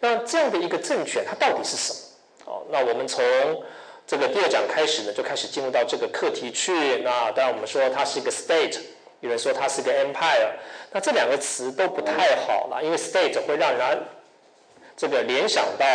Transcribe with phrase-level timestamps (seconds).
[0.00, 1.98] 那这样的一个政权，它到底是什么？
[2.52, 3.24] 哦，那我们从
[4.06, 6.98] 这个第二讲开始呢，就开始进入到这个课题去。
[6.98, 8.78] 那当然我们说它是一个 state，
[9.20, 10.50] 有人说它是一个 empire。
[10.92, 13.98] 那这两个词都不太好了，因为 state 会让人
[14.96, 15.86] 这个联想到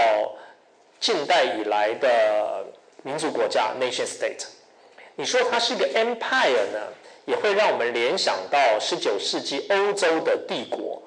[0.99, 2.65] 近代以来的
[3.03, 4.45] 民族国家 nation state。
[5.15, 6.79] 你说它是一个 empire 呢，
[7.25, 11.01] 也会让我们联想到十九世纪欧洲的帝国。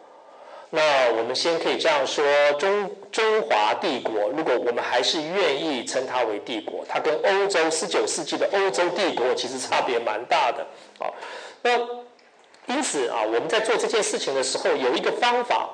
[0.77, 2.25] 那我们先可以这样说：
[2.59, 10.67] 中中华帝国，如果我们还是愿意称它为帝国，它跟欧洲十九世纪的欧洲帝国其实差别蛮大的。
[10.99, 11.07] 啊，
[11.63, 11.79] 那
[12.67, 15.71] 因此啊，我们在做这件事情的时候，有一个方法，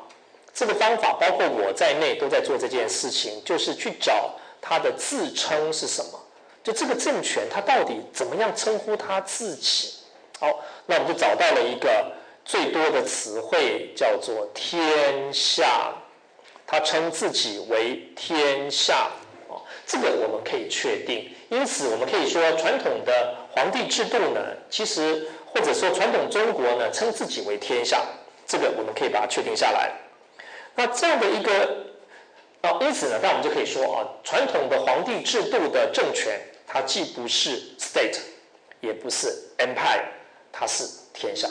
[0.52, 6.20] 这个方法包括我在内都在做这件事情，就是去找它的自称是什么，
[6.62, 9.94] 就这个政权它到底怎么样称呼它自己。
[10.38, 12.19] 好，那我们就找到了一个。
[12.50, 15.94] 最多的词汇叫做“天下”，
[16.66, 19.08] 他称自己为“天下”
[19.46, 21.32] 哦，这个我们可以确定。
[21.48, 28.04] 因此，我们可以说，传统的皇帝制度呢，其实或者说传统中国呢，称自己为“天下”，
[28.44, 29.92] 这个我们可以把它确定下来。
[30.74, 31.86] 那这样的一个
[32.62, 38.18] 啊，因此呢，那我们就可以说啊，传统的皇帝制度的政权，它既不是 state，
[38.80, 40.02] 也不是 empire，
[40.50, 41.48] 它是天下。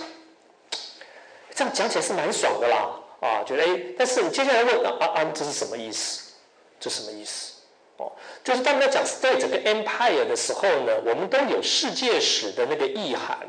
[1.59, 6.31] 这样讲起来是蛮爽的啦，啊，觉得哎，但是你接下来问啊啊，这是什么意思？
[6.79, 7.51] 这什么意思？
[7.97, 8.13] 哦，
[8.45, 13.39] 就是当我们在讲 state 跟 empire 的时候呢，我们都有世界史的那个意涵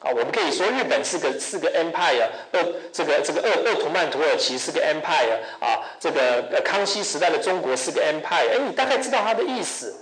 [0.00, 0.08] 啊。
[0.08, 9.94] 我们可以说日本是个是个 empire，呃，这个这个鄂鄂图曼土耳其是个 empire 啊，这个康熙时代的中国是个 empire，哎，你大概知道它的意思。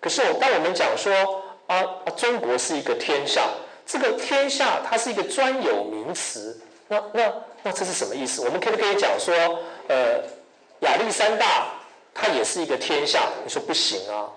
[0.00, 1.14] 可是我当我们讲说
[1.68, 3.48] 啊啊，中国是一个天下，
[3.86, 6.60] 这个天下它是一个专有名词。
[6.88, 8.42] 那那那这是什么意思？
[8.42, 9.34] 我们可不可以讲说，
[9.88, 10.20] 呃，
[10.80, 11.68] 亚历山大
[12.14, 13.28] 他也是一个天下？
[13.44, 14.28] 你说不行啊。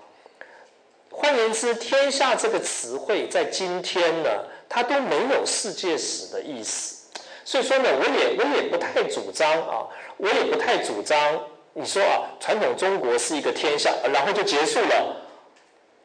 [1.10, 4.28] 换言之，天下这个词汇在今天呢，
[4.68, 7.06] 它都没有世界史的意思。
[7.44, 9.86] 所以说呢，我也我也不太主张啊，
[10.18, 11.40] 我也不太主张
[11.72, 15.16] 你说啊，传统中国是一个天下，然后就结束了，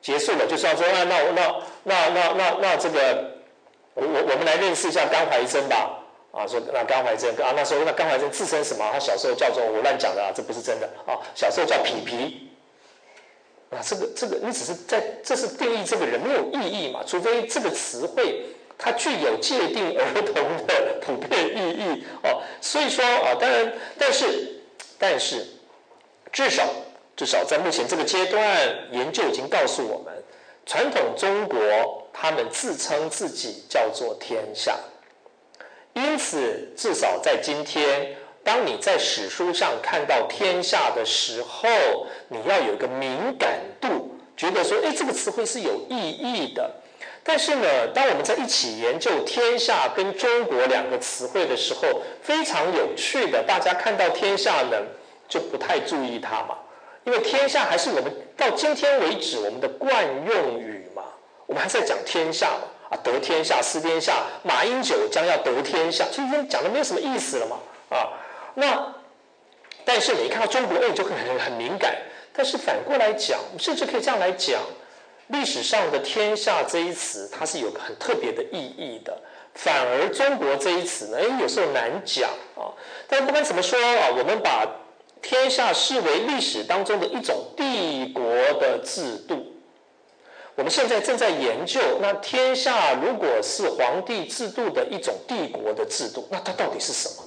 [0.02, 3.31] 结束了，就算说啊，那那那那那那这个，
[3.94, 5.97] 我我我们来认识一下甘怀真吧。
[6.31, 8.90] 啊，说那甘怀真啊，那时候那甘怀真自称什么？
[8.94, 11.19] 他小时候叫做我乱讲的啊，这不是真的啊。
[11.36, 12.50] 小时候叫皮皮，
[13.69, 17.03] 啊，这个这个你只是在这是定义这个人没有意义嘛？
[17.06, 18.46] 除非这个词汇
[18.78, 22.41] 它具有界定儿童的普遍意义哦。
[22.62, 24.62] 所以说啊，当然，但是
[24.97, 25.46] 但是
[26.31, 26.64] 至少
[27.18, 28.41] 至少在目前这个阶段，
[28.91, 30.14] 研究已经告诉我们，
[30.66, 34.80] 传统中国他们自称自己叫做天下。
[35.94, 41.68] 因此，至少在今天，当你在史书上看到“天下”的时候，
[42.29, 46.72] 你要有一个敏感度，觉得说：“哎，这个词汇是有意义的。”
[47.24, 54.78] 但是呢，当我们在一起研究“天下”跟“中国”两个词汇的时候，非常有趣的，大家看到“天下”呢，
[55.28, 56.58] 就不太注意它嘛，
[57.03, 61.03] 因为“天下”还是我们到今天为止我们的惯用语嘛，
[61.46, 62.71] 我们还在讲“天下”嘛。
[62.91, 64.25] 啊，得天下，失天下。
[64.44, 67.57] 马英九将要得天下，其实讲的没有什么意思了嘛。
[67.90, 68.13] 啊，
[68.56, 68.94] 那
[69.85, 71.96] 但是你一看到中国，哎，就很很敏感。
[72.34, 74.62] 但是反过来讲，甚至可以这样来讲，
[75.28, 79.18] 历史上的“天下”这一词，它是有很特别的意义的。
[79.53, 82.72] 反而“中国”这一词呢，哎，有时候难讲啊。
[83.08, 84.66] 但不管怎么说啊，我们把
[85.22, 88.23] 天下视为历史当中的一种帝国
[88.59, 89.50] 的制度。
[90.61, 97.23] 我们现在正在研究，那天下如果是皇帝制度的一种帝国的制度，那它到底是什么？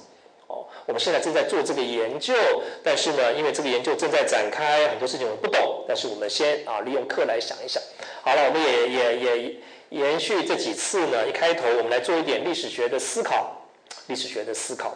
[0.47, 2.33] 哦，我们现在正在做这个研究，
[2.81, 7.83] 但是呢，因为这个研究正在展开，很多事情我们不懂，但是我们先啊利用课来想一想。
[8.21, 9.55] 好了，我们也也也
[9.89, 13.67] 延续这几次呢，一开头我们来做一点历史学的思考，
[14.07, 14.95] 历史学的思考。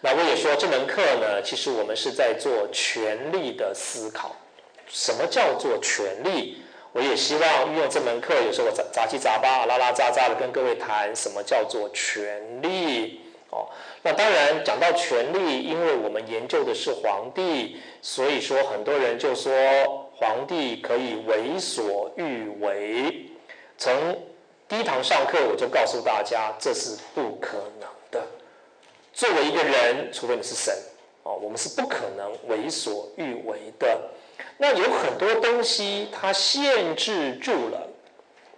[0.00, 4.36] 那我也说这门课呢，其实我们是在做权力的思考。
[4.88, 6.62] 什么叫做权力？
[6.96, 13.20] 我也希望运用这门课，有时候我杂杂七杂八、拉拉杂杂的跟各位谈什么叫做权力
[13.50, 13.68] 哦。
[14.02, 19.52] 那当然讲到权力，因为我们研究的是皇帝，所以说很多人就说
[20.14, 23.26] 皇帝可以为所欲为。
[23.76, 23.92] 从
[24.66, 28.26] 第一堂上课我就告诉大家，这是不可能的。
[29.12, 30.74] 作为一个人，除非你是神
[31.24, 34.00] 哦，我们是不可能为所欲为的。
[34.58, 37.88] 那有很多东西，它限制住了，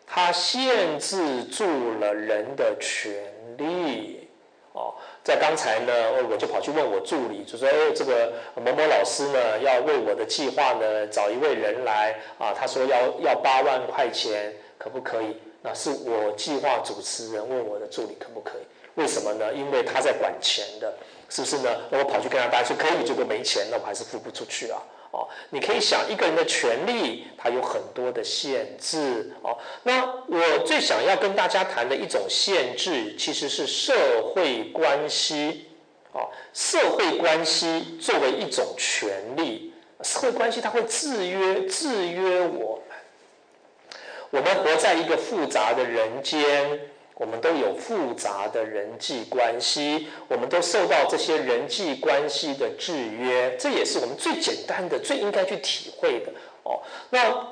[0.06, 1.64] 它限制住
[1.98, 3.12] 了人的权
[3.56, 4.28] 利，
[4.72, 4.94] 哦，
[5.24, 5.92] 在刚才呢，
[6.30, 18.62] 我就跑去问我助理，就说：“哎，这个某某老师呢，要为我的计划呢找一位人来啊，他说要要八万块钱，可不可以？”那是我计划主持人问我的助理可不可以？
[18.94, 19.52] 为什么呢？
[19.52, 20.94] 因为他在管钱的，
[21.28, 21.68] 是不是呢？
[21.90, 24.80] 那我跑去跟他答说可以，结果没钱，那我还是付不出去啊。
[25.10, 29.56] 哦，你可以想一个人的权利，他有很多的限制哦。
[29.84, 35.66] 那我最想要跟大家谈的一种限制，其实是社会关系
[36.12, 36.28] 哦。
[36.52, 39.72] 社会关系作为一种权利，
[40.02, 43.88] 社会关系它会制约制约我们。
[44.30, 46.87] 我们活在一个复杂的人间。
[47.18, 56.30] 我们都有复杂的人际关系，我们都受到这些人际关系的制约，这也是我们最简单的、最应该去体会的
[56.62, 56.80] 哦。
[57.10, 57.48] 那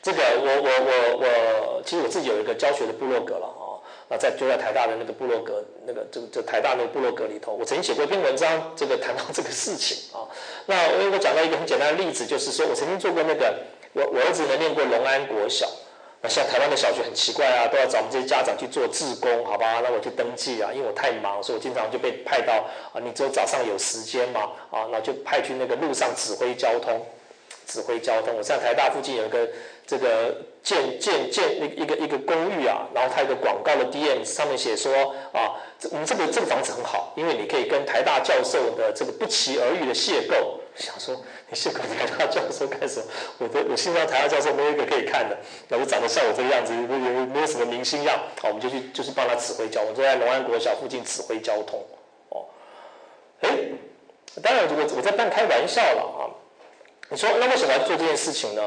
[0.00, 3.82] 这个我我我我，其实我自己有一个教学的部落格了哦。
[4.08, 10.22] 那在就在台大的那个部落格，那个这这台大那个部落格里头，我曾经写过一篇文章，这个谈到这个事情啊。
[10.66, 13.54] 那我我讲到一个很简单的例子，就是说我曾经做过那个，
[13.92, 15.68] 我我儿子呢念过龙安国小。
[16.22, 19.80] 那像台湾的小学很奇怪啊，都要找我们这些家长去做志工，好吧？
[19.82, 22.62] 那我去登记啊，因为我太忙，所以我经常就被派到
[22.92, 27.00] 啊，你只有早上有时间嘛，啊，那就派去那个路上指挥交通，
[27.70, 28.34] 指挥交通。
[28.36, 29.48] 我在台大附近有一个
[29.86, 35.54] 这个建建建一一个一个公寓啊，然后它有个广告的 D M 上面写说啊，
[35.92, 40.58] 我们这个这个房子很好，因为你可以跟台大教授的这个不期而遇的邂逅。
[40.76, 41.14] 想说
[41.48, 43.06] 你是个台大教授干什么？
[43.38, 45.36] 我的我心上台大教授没有一个可以看的，
[45.68, 51.84] 然后长得像我这个样子，没有没有什么明星样，好，我们就去就是帮他指挥交通，就在龙安国小附近指挥交通。
[52.30, 52.46] 哦，
[53.40, 53.50] 哎，
[54.42, 56.39] 当然我我在半开玩笑了啊。
[57.10, 58.62] 你说那为什么要做这件事情呢？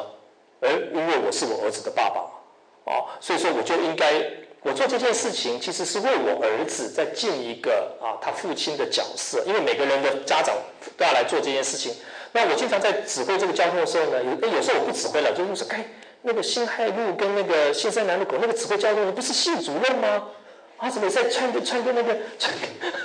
[0.62, 2.30] 哎，因为我是我儿子的爸爸嘛，
[2.86, 4.24] 哦，所以说我就应该。
[4.66, 9.44] 我做这件事情，其实是为我儿子在尽一个啊，他父亲的角色。
[9.46, 10.56] 因为每个人的家长
[10.96, 11.94] 都要来做这件事情。
[12.32, 15.86] 那我经常在指挥这个交通的时候呢，有有时候我不指挥了，就是说，哎，
[16.22, 20.30] 那个新海路跟那个新山南路口那个指挥交通的不是系主任吗？
[20.84, 22.54] 啊，怎么在穿个穿个那个穿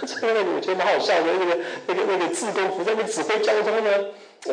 [0.04, 3.90] 穿那个我觉得蛮好笑的那个那个那个自工服在那指挥交通呢？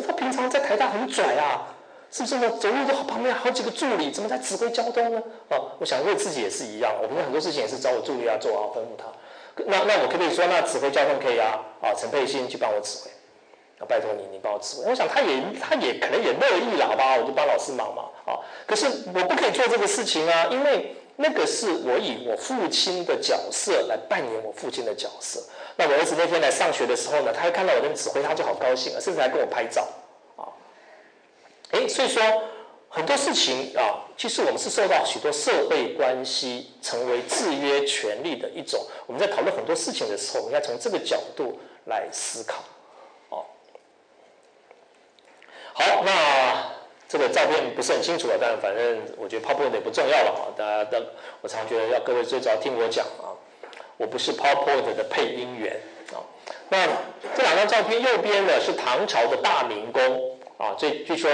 [0.06, 1.72] 他平常在台大很拽啊。
[2.08, 2.48] 是不是呢？
[2.60, 5.20] 走路都旁边好几个助理，怎么在指挥交通呢？
[5.50, 9.06] 哦，我想为自己也是一样，我们很多事情也是找我助理要做啊，吩咐他。
[9.66, 11.58] 那那我可不可以说，那指挥交通可以啊？
[11.82, 13.10] 啊，陈佩欣去帮我指挥，
[13.80, 14.90] 啊，拜托你，你帮我指挥。
[14.90, 17.16] 我想他也他也可能也乐意了，好吧？
[17.16, 18.04] 我就帮老师忙嘛。
[18.24, 25.42] 啊，可是我不可以做这个事情啊，因为那个是我以我父亲的角色来扮演我父亲的角色。
[25.76, 29.86] 那我儿子那天来上学的时候呢，他一看到我在指挥，他就好高兴啊，甚至还跟我拍照
[30.36, 30.48] 啊。
[31.72, 32.22] 哎，所以说
[32.88, 38.86] 很多事情啊，其实我们是受到许多社会关系成为制约权利的一种。
[39.06, 42.62] 我们在讨论很多事情的时候，应该从这个角度来思考。
[43.28, 43.44] 哦，
[45.74, 46.75] 好，那
[47.08, 50.42] 这个照片不是很清楚了，但反正我觉得 PowerPoint 也不重要了啊。
[50.56, 51.06] 大家的，
[51.40, 53.30] 我常觉得要各位最早听我讲啊，
[53.96, 55.80] 我不是 PowerPoint 的配音员
[56.12, 56.18] 啊。
[56.68, 56.86] 那
[57.36, 60.32] 这两张照片，右边的是唐朝的大明宫。
[60.58, 61.30] 啊，据据说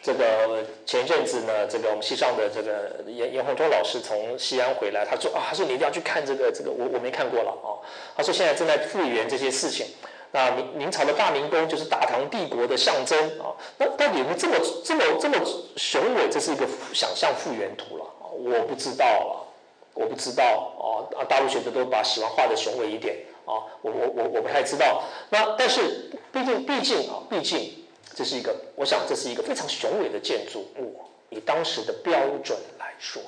[0.00, 7.74] 这个前阵子呢，这个我们西上的这个严严宏忠老师从西安回来，他说啊，他说你一定要去看这个这个，我我没看过了啊。
[8.16, 9.86] 他说现在正在复原这些事情。
[10.32, 13.54] 那明明朝的大明宫就是大唐帝国的象征啊。
[13.78, 15.38] 那到底这么这么这么
[15.76, 18.26] 雄伟，这是一个想象复原图了啊？
[18.32, 19.46] 我不知道了，
[19.94, 21.24] 我不知道啊啊！
[21.28, 25.04] 大陆学者都把喜欢画的雄伟一点啊，我我我我不太知道。
[25.30, 27.78] 那但是毕竟毕竟啊，毕竟。
[28.14, 32.12] 这是一个，我想这是一个非常雄伟的建筑物，以当时的标
[32.44, 33.22] 准来说，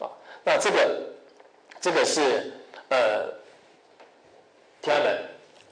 [0.00, 0.10] 啊，
[0.44, 1.00] 那这个
[1.80, 2.52] 这个是
[2.90, 3.32] 呃
[4.82, 5.18] 天安门，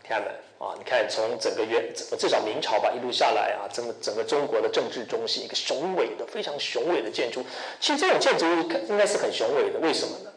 [0.03, 7.45] 天安门啊，你看从整个元至少明朝吧一路下来啊，整个整个中国的政治中心，一个雄伟的非常雄伟的建筑，
[7.81, 10.31] 其实这种建筑物应该是很雄伟的，为什么呢？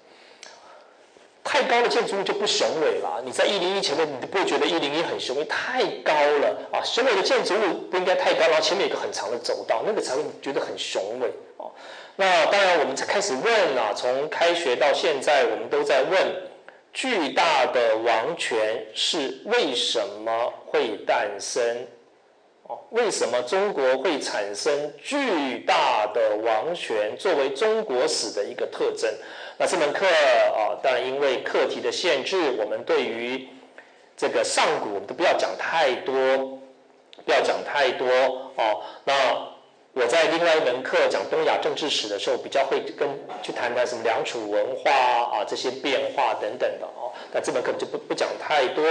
[1.41, 3.23] 太高的建筑物就不雄伟了。
[3.25, 6.83] 你在一零一前面，你都不会觉得一零一很雄伟，太高了啊！
[6.83, 11.71] 雄伟的建筑物不应该太高，然后前面有个很长的走道，那个才会觉得很雄伟哦。
[12.17, 16.48] 那当然，我们才开始问啊，从开学到现在，我们都在问：
[16.99, 21.87] 巨大的王权是为什么会诞生？
[22.63, 29.09] 哦，为什么中国会产生巨大的王权，作为中国史的一个特征？
[29.57, 33.47] 那这门课啊，当然因为课题的限制，我们对于
[34.17, 36.59] 这个上古我们都不要讲太多，
[37.25, 38.09] 不要讲太多
[38.57, 38.83] 哦。
[39.05, 39.13] 那
[39.93, 43.09] 我在另外一门课讲东亚政治史的时候，比较会跟
[43.41, 47.11] 去谈谈什么良渚文化啊这些变化等等的哦。
[47.31, 48.83] 那这门课就不不讲太多。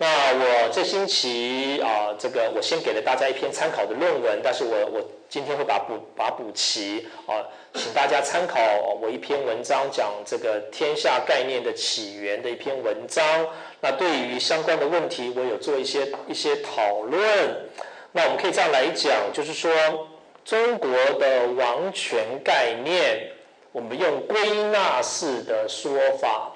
[0.00, 7.42] 那我这星期啊，这个我先给了大家一篇参考的论文，但是我我今天会把补把补齐啊，
[7.74, 8.60] 请大家参考
[9.02, 13.24] 我一篇文章，讲这个天下概念的起源的一篇文章。
[13.80, 17.20] 那对于相关的问题，我有做一些一些讨论。
[18.12, 19.70] 那我们可以这样来讲，就是说
[20.44, 23.32] 中国的王权概念，
[23.72, 26.52] 我们用归纳式的说法。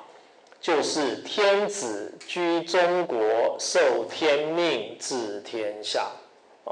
[0.62, 6.02] 就是天子居中国，受天命治天下。
[6.64, 6.70] 啊，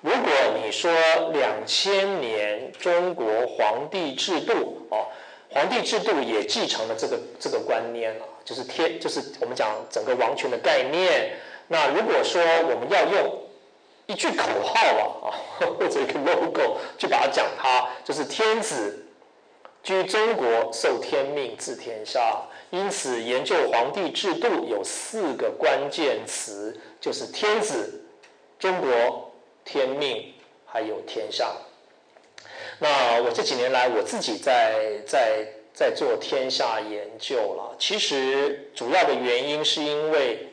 [0.00, 0.90] 如果你说
[1.34, 5.08] 两千年中国皇帝制度，哦，
[5.50, 11.36] 皇帝制度也继承了这个这个观念啊，就是天，就是我们讲整个王权的概念。
[11.68, 13.42] 那如果说我们要用
[14.06, 15.36] 一句口号啊，啊，
[15.78, 19.04] 或者一个 logo 去把它讲它，就是天子
[19.82, 22.40] 居中国，受天命治天下。
[22.70, 28.04] 因此，研究皇帝制度有四个关键词，就是天子、
[28.58, 29.32] 中国、
[29.64, 30.34] 天命，
[30.66, 31.54] 还有天下。
[32.80, 37.76] 那我这几年来，我自己在在在做天下研究了。
[37.78, 40.48] 其实主要的原因是因为，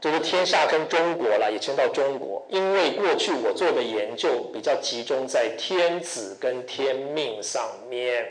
[0.00, 2.46] 就是天下跟中国了，也牵到中国。
[2.48, 8.24] 因为过去我做的研究比较集中在天子跟天命上面。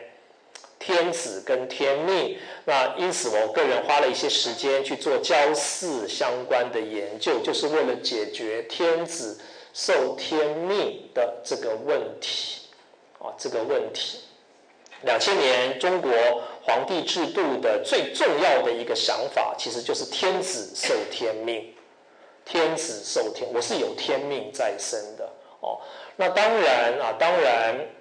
[0.79, 9.39] 天子跟天命，那因此我个人花了一些时间去做交四相关的研究，就是为了解决天子
[9.73, 12.61] 受天命的这个问题
[13.19, 14.19] 啊，这个问题。
[15.01, 16.11] 两千年中国
[16.61, 21.73] 皇帝制度的最重要的一个想法，其实就是天子受天命，
[22.45, 25.27] 天子受天，我是有天命在身的
[25.59, 25.81] 哦。
[26.15, 27.96] 那当然啊，当然。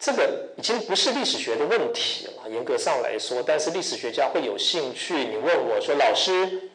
[0.00, 5.14] 这个已经不是历史学的问题了，严格上来说，但是历史学家会有兴趣。
[5.14, 6.70] 你问我说，老师，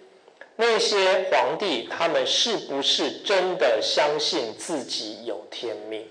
[0.55, 6.07] 那些皇帝他们是不是真的相信自己有天命？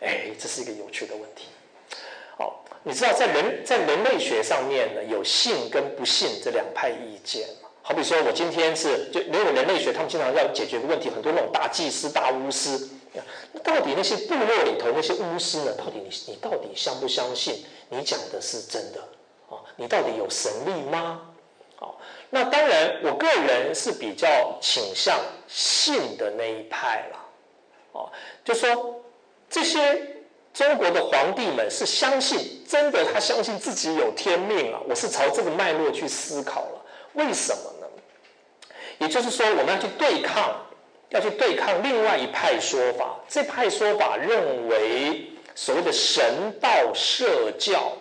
[0.00, 1.46] 哎，这是一个有趣的问题。
[2.36, 7.48] 好，你知道在人在人类学上面呢，有信跟不信这两派意见？
[7.80, 12.78] 好比说我今天是就因为人类学，他们经常要解决个问题，很多那种大祭司、大巫师。
[13.60, 15.72] 到底那些部落里头那些巫师呢？
[15.76, 19.00] 到底你你到底相不相信你讲的是真的
[19.50, 19.60] 啊？
[19.76, 21.20] 你到底有神力吗？
[21.78, 21.94] 哦，
[22.30, 25.18] 那当然，我个人是比较倾向
[25.48, 27.18] 信的那一派了。
[27.92, 28.10] 哦，
[28.44, 29.02] 就说
[29.50, 30.16] 这些
[30.54, 34.80] 中国的皇帝们是相信真的，他相信自己有天命啊。
[34.88, 37.86] 我是朝这个脉络去思考了，为什么呢？
[38.98, 40.66] 也就是说，我们要去对抗。
[41.12, 46.24] 要去对抗另外一派说法，这派说法认为所谓的神
[46.58, 47.92] 道社教，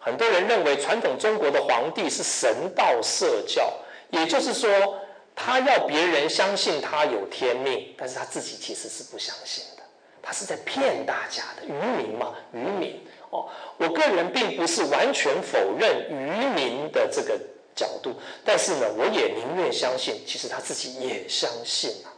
[0.00, 3.72] 很多人认为传统中国的皇帝是神道社教，
[4.10, 4.98] 也就是说
[5.36, 9.82] 他要别人相信他有天命，但是他自己其实是不相信的，
[10.20, 13.48] 他是在骗大家的愚民嘛，愚民哦。
[13.76, 17.38] 我个人并不是完全否认愚民的这个
[17.74, 22.11] 角度，但是呢，我也宁愿相信，其实他自己也相信啊。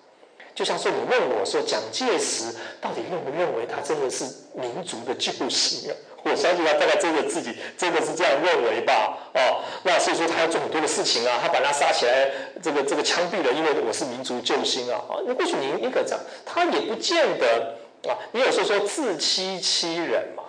[0.54, 2.44] 就像说，你问我说蒋介石
[2.80, 5.94] 到底认不认为他真的是民族的救星啊？
[6.22, 9.18] 我相信他大概真的自己真的是这样认为吧？
[9.34, 12.30] 哦，那所以说他要做很多的事情啊，他把他杀起来，
[12.62, 15.02] 这个这个枪毙了，因为我是民族救星啊！
[15.10, 17.76] 啊，那或许您应该这样，他也不见得
[18.08, 18.16] 啊。
[18.32, 20.44] 你有时候说自欺欺人嘛？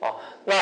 [0.00, 0.54] 啊，那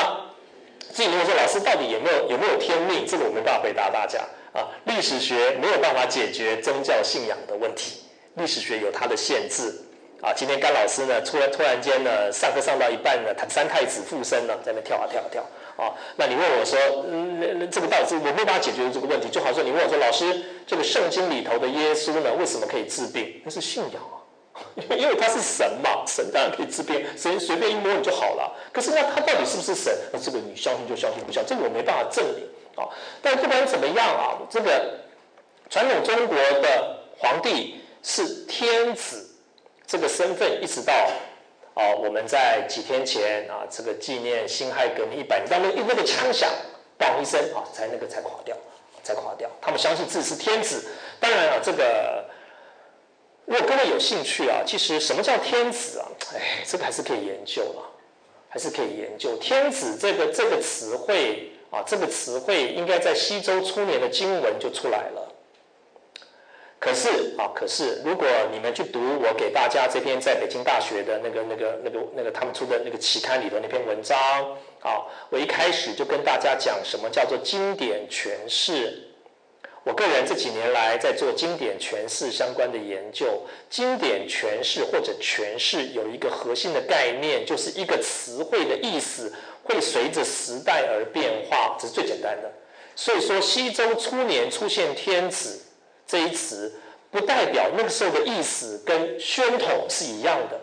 [0.93, 4.19] 至于果说老师到底有没有有没有天命，这个我没办法回答大家
[4.53, 4.69] 啊。
[4.85, 8.02] 历史学没有办法解决宗教信仰的问题。
[8.35, 9.81] 历史学有它的限制
[10.21, 10.33] 啊！
[10.33, 15.43] 今天甘老师呢，突然突然间呢，上课上到一半呢，他三太子附身了，在那跳啊跳啊跳
[15.75, 15.93] 啊！
[16.15, 19.29] 那你问我说，嗯，这个到底是我没办法解决这个问题？
[19.29, 23.41] 就好像你问我说，老师，这个圣经里头的耶稣呢，为什么可以治病？
[23.43, 24.23] 那是信仰啊，
[24.97, 28.51] 因为他是神嘛，神当然可以治病，随随便一摸你就好了。
[28.71, 29.93] 可是那他到底是不是神？
[30.11, 32.43] 那这个你相信就相信，不相信这个我没办法证明
[32.75, 32.87] 啊。
[33.21, 34.99] 但不管怎么样啊，这个
[35.69, 37.82] 传统中国的皇帝。
[38.03, 39.25] 是天子
[39.87, 40.93] 这个身份，一直到
[41.73, 46.49] 啊，我们在几天前啊，这个纪念辛亥革命一百年，当那那个枪响，
[46.99, 48.55] 嘣一声啊，才那个才垮掉，
[49.01, 49.49] 才垮掉。
[49.61, 50.83] 他们相信自己是天子。
[51.19, 52.25] 当然了，这个
[53.45, 56.07] 如果各位有兴趣啊，其实什么叫天子啊？
[56.35, 57.89] 哎，这个还是可以研究了，
[58.49, 59.37] 还是可以研究。
[59.37, 65.22] 天子这个这个词汇啊，这个词汇应该在西周初年的经文就出来了。
[66.83, 74.17] 可是啊，可是如果你们去读我给大家这篇在北京大学的那个、那个、那个、那个他们出的那个期刊里头那篇文章
[74.81, 79.01] 啊，我一开始就跟大家讲什么叫做经典诠释。
[79.85, 92.51] 我个人这几年来在做经典诠释相关的研究，经典诠释或者诠释有一个核心的概念，就是一个词汇的意思会随着时代而变化，这是最简单的。
[92.93, 95.61] 所以说，西周初年出现“天子”
[96.13, 96.71] 这一词，
[97.09, 100.61] 不代表那个时候的意思跟宣统是一样的。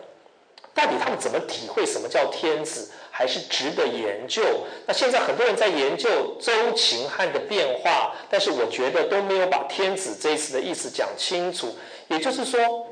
[0.73, 4.41] 到底他们怎么体会什么叫天子，还是值得研究？
[4.87, 11.75] 那现在很多人在研究周秦汉的变化，但是我觉得都没有把“天子”这一词的意思讲清楚。
[12.07, 12.87] 也就是说，“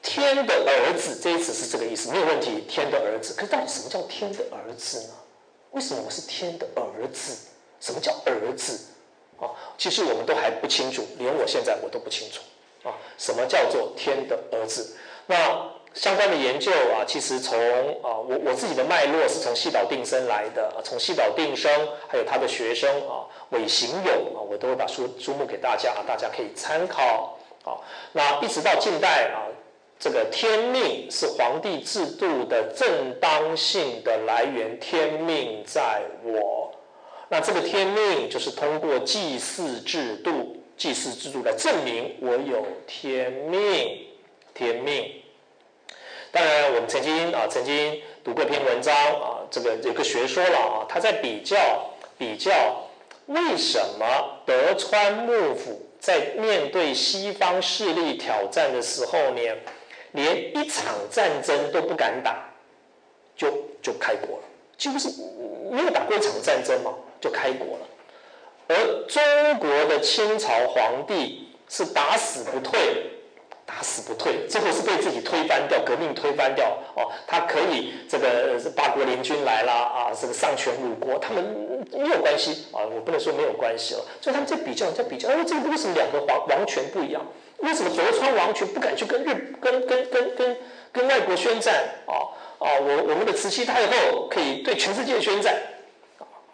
[0.00, 2.64] 天的儿子”这一词是这个意思，没有问题。
[2.66, 5.14] 天的儿子，可是到底什么叫天的儿子呢？
[5.72, 7.36] 为什么我是天的儿子？
[7.78, 8.80] 什么叫儿子？
[9.38, 12.40] 啊，其实我们都还不清楚，连我现在我都不清楚
[12.88, 12.94] 啊。
[13.18, 14.96] 什么叫做天的儿子？
[15.26, 17.58] 那相关的研究啊，其实从
[18.02, 21.70] 啊，我我自己的脉络是从西岛定生来的，从西岛定生
[22.06, 27.80] 还有他的学生啊，韦行友啊，我都会把书书目给大家啊，大家可以参考啊。
[28.12, 29.48] 那一直到近代啊，
[29.98, 36.72] 这个天命是皇帝制度的正当性的来源，天命在我。
[37.28, 44.06] 那这个天命就是通过祭祀制度，祭祀制度来证明我有天命，
[44.54, 45.22] 天命。
[46.30, 51.56] 当然，我们曾经啊，曾经读过一篇文章啊，这个有个学说了啊，他在比较
[52.16, 52.52] 比较
[53.26, 54.06] 为什么
[54.44, 59.40] 德川幕府在面对西方势力挑战的时候呢，
[60.12, 62.50] 连一场战争都不敢打，
[63.34, 63.50] 就
[63.82, 64.44] 就开国了，
[64.76, 65.08] 几乎是
[65.72, 66.94] 没有打过一场战争嘛。
[67.26, 67.86] 就开国了，
[68.68, 68.76] 而
[69.08, 72.78] 中国的清朝皇帝是打死不退，
[73.64, 76.68] 打死不退，最后是被自己推翻掉，革命推翻掉。
[76.94, 81.44] 哦，他可以这个八国联军来了啊，这个丧权辱国，他们
[81.90, 84.04] 没有关系啊，我不能说没有关系了。
[84.20, 87.20] 所以他们在比较，在比较，哎，这个为什么两个皇王权不一样？
[87.58, 90.56] 为什么德川王权不敢去跟日、跟跟跟跟
[90.92, 91.74] 跟外国宣战？
[92.06, 92.14] 啊
[92.60, 95.56] 啊，我我们的慈禧太后可以对全世界宣战。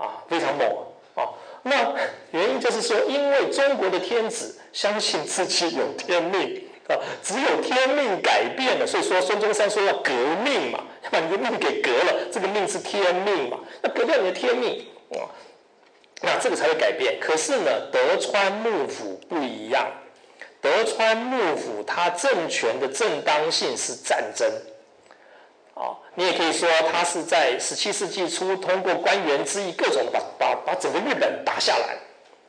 [0.02, 0.66] 啊，非常猛
[1.14, 1.30] 啊！
[1.62, 1.94] 那
[2.32, 10.12] 原因就是说，因为中国的天子相信自己有天命啊，只有天命改变了，所以说孙中山说要革
[10.42, 15.30] 命嘛，要把你的命给革了，这个命是天命嘛，那革掉你的天命啊，
[16.20, 17.20] 那这个才会改变。
[17.20, 19.86] 可是呢，德川幕府不一样，
[20.60, 24.50] 德川幕府它政权的正当性是战争。
[25.82, 31.98] 啊，你也可以说他是在十七世纪初通过官员之意，各种把把把整个日本打下来，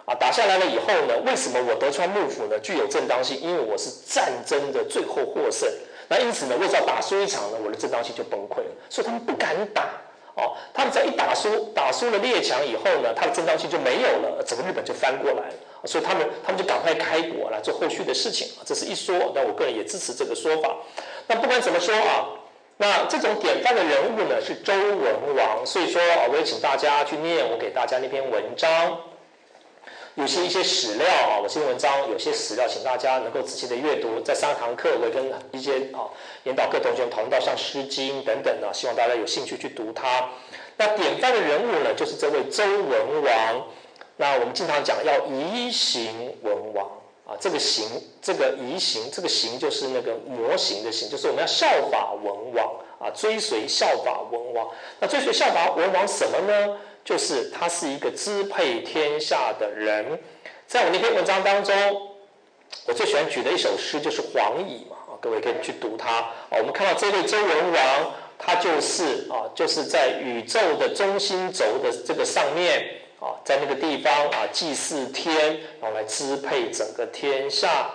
[0.05, 3.41] 啊，打下来了以后呢，为什么我德川幕府呢具有正当性？
[3.41, 5.67] 因为我是战争的最后获胜，
[6.09, 9.89] 那因此呢，为了要打输一场呢，我的正当性就崩溃了，所以他们不敢打。
[10.35, 15.53] 哦，他们在一打输打输了列强以后呢，他的正当性就没有了，整个日本就翻过来了，
[15.85, 20.75] 所以他们他们就赶快开国了，做后续的事情这是一说，那我个人也支持这个说法。
[21.25, 22.29] 那不管怎么说啊。
[22.77, 25.65] 那这种典范的人物呢，是周文王。
[25.65, 28.97] 所以说，我也请大家去念我给大家那篇文章，
[30.15, 34.19] 有些一些史料啊，我这篇文章有些史料，请大家能够仔细的阅读。
[34.21, 36.09] 在三堂课，我跟一些啊
[36.43, 40.29] 引导各同学讨论到像《诗经》等等的，希望大家有兴趣去读它。
[40.75, 43.67] 那典范的人物呢，就是这位周文王。
[44.17, 46.89] 那我们经常讲要移行文王。
[47.25, 47.87] 啊，这个形，
[48.21, 54.69] 这个仪形，这个形就是那个模型的形，就是我们要效法文王啊，追随效法文王。
[54.99, 56.77] 那追随效法文王什么呢？
[57.05, 60.19] 就是他是一个支配天下的人。
[60.67, 61.73] 在我那篇文章当中，
[62.87, 66.09] 我最喜欢举的一首诗就是《黄乙》嘛，啊，各位可以去读它。
[66.09, 72.99] 啊，我们看到这位周文王，他就是啊，就是在宇宙的中心轴的这个上面。
[73.23, 77.91] 啊，在那个地方啊，祭祀天，然后来支配整个天下。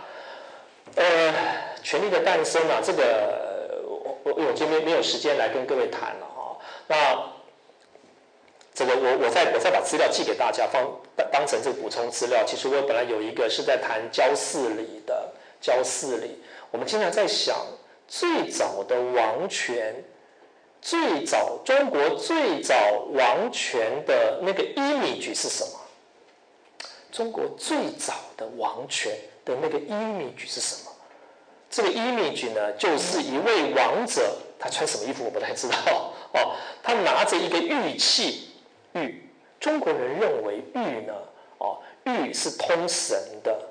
[0.95, 1.35] 呃，
[1.83, 6.57] 权力的诞生啊，这个我我我今天没有时间来跟各位谈了哈。
[6.87, 6.97] 那
[8.73, 12.43] 这个我我再我再把资料寄给大家，方当当成这个补充资料。
[12.47, 17.55] 其实我本来有一个是在谈焦氏礼的焦氏礼，我们经常在想
[18.09, 19.95] 最早的王权。
[20.81, 22.75] 最早中国最早
[23.13, 25.71] 王权的那个 image 是什么？
[27.11, 29.13] 中国最早的王权
[29.45, 30.93] 的那个 image 是什么？
[31.71, 35.77] 这个 image 呢，就是一位王者，他穿什么衣服我不太知道
[36.33, 36.55] 哦。
[36.83, 38.51] 他拿着一个玉器，
[38.93, 39.29] 玉。
[39.61, 41.13] 中国人认为玉呢，
[41.59, 43.68] 哦，玉是通神的，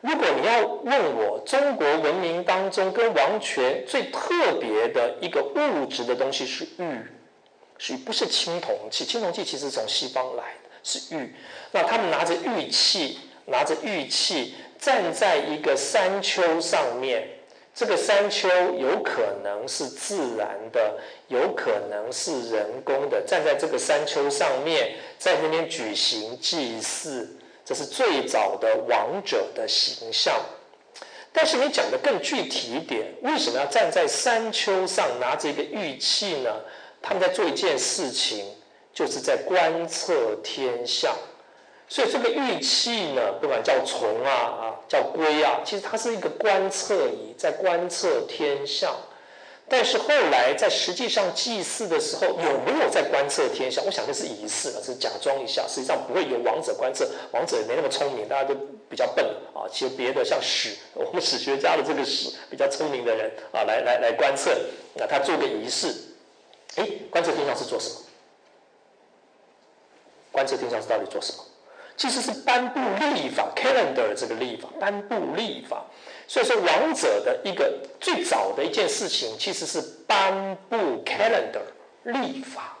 [0.00, 7.00] 如果你要问我中国文明当中跟王权最特别的一个物质的东西是玉，
[7.78, 9.04] 是不是青铜器？
[9.04, 11.34] 青铜器其实从西方来的，是玉。
[11.72, 17.28] 那他们拿着玉器，拿着玉器站在一个山丘上面，
[17.74, 23.20] 这个山丘有可能是自然的，有可能是人工的。
[23.26, 27.36] 站在这个山丘上面，在那边举行祭祀。
[27.68, 30.34] 这是最早的王者的形象，
[31.34, 36.50] 但是你讲的更具体一点，为什么要站在山丘上拿着一个玉器呢？
[37.02, 38.42] 他们在做一件事情，
[38.94, 41.14] 就是在观测天象。
[41.90, 48.96] 所以这个玉器呢，不管叫虫啊啊，叫龟啊，其实它是一个观测仪，在观测天象。
[49.70, 53.84] 但是后来在实际上祭祀的时候，有没有在观测天象？
[53.84, 55.66] 我想这是仪式了，是假装一下。
[55.68, 58.54] 实际上不会有王者观测，王者也没那么聪明，大家都
[58.88, 59.68] 比较笨啊。
[59.70, 64.56] 其实别的像史，我们史学家的这个史比较聪明的人啊，来来来观测，
[64.94, 65.94] 那他做个仪式。
[66.76, 67.96] 哎，观测天象是做什么？
[70.32, 71.44] 观测天象是到底做什么？
[71.96, 72.78] 其实是颁布
[73.14, 75.84] 历法，calendar 这个历法，颁布历法。
[76.30, 81.62] 所以说，王者的一个最早的一件事情，其实是颁布 calendar
[82.04, 82.76] 立法，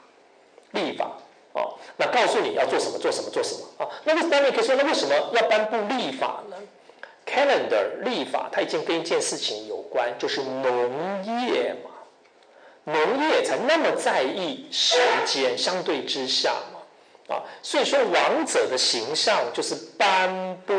[0.72, 1.16] 立法
[1.54, 1.78] 哦。
[1.96, 3.88] 那告诉你要做什么，做什么，做什么啊？
[4.04, 6.56] 那么当然可以说，那为什么要颁布立法呢
[7.24, 11.90] ？calendar 立法，它已经跟一件事情有关，就是农业嘛。
[12.84, 20.74] 农业才那么在意时间，相对之下嘛，啊，所以说王者的形象就是颁布。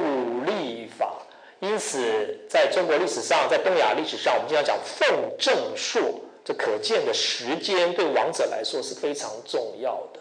[1.59, 6.01] 因此，在中国历史上，在东亚历史上，我们经常讲奉正朔，
[6.45, 10.19] 这可见的时间对王者来说是非常重要的。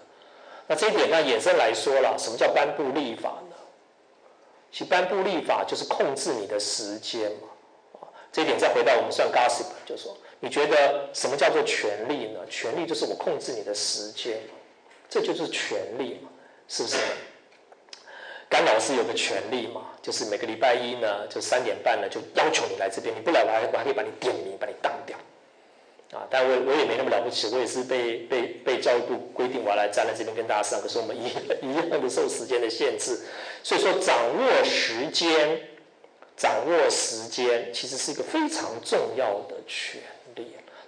[0.66, 3.56] 那这一点呢，衍生来说了，什么叫颁布立法呢？
[4.72, 7.48] 其颁布立法就是控制你的时间嘛。
[8.00, 12.40] 啊，这一点再回到我们算 gossip，就说你觉得什么叫做权力呢？
[12.50, 14.40] 权力就是我控制你的时间，
[15.08, 16.28] 这就是权力嘛，
[16.66, 16.96] 是不是？
[18.48, 25.16] 甘老师有个权利嘛，就是每个礼拜一呢，就三点半呢，就要求你来这边，你不来，我还我还可以把你点名，把你当掉，
[26.18, 26.26] 啊！
[26.30, 31.28] 但我我也没那么了不起，我也是被被被教育部规定我要来站在这边跟大家上，可是我们一
[31.60, 33.20] 一样的受时间的限制，
[33.62, 35.60] 所以说掌握时间，
[36.36, 40.00] 掌握时间其实是一个非常重要的权。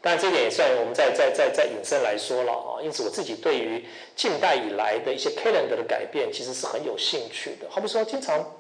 [0.03, 2.81] 当然，这点也算我们在在在在引申来说了啊。
[2.83, 3.85] 因此，我自己对于
[4.17, 7.69] 近代以来的一些 calendar 的改变，其实是很有兴趣的。
[7.69, 8.55] 好比说，经常，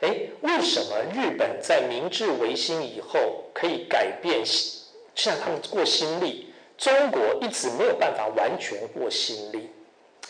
[0.00, 4.42] 哎，为什么日本在明治维新以后可以改变，
[5.14, 9.70] 像他们过新历，中国一直没有办法完全过新历？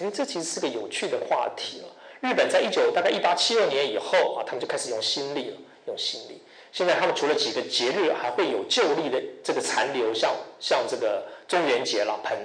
[0.01, 1.89] 因为这其实是个有趣的话题了。
[2.21, 6.43] 日本在一九大概一八七二年以后啊，他们就开始用新历了，用新历。
[6.75, 12.37] 现在他们除了几个节日，还会有旧历的这个残留，像像这个中元节了，盆，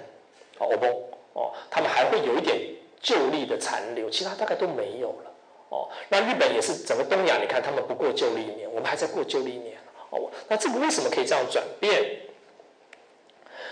[0.60, 2.56] 哦，欧哦，他们还会有一点
[3.02, 5.32] 旧历的残留，其他大概都没有了，
[5.70, 9.76] 哦，那日本也是整个东亚，你看他们不过旧历年，我们还在过旧历年，
[10.12, 12.20] 哦，那这个为什么可以这样转变？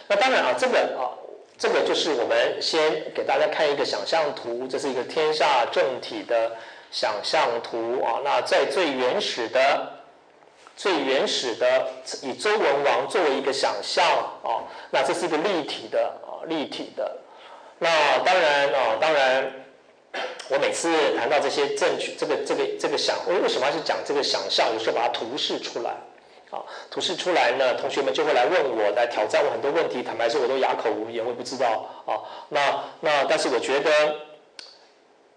[0.08, 1.14] 那当然啊，这个啊，
[1.56, 6.56] 这个就是我们先给大家看一个想象图，这是一个天下政体的
[6.90, 9.97] 想象图啊，那在最原始的。
[10.78, 11.88] 最原始的
[12.22, 14.06] 以周文王作为一个想象
[14.44, 14.62] 啊，
[14.92, 17.18] 那这是一个立体的啊，立体的。
[17.80, 19.52] 那当然啊，当然，
[20.50, 24.72] 我每次谈到这些证据，这个这个这个想，为为什么要去讲这个想象？
[24.72, 25.90] 有时候把它图示出来
[26.52, 26.62] 啊，
[26.92, 30.04] 图示出来呢，同学们就会来问我，来挑战我很多问题。
[30.04, 32.22] 坦白说，我都哑口无言，我也不知道啊。
[32.50, 34.16] 那那，但是我觉得，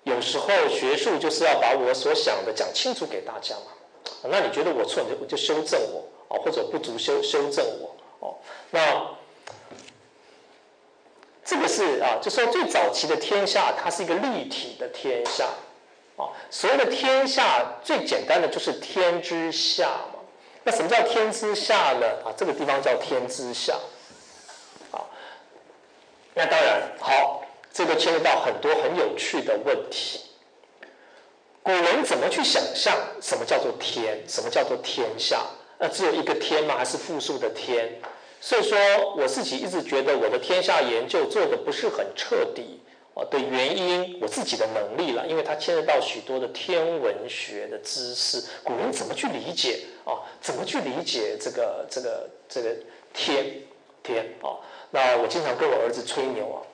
[0.03, 3.73] 有时候学术就是要把我所想的讲清楚给大家嘛。
[4.25, 8.37] 那你觉得我错，你就就修正我哦，或者不足修修正我哦。
[8.71, 9.07] 那
[11.45, 15.45] 这个是啊，就说最早期的天下，它是一个立体的天下
[16.17, 16.29] 啊。
[16.51, 20.21] 所谓的天下，最简单的就是天之下嘛。
[20.63, 22.07] 那什么叫天之下呢？
[22.25, 23.75] 啊，这个地方叫天之下。
[24.93, 25.01] 啊，
[26.35, 30.30] 那当然好，这个牵涉到很多很有趣的问题。
[31.63, 34.19] 古人怎么去想象什么叫做天？
[34.27, 35.45] 什么叫做天下？
[35.79, 36.77] 那只有一个天吗？
[36.77, 38.01] 还是复数的天？
[38.41, 38.79] 所以说，
[39.17, 42.81] 我自己一直觉得我的天下研究做的不是很彻底
[43.13, 48.43] 哦的原因，我自己的能力了，因为它牵涉到许多的天文学的知识。
[48.65, 50.25] 古人怎么去理解啊？
[50.41, 52.75] 怎么去理解这个这个这个
[53.13, 53.63] 天
[54.03, 54.57] 天啊？
[54.91, 56.65] 那我经常跟我儿子吹牛啊。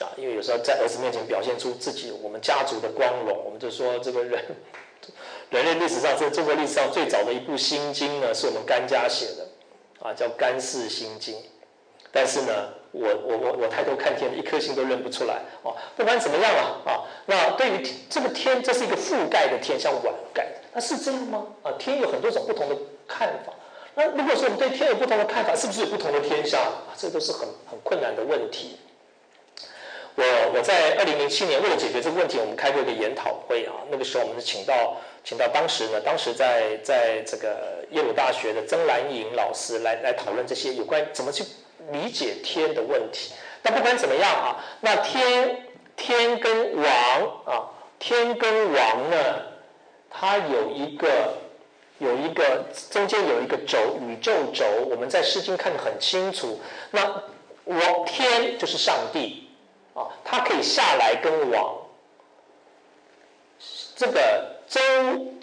[0.00, 4.42] 啊，因为有时候在儿子面前表现出自己我们家族的光荣，我们就说这个人
[5.50, 9.46] 人类历史上，在中国历史上最早的一部《心经》呢，是我们甘家写的，
[9.98, 11.34] 啊，叫《甘氏心经》。
[12.12, 15.76] 但是呢，我我我我抬头看天，一颗星都认不出来哦。
[15.96, 21.46] 不管怎么样啊，啊，那对于这个天，这是一个覆盖的天，像碗盖，那是这样吗？
[21.62, 23.52] 啊，天有很多种不同的看法。
[23.94, 26.58] 那如果说我们对天有不同的看法，是不是有不同的天下？
[26.58, 28.78] 啊，这都是很很困难的问题。
[30.16, 33.72] 我我在二零零七年为了解决这个问题，我们开过一个研讨会啊。
[33.90, 41.44] 那个时候我们是请到请到当时呢，当时在在这个耶鲁大学的曾兰颖老师来来讨论这些有关怎么去。
[41.92, 46.84] 理解天的问题，那不管怎么样啊，那天天跟王
[47.46, 49.16] 啊，天跟王呢，
[50.10, 51.38] 它有一个
[51.98, 56.60] 有一个中间有一个轴，宇宙轴，我们在诗经看得很清楚。
[56.90, 57.22] 那
[57.64, 59.39] 我天就是上帝
[59.94, 61.76] 啊，他可以下来跟王，
[63.96, 64.56] 这个。
[64.70, 64.80] 周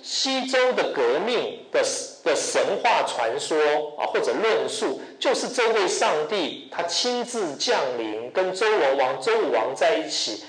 [0.01, 1.83] 西周的革命的
[2.23, 3.57] 的神话传说
[3.97, 10.45] 啊，或者论述，就是这位上帝他亲自降临，跟周文王、周武王在一起，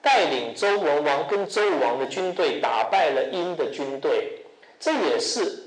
[0.00, 4.46] 带领周文王跟周武王的军队打败了殷的军队。
[4.80, 5.61] 这也是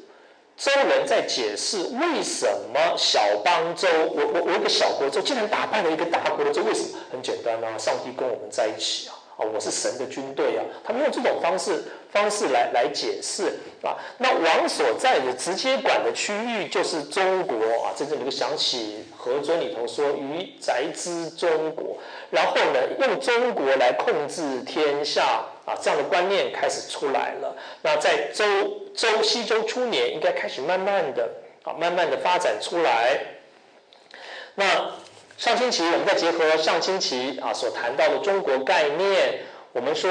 [0.58, 7.00] 周人在解释为什么小邦周，我我我一个小国周竟然打败了一个大国周，为什么？
[7.12, 9.16] 很简单啊，上帝跟我们在一起啊。
[9.38, 10.64] 啊，我是神的军队啊！
[10.82, 13.92] 他们用这种方式方式来来解释啊。
[14.18, 17.92] 那王所在的直接管的区域就是中国啊。
[17.94, 21.98] 这里就想起《何尊》里头说“于宅之中国”，
[22.32, 27.56] 然后呢，用中国来控制天下啊，这样的观念开始出来了。
[27.82, 28.46] 那在周
[28.96, 31.30] 周西周初年，应该开始慢慢的
[31.64, 33.20] 啊，慢慢的发展出来。
[34.56, 34.92] 那。
[35.38, 39.42] 上星期我们再结合上星期啊所谈到的中国概念，
[39.74, 40.10] 我们说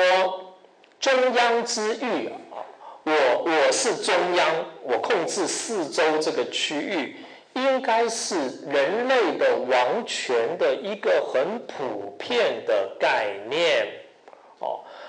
[1.01, 2.61] 中央之域啊，
[3.05, 4.47] 我我是中央，
[4.83, 7.17] 我控制四周这个区域，
[7.55, 8.37] 应该是
[8.67, 14.04] 人类的王权的一个很普遍的概念。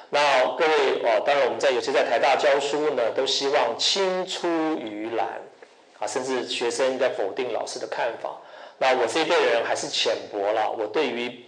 [0.10, 5.28] 那各位哦，当然我们在有些在台大教书呢，都希望青出于蓝
[6.00, 8.38] 啊，甚至学生在否定老师的看法。
[8.78, 11.44] 那我这一辈人还是浅薄了，我对于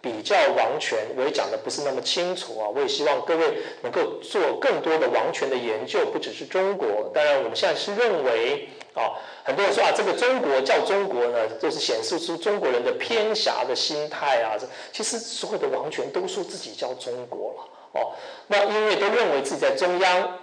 [0.00, 2.68] 比较王权，我也讲的不是那么清楚啊。
[2.68, 7.10] 我也希望各位能够做更多的王权的研究，不只是中国。
[7.14, 9.12] 当然，我们现在是认为啊，
[9.44, 14.56] 很多人说啊，这个中国叫中国呢，就是显示出中国人的偏狭的心态啊。
[14.58, 18.12] 这其实所有的王权都说自己叫中国了哦。
[18.48, 20.38] 那因为都认为自己在中央，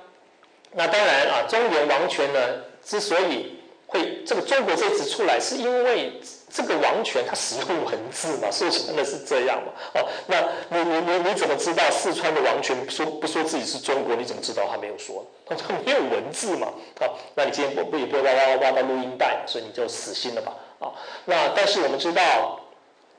[0.74, 2.40] 那当然啊，中原王权呢
[2.84, 3.54] 之所以。
[3.90, 6.20] 会这个中国这次出来，是因为
[6.52, 8.52] 这个王权他使用文字嘛？
[8.52, 9.72] 说穿的是这样嘛？
[9.94, 14.14] 哦，那你你你你怎么知道四川的王权说不说自己是中国？
[14.18, 15.26] 你怎么知道他没有说？
[15.46, 16.68] 他 说没有文字嘛？
[17.00, 20.54] 好，那你今天不不也不会挖挖挖到录音带，所以你就死心了吧？
[20.80, 20.92] 啊，
[21.24, 22.60] 那但是我们知道，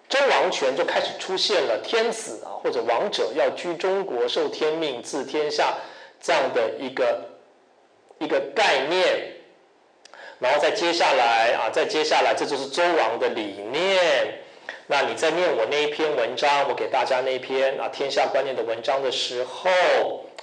[0.08, 5.74] 周王权就开始出现了天子啊或者王者要居中国，受天命治天下
[6.20, 7.20] 这样的一个
[8.18, 9.32] 一个概念。
[10.40, 14.38] 然后再接下来啊，再接下来，这就是周王的理念。
[14.86, 19.68] 那你在念我那一篇文章，我给大家那篇啊天下观念的文章的时候，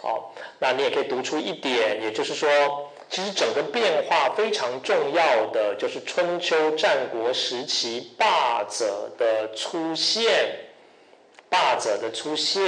[0.04, 0.25] 哦，
[0.60, 10.26] 那你也可以读出一点，也就是说，其实整个变化非常重要的就是春秋战国时期霸者的出现，
[11.50, 12.63] 霸者的出现。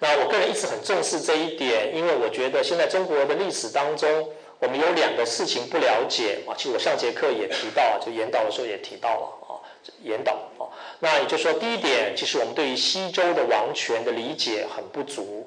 [0.00, 4.28] 那我个人一直很重视这一点，因为我觉得现在中国的历史当中。
[4.64, 9.58] 我们有两个事情不了解啊，其实我上节课也提到，就研导的时候也提到了啊，
[10.04, 15.41] 研导啊，那也就是说，第一点，其实我们对于西周的王权的理解很不足，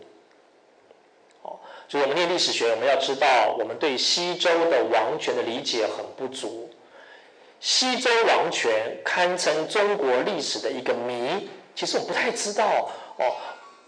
[2.02, 6.70] 我们念历史学，我们要知道，我们对西周的王权的理解很不足，
[7.60, 13.36] 西周王权堪称中国历史的一个谜，其实我们不太知道哦，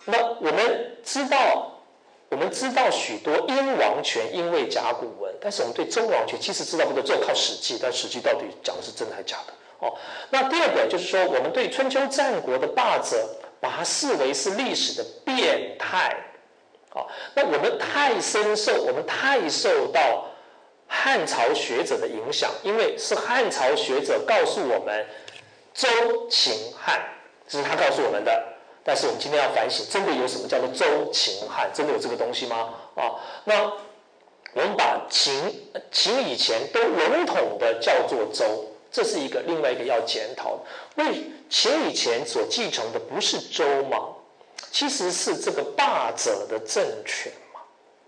[0.06, 1.74] 那我们知道。
[2.30, 9.54] 我们知道许多殷王权因为甲骨文，但是我们对周王权其实知道不多，只有靠《史记》，但《史记》到底讲的是真的还是假的？
[9.80, 9.96] 哦，
[10.30, 13.30] 那第二个就是说，我们对春秋战国的霸者，
[13.62, 16.14] 把它视为是历史的变态。
[16.98, 20.26] 好，那我们太深受，我们太受到
[20.88, 25.06] 汉朝学者的影响，因为是汉朝学者告诉我们
[25.76, 25.88] 周
[26.28, 27.00] 秦汉，
[27.48, 28.44] 这是他告诉我们的。
[28.84, 31.70] 但是我们今天要反省，真的有什么叫做周秦汉？
[31.72, 32.74] 真的有这个东西吗？
[32.96, 33.66] 啊，那
[34.54, 40.58] 我们把秦秦以前都笼统的叫做周，这是一个另外一个要检讨。
[40.96, 44.16] 为秦以前所继承的不是周吗？
[44.72, 47.62] 其实是这个霸者的政权嘛。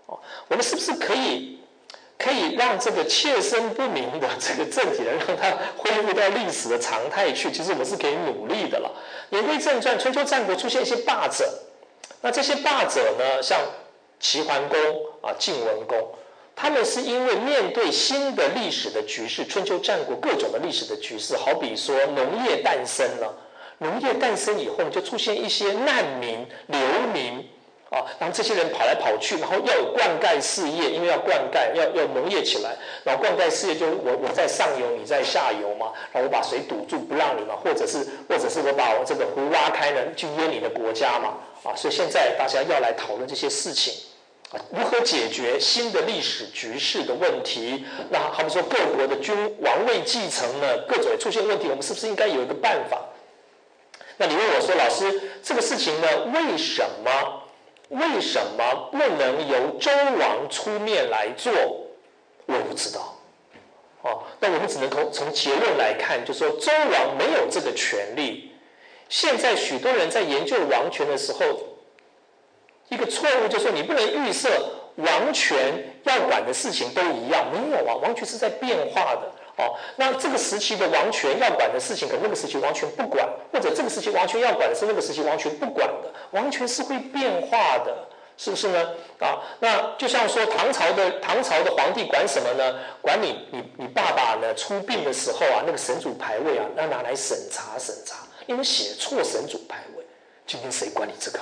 [0.06, 1.58] 哦，我们是不是可以
[2.18, 7.50] 可以让这个切身不明的这个政体呢，让它恢复到历史的常态去？
[7.50, 8.90] 其实我们是可以努力的了。
[9.30, 11.48] 言归正传，春秋战国出现一些霸者，
[12.20, 13.58] 那这些霸者呢，像
[14.18, 14.78] 齐桓公
[15.22, 16.12] 啊、晋文公。
[16.56, 23.34] 他们是因为面对新的历史的局势，春秋战国各种的历史的局势，好比说农业诞生了，
[23.80, 26.80] 农业诞生以后就出现一些难民、流
[27.12, 27.48] 民
[27.90, 43.92] 啊，然后这些人跑来跑去，然后要有灌溉事业，因为要灌溉，要要农业起来，然后灌溉事业就我我在上游，你在下游嘛，然后我把水堵住不让你嘛，或者是或者是我把我这个湖挖开呢，去淹你的国家嘛，啊，所以现在大家要来讨论这些事情。
[44.70, 47.84] 如何解决新的历史局势的问题？
[48.10, 53.00] 那他们说各国的君王位继承呢，各种出现问题，我们是不是应该有一个办法？
[54.20, 57.42] 那你问我说，老师，这个事情呢，为什么
[57.88, 61.50] 为什么不能由周王出面来做？
[62.44, 63.16] 我不知道。
[64.02, 68.52] 哦，那我们只能从从结论来看，就说周王没有这个权利。
[69.08, 71.40] 现在许多人在研究王权的时候。
[72.90, 74.50] 一个错误就是说，你不能预设
[74.96, 79.76] 王权要管的事情都一样，没有啊，王权是在变化的哦。
[79.96, 88.90] 那这个时期的王权要管的事情，可那个时期王权不管，或者这个时期王权要管的是那个时期王权不管的，王权是会变化的，是不是呢？
[89.18, 92.78] 啊，那就像说唐朝的唐朝的皇帝管什么呢？
[93.02, 100.04] 管你你你爸爸呢出殡的时候啊，那个神主牌位啊，要拿来审查审查，因为写错神主牌位，
[100.46, 101.38] 今天谁管你这个？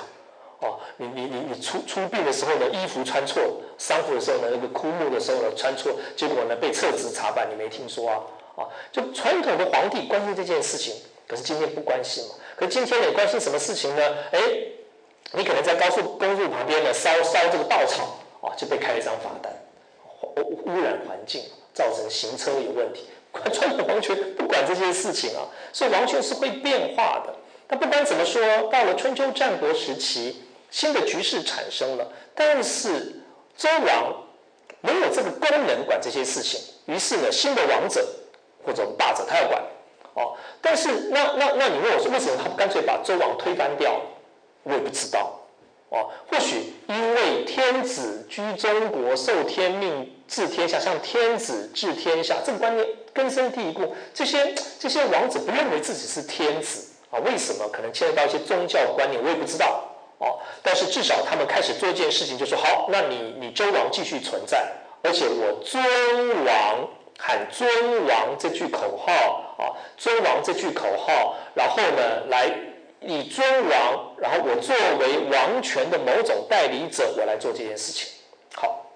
[0.61, 3.39] 哦，你你你你出出殡的时候呢，衣服穿错；
[3.77, 8.19] 丧服的时候呢，那个枯木的时候呢穿错，结果呢被撤职查办，你没听说啊？
[8.57, 10.93] 啊，就传统的皇帝关心这件事情，
[11.25, 12.35] 可是今天不关心嘛？
[12.57, 14.01] 可是今天你关心什么事情呢？
[14.33, 14.39] 哎，
[15.31, 19.53] 你可能在高速公路旁边呢烧烧这个稻草，啊，就被开了一张罚单，
[20.43, 21.43] 污污染环境，
[21.73, 23.05] 造成行车有问题。
[23.53, 27.33] 传统皇权不管这些事情啊，所以王权是会变化的。
[27.65, 30.43] 但不管怎么说，到了春秋战国时期。
[30.71, 33.21] 新的局势产生了，但是
[33.57, 34.23] 周王
[34.81, 38.07] 没有这个功能管这些事情，于是呢，新的王者
[38.65, 39.61] 或者霸者他要管，
[40.13, 43.99] 哦，但是那那那你问我说，为什么他不干脆把周王推翻掉？
[44.63, 45.39] 我也不知道，
[45.89, 57.17] 哦，或许因为天子居中国，受天命治天下，像天子治天下这个观念根深蒂固，这些这些王子不认为自己是天子啊？
[57.19, 57.67] 为什么？
[57.69, 59.88] 可能牵涉到一些宗教观念，我也不知道。
[60.19, 64.69] 哦，但是至少他们开始做一件事情，就说好，那你你周王继续存在，
[65.01, 65.81] 而且我尊
[66.45, 69.13] 王喊尊王这句口号
[69.57, 72.51] 啊，尊王这句口号，然后呢，来
[72.99, 78.11] 以尊王，然后我作为王权的某种代理者，我来做这件事情。
[78.55, 78.87] 好，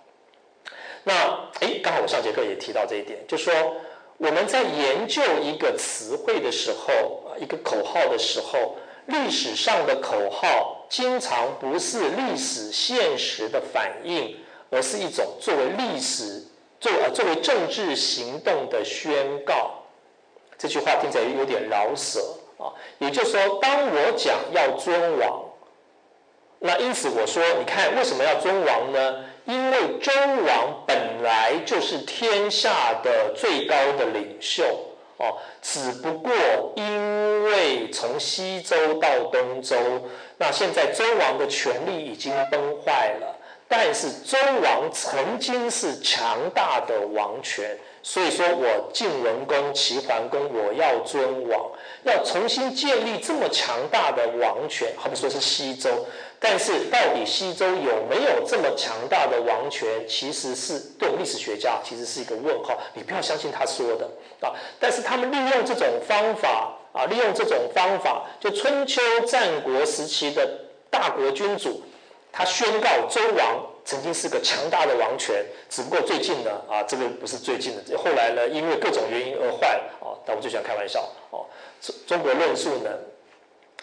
[1.05, 1.13] 那
[1.61, 3.53] 哎，刚好我上节课也提到这一点，就说
[4.17, 8.75] 我们在研究一个词汇的时候，一个口号的时候。
[9.05, 14.37] 历史上的口号经常不是历史现实的反应，
[14.69, 16.43] 而是一种作为历史
[16.79, 19.71] 作呃作为政治行动的宣告。
[20.55, 22.19] 这句话听起来有点饶舌
[22.59, 25.43] 啊，也就是说，当我讲要尊王，
[26.59, 29.25] 那因此我说，你看为什么要尊王呢？
[29.45, 30.11] 因为周
[30.45, 34.63] 王本来就是天下的最高的领袖。
[35.17, 36.31] 哦，只不过
[36.75, 39.75] 因为从西周到东周，
[40.37, 43.39] 那现在周王的权力已经崩坏了。
[43.69, 51.71] 但是周王曾经是强大的王权，所以说我晋文公、齐桓公，我要尊王，
[52.03, 54.93] 要重新建立这么强大的王权。
[54.95, 55.89] 好比说是西周。
[56.45, 60.05] 但是，到底西周有没有这么强大的王权？
[60.05, 62.77] 其实是对历史学家其实是一个问号。
[62.93, 64.05] 你不要相信他说的
[64.41, 64.51] 啊！
[64.77, 70.45] 但是他们利用这种方法啊，利用这种方法，就春秋战国时期的
[70.89, 71.81] 大国君主，
[72.29, 80.11] 他宣告周王曾经是个强大的王权，只不过最近呢啊，这个不是最近的，后来呢因为各种原因而坏了啊。
[80.25, 81.45] 但我最喜欢开玩笑哦，
[81.79, 82.89] 中中国论述呢，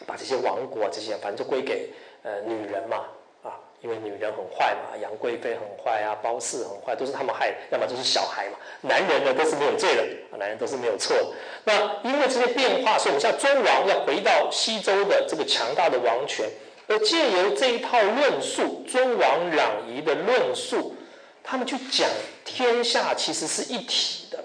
[0.07, 1.91] 把这些王国这些反正就归给。
[2.23, 3.07] 呃，女人嘛，
[3.43, 8.59] 啊，因为女人很坏嘛，杨贵妃很坏啊，褒姒很坏，都是他们害，要么就是小孩嘛。
[8.83, 11.27] 男人呢都是没有罪的，男人都是没有错的。
[11.65, 16.47] 那因为这些变化，所以我们现在尊王要回到西周的这个强大的王权，
[16.89, 20.95] 而借由这一套论述，尊王攘夷的论述，
[21.43, 22.07] 他们去讲
[22.45, 24.45] 天下其实是一体的。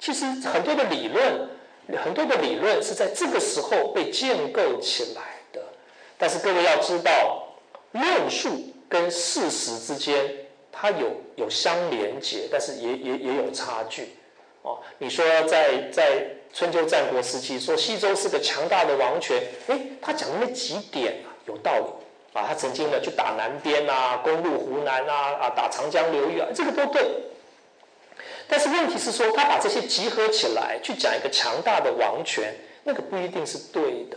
[0.00, 1.48] 其实很多的理论，
[2.02, 5.35] 很多的理论是在这个时候被建构起来。
[6.18, 7.46] 但是各位要知道，
[7.92, 10.16] 论述跟事实之间，
[10.72, 14.16] 它有有相连结，但是也也也有差距。
[14.62, 22.44] 哦，你说在在春秋战国时期，说西周是个强大的王权，哎，他讲的那几点啊，有道理啊。
[22.48, 27.04] 他曾经呢去打南边啊，攻入湖南啊，啊打长江流域啊，这个都对。
[28.48, 32.54] 但是问题是说，他把这些集合起来去讲一个强大的王权，
[32.84, 34.16] 那个不一定是对的。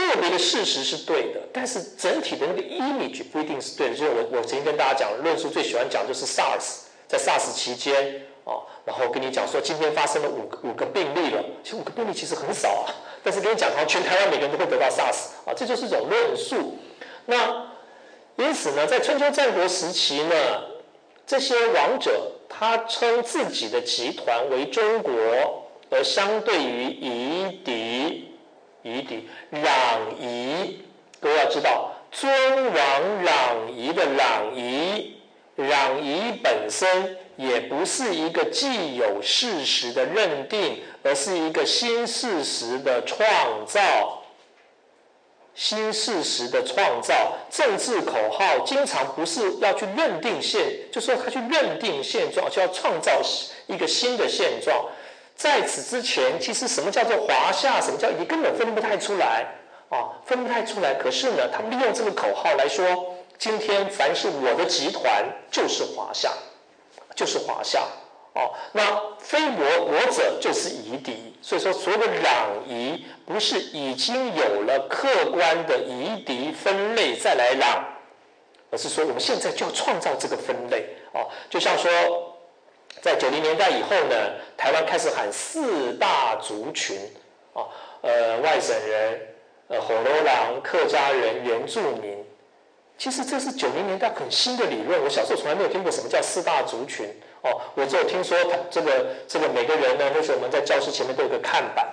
[0.00, 3.94] 个别的事实是对的，但是整体的那个 image 不一定是对的。
[3.94, 8.22] 就是我我曾经跟大家讲，论述最喜欢讲就是 SARS，在 SARS 期间。
[8.46, 12.92] 哦，然后跟你讲说今天发生了五个五个病例了，其实五个病例其实很少啊，
[13.22, 16.76] 但是跟你讲好像全台湾每个人都会得到 SARS 啊，这就是一种论述。
[17.24, 17.68] 那
[18.36, 20.34] 因此呢，在春秋战国时期呢，
[21.26, 25.10] 这些王者他称自己的集团为中国，
[25.88, 28.33] 而相对于夷狄，
[28.84, 30.82] 夷狄攘夷，
[31.18, 35.16] 各位要知道，尊王攘夷的攘夷，
[35.58, 37.18] 攘夷本身。
[37.36, 43.26] 也不是一个既有事实的认定，而是一个新事实的创
[43.66, 44.22] 造。
[45.52, 53.20] 新事实的创造，政治口号经常不是要去认定现，就说他去认定现状，就要创造
[53.66, 54.86] 一个新的现状。
[55.34, 59.46] 在此之前，其实什么叫做华夏，什么叫你根本分不太出来
[59.88, 60.94] 啊，分不太出来。
[60.94, 66.30] 可是呢，他们利用这个口号来说，今天凡是我的集团就是华夏。
[67.16, 67.78] 就是华夏
[68.32, 68.82] 哦，那
[69.20, 77.78] 非我我者就是夷狄，所以说所有的攘夷不是已经有了客观的夷狄分类再来攘，
[78.72, 82.23] 而是说我们现在就要创造这个分类哦，就像说
[83.00, 84.16] 在九零年代以后呢，
[84.56, 86.98] 台湾开始喊四大族群
[87.52, 87.68] 哦，
[88.02, 89.20] 呃外省人、
[89.68, 92.24] 呃火罗狼、客家人、原住民。
[92.96, 97.06] 其实这是九零年代很新的理论，我小时候从来没有听过什么叫四大族群
[97.42, 97.60] 哦。
[97.74, 101.86] 我只有听说他这个这个每个人呢，那时候我们在教室前面都有个看板，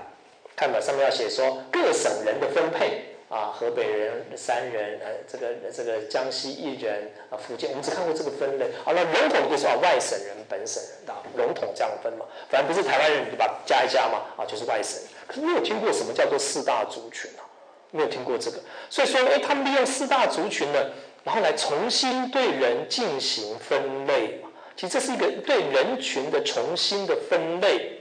[0.55, 8.91] 看板上面要写说各省人的分配啊，河北人三人，呃，这个这个江西一人啊，福建我们只看过这个分类啊。
[8.93, 12.25] 那笼统就说啊，外省人、本省人啊，笼统这样分嘛。
[12.49, 15.09] 反正不是台湾人，你就把加一加嘛，啊，就是外省人。
[15.27, 17.47] 可是没有听过什么叫做四大族群啊。
[17.91, 18.59] 没有听过这个，
[18.89, 20.91] 所以说，哎，他们利用四大族群呢，
[21.23, 24.49] 然后来重新对人进行分类嘛。
[24.75, 28.00] 其实这是一个对人群的重新的分类。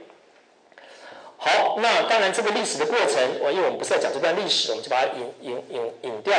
[1.43, 6.34] 好，那当然这个历史的过程，我因为我们不是在讲这段历史，我们就把它引引引引掉。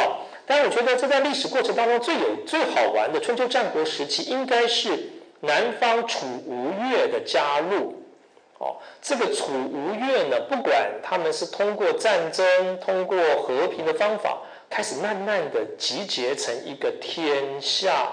[0.46, 7.96] 但是我觉得这段历史过程当中最有最好玩的春秋战国时期，应该是南方楚吴越的加入。
[8.60, 14.38] 哦，这个楚吴越呢，不管他们是通过战争、通过和平的方法，
[14.70, 18.12] 开始慢慢的集结成一个天下。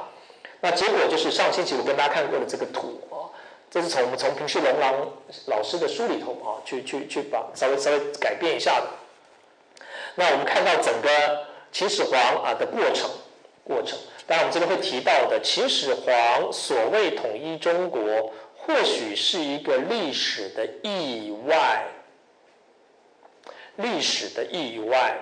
[0.63, 2.99] 那结果就是上星期我跟大家看过的这个图，
[3.71, 5.13] 这是从我们从平须龙郎
[5.47, 8.87] 老师的书里头啊，去去去把稍微稍微改变一下的。
[10.15, 13.11] 那我们看到整个秦始皇啊的过程
[13.65, 18.33] 过程，当然我们这边会提到的秦始皇所谓统一中国。
[18.61, 21.87] 或许是一个历史的意外，
[23.77, 25.17] 历史的意外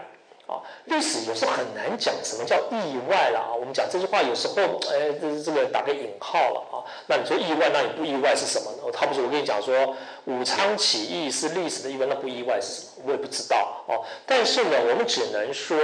[0.47, 3.55] 啊，历史有时候很难讲什么叫意外了啊。
[3.55, 4.55] 我们讲这句话有时候，
[4.91, 6.85] 哎，这这个打个引号了啊。
[7.09, 8.93] 那你说意外，那你不意外是什么呢？
[8.93, 13.05] 他不是我跟你讲说武昌起义是历史的意外，那不意外是什么？
[13.07, 14.05] 我也不知道哦。
[14.25, 15.77] 但是呢，我们只能说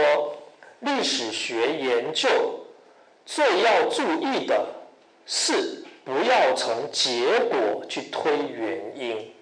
[0.80, 2.28] 历史学研究
[3.26, 4.66] 最要注意的
[5.26, 5.84] 是。
[6.04, 9.32] 不要从结果去推原因，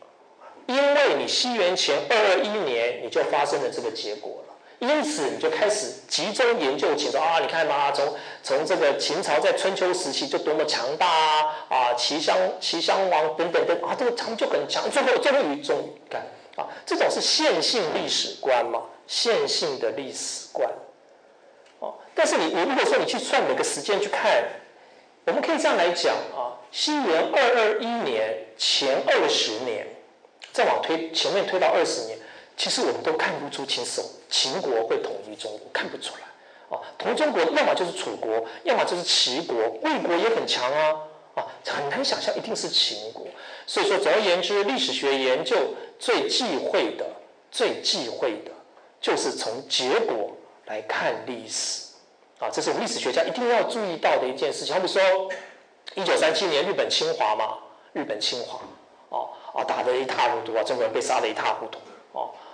[0.66, 4.49] 因为你西元前二二一年你就发生了这个结果了，
[4.80, 16.22] 因此你就开始集中研究秦朝啊，你看嘛，从从这个秦朝在春秋时期就多么强大啊啊，齐襄齐襄王等等等啊，这个他们就很强，最后终于终于干
[16.56, 20.68] 啊，这种是线性历史观嘛，线性的历史观，
[21.80, 24.44] 哦，但是你你如果说你去算每个时间去看，
[25.26, 26.56] 我们可以这样来讲啊。
[26.72, 29.86] 西元二二一年前二十年，
[30.52, 32.16] 再往推前面推到二十年，
[32.56, 36.20] 其实我们都看不出秦始秦国会统一中国，看不出来。
[36.68, 40.96] 哦，统一中国要么就是楚国，要么就是齐国，魏国也很强啊，
[41.34, 43.26] 啊，很难想象一定是秦国。
[43.66, 45.56] 所以说，总而言之，历史学研究
[45.98, 47.04] 最忌讳的、
[47.50, 48.50] 最忌讳的，
[49.00, 50.30] 就是从结果
[50.66, 51.88] 来看历史。
[52.38, 54.74] 啊，这是我们历史学家一定要注意到的一件事情。
[54.74, 55.00] 好比说。
[55.96, 57.58] 一九三七年，日本侵华嘛，
[57.94, 58.60] 日本侵华，
[59.08, 61.80] 哦啊，打得一塌糊涂啊，中国人被杀得一塌糊涂，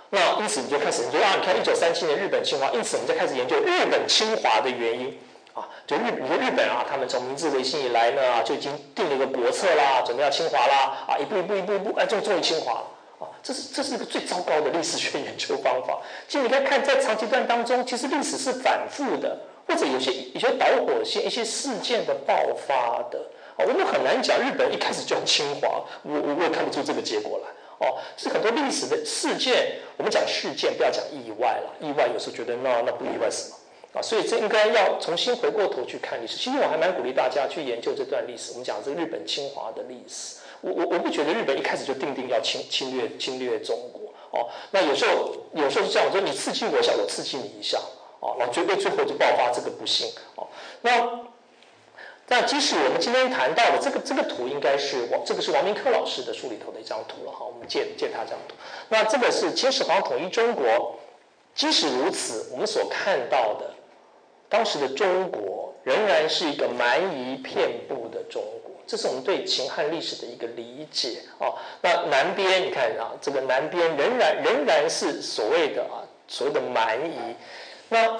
[0.09, 5.19] 那因此你就开始你说啊，你看一九三七年日本侵华，因此我们就开始研究日本侵华的原因，
[5.53, 12.87] 啊，就日比如日本啊，他们从明治维新以来呢，就已经定了一个国策啦，准备要侵华啦，啊，一步一步一步一步，哎，终终于侵华了，
[13.19, 15.99] 啊，这是这是一个最糟糕的历史学研究方法。
[16.25, 19.37] 其实你可以看在长期段当中，其实历史是反复的，
[19.67, 22.33] 或者有些有些导火线、一些事件的爆
[22.65, 23.19] 发的，
[23.57, 27.49] 啊，我们很难讲日本一开始就要侵华，我我也看不出这个结果来。
[27.79, 33.55] 哦，是很多历史的事件，我们讲事件，不要讲意外了，意外有时候觉得那那不意外什么。
[33.93, 36.37] 啊，所以这应该要重新回过头去看历史。
[36.37, 38.51] 其实我还蛮鼓励大家去研究这段历史。
[38.51, 44.11] 我们讲这个日本侵华的历史，我我我不觉得日本一开始就定定要侵侵略侵略中国。
[44.31, 47.79] 哦，那有时候有时候是这样，我说你刺激我一下，我刺激你一下。
[48.19, 50.11] 哦，然后最最后就爆发这个不幸。
[50.35, 50.47] 哦，
[50.81, 51.07] 那
[52.27, 57.31] 那即使我们今天谈到的这个这个图，应该是王这个是王明科老师的书里头的一张图了。
[57.31, 58.55] 哈，我们借借他这张图。
[58.89, 60.99] 那这个是秦始皇统一中国。
[61.55, 63.73] 即使如此，我们所看到的。
[64.47, 71.51] 当时的中国仍然是一个蛮夷遍布的中国，这是我们对秦汉历史的一个理解啊。
[71.81, 77.35] 那南边你看啊，这个南边仍然仍然是所谓的啊所谓的蛮夷。
[77.89, 78.19] 那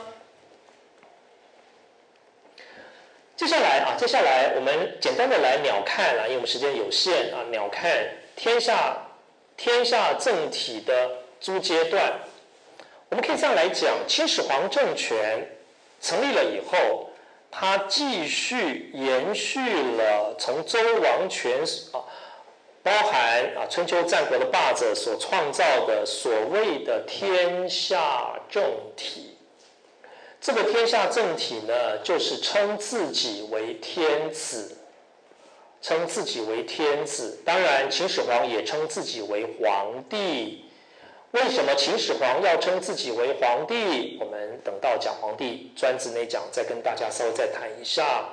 [3.38, 8.98] 接下来啊，接下来我们简单的来鸟瞰啊，因为我们时间有限啊，鸟瞰天下
[9.56, 12.14] 天下政体的诸阶段，
[13.10, 15.48] 我们可以这样来讲，秦始皇政权。
[16.00, 17.10] 成立了以后，
[17.50, 19.60] 他继续延续
[19.98, 21.60] 了从周王权
[21.92, 22.06] 啊，
[22.84, 28.64] 包含啊春秋战国的霸者所创造的所谓的天下政
[28.96, 29.27] 体。
[30.40, 34.78] 这个天下政体呢，就是称自己为天子，
[35.82, 37.40] 称自己为天子。
[37.44, 40.64] 当然，秦始皇也称自己为皇帝。
[41.32, 44.18] 为什么秦始皇要称自己为皇帝？
[44.22, 48.30] 我们等到讲皇帝专职那讲，再跟大家稍微再谈一下。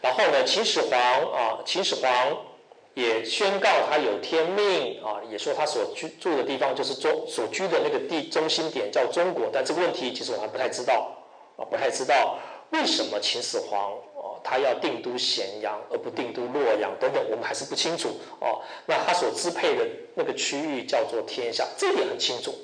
[0.00, 0.98] 然后呢，秦始皇
[1.32, 2.46] 啊，秦始皇
[2.94, 9.50] 也宣告他有天命啊，也说他所居住的地方就是中所居的那个地中心点叫中国。
[9.52, 11.12] 但这个问题其实我还不太知道
[11.56, 12.38] 啊，不太知道
[12.70, 14.40] 为什么秦始皇哦。
[14.44, 18.60] 他要定都咸阳，而不定都洛阳等等，我们还是不清楚哦。
[18.84, 22.54] 那他所支配的那个区域叫做天下，这一点很清楚。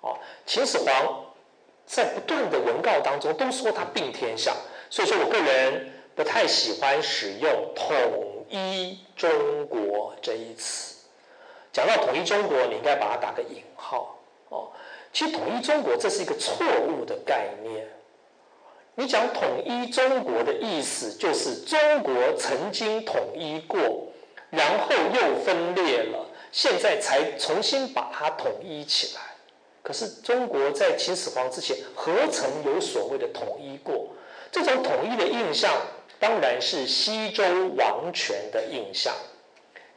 [0.00, 1.26] 哦，秦始皇
[1.84, 4.56] 在不断的文告当中都说他并天下，
[4.88, 10.94] 所以说我个人不太喜欢使用“统一中国”这一词。
[11.72, 14.16] 讲到统一中国，你应该把它打个引号
[14.50, 14.70] 哦。
[15.12, 17.88] 其实统一中国这是一个错误的概念。
[18.94, 24.06] 你讲统一中国的意思，就是中国曾经统一过，
[24.50, 29.22] 然后又分裂了，现在才重新把它统一起来。
[29.82, 34.08] 可是中国在秦始皇之前，何曾有所谓的统一过？
[34.50, 35.72] 这种统一的印象，
[36.22, 37.42] 当然是西周
[37.76, 39.12] 王权的印象。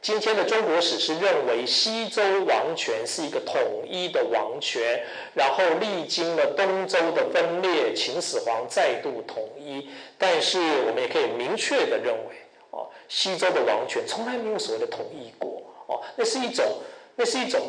[0.02, 3.56] 今天的中国史是认为西周王权是一个统
[3.88, 5.04] 一的王权，
[5.34, 9.88] 然后历经了东周的分裂，秦始皇再度统一。
[10.18, 10.58] 但是
[10.88, 12.34] 我们也可以明确的认为，
[12.70, 16.66] 哦，西周的王权从来没有所谓的统一过，哦，那是一种，
[17.14, 17.62] 那是一种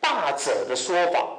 [0.00, 1.33] 霸者的说法。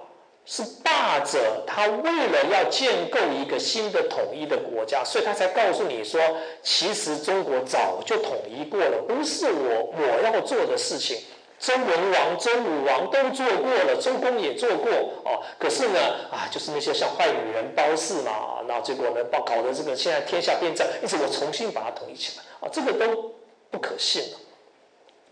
[0.46, 6.22] 是霸者，他为了要建构一个新的统一的国家，所以他才告诉你说，
[6.62, 11.18] 其实中国早就统一过了，不是我我要做的事情。
[11.58, 14.92] 周文王、周武王都做过了，周公也做过
[15.24, 15.42] 哦。
[15.58, 23.34] 可是呢，啊，就是那些像坏女人褒姒嘛，那结果呢，搞搞得这个现在天下变战，因此我重新把它统一起来啊，这个都
[23.72, 24.38] 不可信了。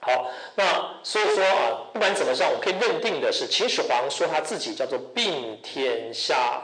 [0.06, 6.62] 好，那所以说啊，不管怎么样，我可以认定的是，秦始皇说他自己叫做并天下。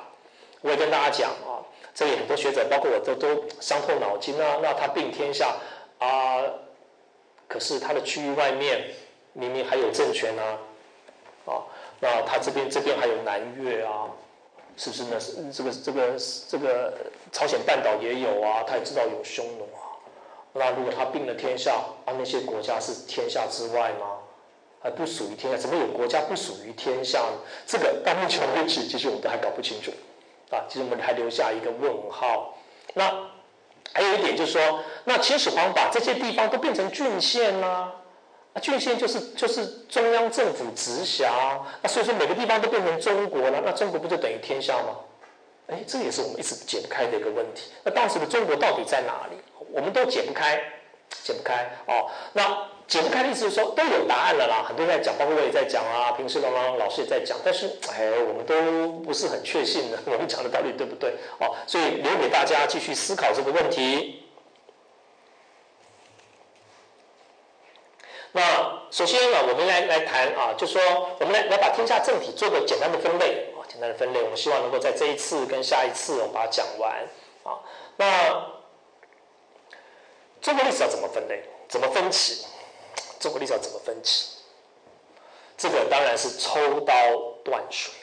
[0.61, 1.63] 我也跟大家讲啊，
[1.95, 4.59] 这里很多学者，包括我都都伤透脑筋啊。
[4.61, 5.55] 那他并天下
[5.99, 6.43] 啊，
[7.47, 8.93] 可是他的区域外面
[9.31, 10.43] 明明还有政权呢，
[11.45, 11.63] 啊，
[12.01, 14.11] 那他这边这边还有南越啊，
[14.75, 15.17] 是不是呢？
[15.53, 16.19] 这个这个
[16.49, 16.93] 这个
[17.31, 19.88] 朝鲜半岛也有啊，他也知道有匈奴啊。
[20.53, 21.75] 那如果他并了天下，
[22.05, 24.17] 啊，那些国家是天下之外吗？
[24.81, 25.57] 还不属于天下？
[25.57, 27.37] 怎么有国家不属于天下呢？
[27.67, 29.91] 这个到目前为止，其实我们都还搞不清楚。
[30.49, 32.57] 啊，其实我们还留下一个问号。
[32.95, 33.29] 那
[33.93, 37.93] 还有一点就是说，那秦始皇把这些地方都变成郡县啦？
[38.53, 41.61] 啊，郡县就是就是中央政府直辖。
[41.83, 44.95] 那所以说每个地方都变成中国了，那中国不就等于天下吗？
[45.67, 47.69] 哎，这也是我们一直解不开的一个问题。
[47.83, 49.37] 那当时的中国到底在哪里？
[49.73, 50.61] 我们都解不开，
[51.23, 52.09] 解不开哦。
[52.33, 61.11] 那解不开的意思是说都有答案了啦，很多人在讲，包括我也在讲啊，平时龙龙老师也在讲，但是哎，我们都不是很确信的， 我们讲的道理对不对？
[61.39, 64.25] 哦，所以留给大家继续思考这个问题。
[68.31, 68.41] 那
[68.91, 70.81] 首先呢，我们来来谈啊，就说
[71.19, 76.91] 我们来来把天下政体做个简单的分类啊，简单的分类，我们希望能够在这一次跟下一次我们把它讲完
[77.43, 77.57] 啊。
[77.97, 78.58] 那
[80.41, 81.43] 中国历史要怎么分类？
[81.67, 82.45] 怎么分歧？
[83.19, 84.37] 中国历史要怎么分歧？
[85.57, 86.93] 这个当然是抽刀
[87.43, 87.93] 断水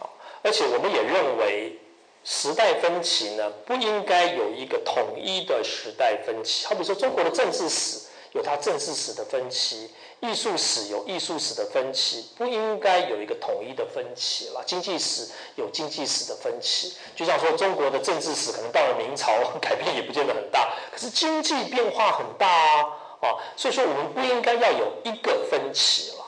[0.00, 0.10] 啊！
[0.42, 1.78] 而且我们也认为，
[2.24, 6.66] 时代分歧呢，不应该有一个统一的时代分歧。
[6.66, 8.03] 好比说，中国的政治史
[8.34, 14.62] 有它政治史的分歧，艺术史有艺术史的分歧，不应该有一个统一的分歧了。
[14.66, 23.00] 经济史有经济史的分歧，就像说中国的政治史可能到了明朝改变也不见得很大，可是经济变化很大啊。
[23.24, 26.24] 啊，所以说我们不应该要有一个分歧了，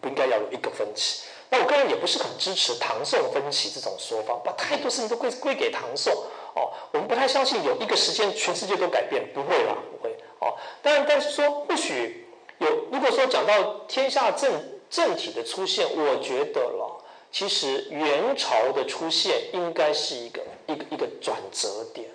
[0.00, 1.22] 不应该要有一个分歧。
[1.48, 6.12] 那我个人也不是很支持唐宋分歧这种说法，把太多事情都归归给唐宋。
[6.54, 10.16] 哦，我们不太相信有一个时间全世界都改变，不会啦，不会。
[10.40, 12.26] 哦，但但是说或许
[12.58, 14.50] 有，如果说讲到天下政
[14.90, 22.08] 政体的出现，我觉得了，其实元朝的出现应该是一个一个一个转折点。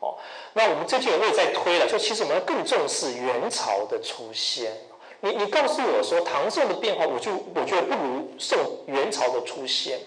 [0.00, 0.16] 哦，
[0.54, 4.72] 那我们最近我也在推了，就其实我们要更重视元朝的出现。
[5.20, 10.00] 你你告诉我说唐宋的变化，我就我觉得不如宋元朝的出现。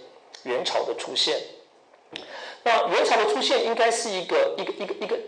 [0.43, 1.37] 元朝的出现，
[2.63, 5.19] 那元朝的出现应该是一个一个一个一个，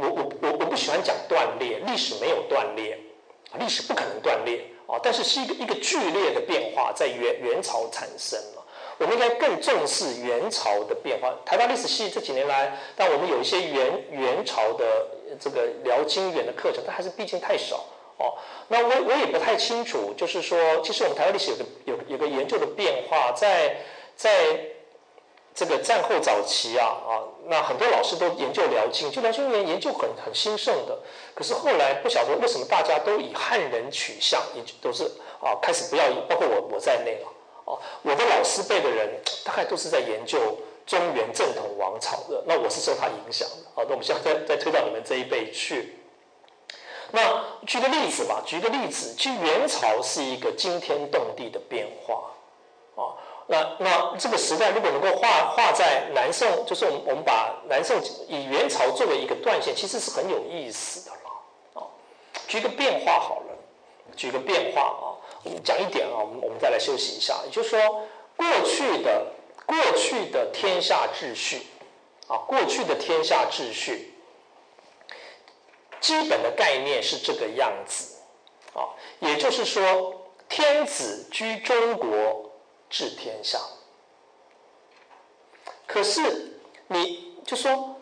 [0.00, 2.98] 我我我我不喜欢讲断裂，历史没有断裂，
[3.58, 8.64] 历史不可能断裂啊，但是是一个一个剧烈的变化在元元朝产生了。
[8.98, 11.34] 我们应该更重视元朝的变化。
[11.46, 14.84] 台湾历史系这几年来，但我们有一些元元朝的
[15.40, 17.76] 这个辽金元的课程，但还是毕竟太少
[18.18, 18.36] 哦。
[18.68, 23.78] 那我我也不太清楚，就是说，其实我们台湾历史有个有有个研究的变化，在
[24.16, 24.60] 在
[25.54, 30.98] 这个战后早期啊啊，那很多老师都研究辽金，就辽金元研究很很兴盛的。
[31.34, 35.04] 可是后来不晓得为什么大家都以汉人取向，也都是
[35.40, 37.28] 啊开始不要，包括我我在内啊。
[38.02, 43.54] 我的老师辈的人大概都是在研究中原正统王朝的，那我是受他影响的。
[43.74, 45.96] 好，那我们现在再再推到你们这一辈去。
[47.12, 52.30] 那举个例子吧，举个例子，其实元朝是一个惊天动地的变化
[52.96, 53.14] 啊。
[53.50, 61.80] 那那这个时代如果能够画画在南宋，就是我们我们把南宋以元朝作为一个断线，其实是很有意思的了。
[61.80, 61.82] 啊，
[62.46, 63.58] 举个变化好了，
[64.16, 65.18] 举个变化啊。
[65.42, 67.40] 我们讲一点啊，我们我们再来休息一下。
[67.44, 69.26] 也就是说，过去的
[69.66, 71.66] 过去的天下秩序
[72.28, 74.14] 啊，过去的天下秩序，
[76.00, 78.16] 基本的概念是这个样子
[78.74, 78.94] 啊。
[79.18, 80.14] 也就是说，
[80.48, 82.49] 天子居中国，
[82.90, 83.58] 治天下。
[85.86, 86.52] 可是，
[86.88, 87.96] 你就说，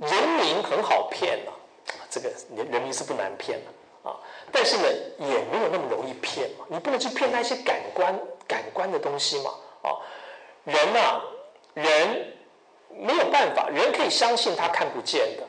[0.00, 1.50] 人民很好骗呐，
[2.08, 3.70] 这个人人民是不难骗的。
[4.08, 4.20] 啊，
[4.52, 4.84] 但是呢，
[5.18, 6.66] 也没有那么容易骗嘛。
[6.68, 8.14] 你不能去骗那些感官、
[8.46, 9.50] 感官的东西嘛。
[9.82, 9.96] 啊，
[10.64, 11.22] 人呐，
[11.72, 12.36] 人
[12.90, 15.42] 没有办法，人可以相信他看不见的，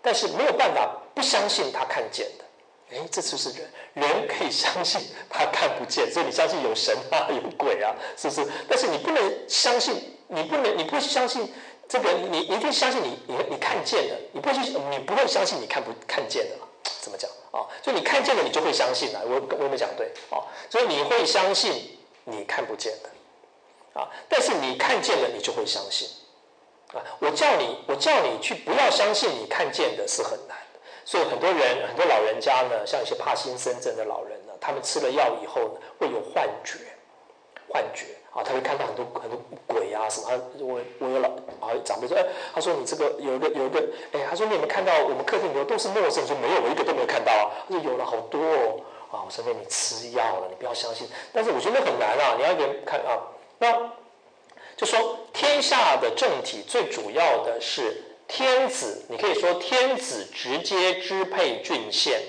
[0.00, 2.44] 但是没有办法不相信他看见的。
[2.90, 8.46] 哎，这就是人，人可以相信他看不见，所以你相信有神啊，有鬼啊，是不是？
[8.68, 11.52] 但是你不能相信，你不能，你不相信
[11.88, 16.56] 这个，你你一定相信你你你看见的，你不会去，你不会相信你看不看见的。
[17.00, 17.66] 怎么讲啊？
[17.82, 19.20] 就你看见了，你就会相信了。
[19.24, 20.42] 我我有没有讲对啊？
[20.70, 26.08] 所以你会相信你看不见的啊，但是你看见了，你就会相信
[26.92, 27.02] 啊。
[27.20, 30.56] 我叫你，我叫你去不要相信你看见的是很难。
[31.06, 36.78] 所以很多人，很多老人家呢，像一些帕金森症的老人呢，他们吃了药以后呢，会有幻觉，
[37.68, 38.06] 幻觉。
[38.34, 40.28] 啊，他会看到很多很多鬼啊什么。
[40.58, 41.28] 我我有老
[41.58, 43.82] 啊长辈说，哎，他说你这个有一个有一个，
[44.12, 46.26] 哎，他说你有没有看到我们客厅里头都是陌生人？
[46.26, 47.48] 说没有，我一个都没有看到啊。
[47.66, 48.80] 他说有了好多哦。
[49.10, 51.08] 啊，我说那你吃药了，你不要相信。
[51.32, 53.22] 但是我觉得很难啊，你要给看啊。
[53.58, 53.90] 那
[54.76, 62.20] 就说天下的政体最主要的是天子，你可以说天子直接支配郡县，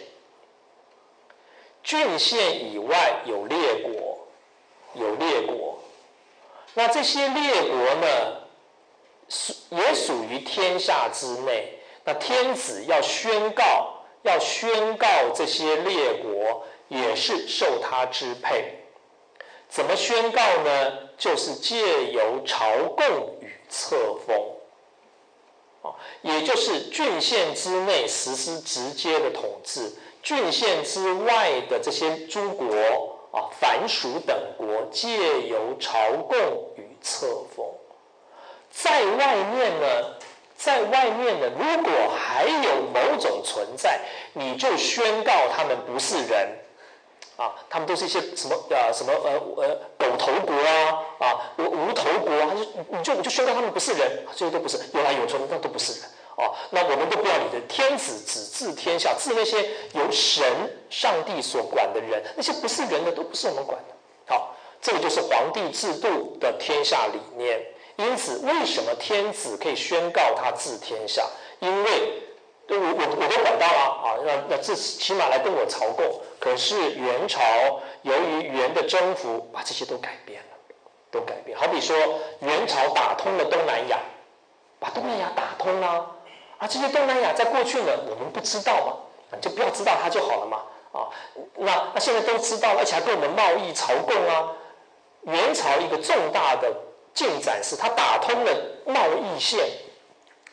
[1.83, 4.27] 郡县以外有列国，
[4.93, 5.79] 有列国。
[6.75, 8.07] 那这些列国呢，
[9.27, 11.79] 属也属于天下之内。
[12.03, 18.75] 那天子要宣告，要宣告这些列国也是受他支配。
[19.67, 21.09] 怎么宣告呢？
[21.17, 23.05] 就是借由朝贡
[23.41, 24.56] 与册封，
[26.21, 32.65] 也就是郡县之内实施直接的统治，郡县之外的这些诸国
[33.31, 36.37] 啊，凡属等国，借由朝贡
[36.75, 37.65] 与册封。
[38.71, 39.87] 在外面呢，
[40.55, 44.01] 在外面呢，如果还有某种存在，
[44.33, 46.49] 你就宣告他们不是人。
[47.37, 56.55] 啊，他们都是一些什么呃什么呃呃狗头国啊啊无无头国，他就你就你就宣告他们不是人，这些都不是有来有存，那都不是人哦。
[56.71, 60.43] 那我们都不要你的天子只治天下，治那些由神
[60.89, 64.33] 上帝所管的人，那些不是人的都不是我们管的。
[64.33, 67.63] 好，这个就是皇帝制度的天下理念。
[67.97, 71.23] 因此，为什么天子可以宣告他治天下？
[71.59, 72.21] 因为
[72.67, 76.21] 对我我我都管到了啊，那那至起码来跟我朝贡。
[76.39, 77.41] 可是元朝
[78.01, 80.57] 由于元的征服，把这些都改变了，
[81.09, 81.57] 都改变。
[81.57, 81.95] 好比说
[82.41, 83.97] 元朝打通了东南亚，
[84.79, 86.05] 把东南亚打通了，
[86.57, 90.57] 啊，这些东南亚在过去呢，我们不知道嘛，就不要知道它就好了嘛，
[90.91, 91.07] 啊，
[91.55, 94.51] 那那现在都知道了，而且还跟我们贸易朝贡啊。
[95.21, 96.71] 元朝一个重大的
[97.13, 98.51] 进展是，它打通了
[98.85, 99.65] 贸易线，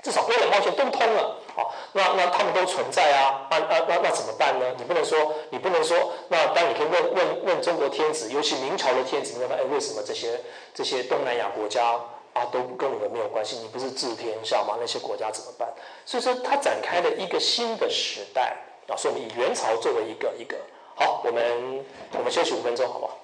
[0.03, 1.39] 至少边两贸线都通了。
[1.57, 4.75] 好，那那他们都存在啊，那那那那怎么办呢？
[4.77, 10.41] 你不能说，你不能说，那当你可以问问问中国天子，尤其明朝的天子，你问他，哎，为什么这些
[10.75, 11.95] 这些东南亚国家
[12.33, 13.59] 啊都跟我们没有关系？
[13.59, 14.75] 你不是治天下吗？
[14.81, 15.69] 那些国家怎么办？
[16.05, 18.57] 所以说，他展开了一个新的时代
[18.89, 20.57] 啊，所以我们以元朝作为一个一个
[20.97, 21.85] 好，我们
[22.19, 23.17] 我们休息五分钟，好不好？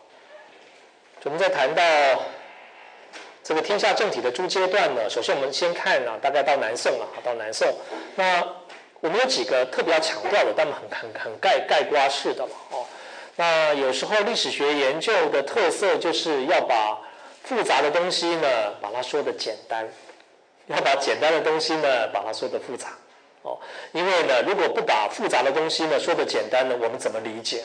[1.25, 1.83] 我们再谈到。
[3.43, 7.67] 这个天下政体的诸阶段呢，首先我们先看啊，大概到南宋了，到南宋，
[8.15, 8.47] 那
[9.01, 12.87] 我们有几个特别要强调的，但很很很概概括式的嘛，哦，
[13.37, 16.99] 那有时候历史学研究的特色就是要把
[17.43, 18.47] 复杂的东西呢，
[18.81, 19.89] 把它说的简单，
[20.67, 22.89] 要把简单的东西呢，把它说的复杂，
[23.43, 23.59] 哦，
[23.93, 27.65] 因为呢，如果不把复杂的东西呢说的简单呢，我们怎么理解？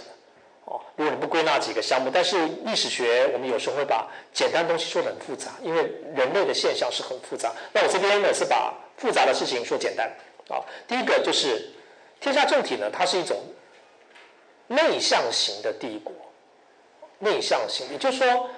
[0.96, 5.84] 如果你不归纳几个项目，但是历史学我们有时候会把简单东西说的很复杂，因为
[6.16, 7.52] 人类的现象是很复杂。
[7.74, 10.10] 那我这边呢是把复杂的事情说简单。
[10.48, 11.70] 啊，第一个就是
[12.20, 13.38] 天下政体呢，它是一种
[14.68, 16.14] 内向型的帝国，
[17.20, 18.50] 内向型，也就是说，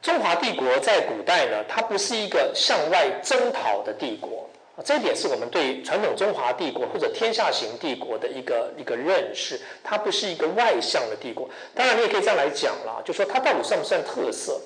[0.00, 4.48] 中华帝国在古代呢，它不是一个向外征讨的帝国。
[4.82, 11.48] 这一点是我们对传统中华帝国或者天下型帝国的一个一个认识，它不是一个外向的帝国。
[11.74, 14.60] 当然，你也可以这样来讲啦，就说它到底算不算特色？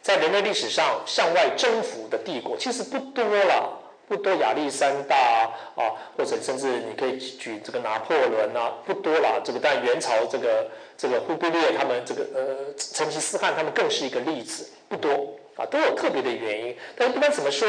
[0.00, 3.78] 在人类历史上向外征服的帝国其实不多了，
[4.08, 4.34] 不多。
[4.36, 5.16] 亚历山大
[5.76, 9.42] 啊，或者甚至你可以举这个拿破仑啊，不多了。
[9.44, 10.66] 这个但元朝这个
[10.96, 16.74] 这个忽必烈他们这个呃成吉思汗他们更是一个例子，不多啊，都有特别的原因。
[16.96, 17.68] 但是不管怎么说。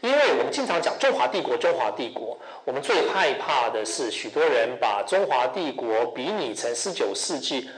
[0.00, 7.68] 因为我们经常讲中华帝国，中华帝国，我们最害怕的是许多人把中华帝国比拟成十九世纪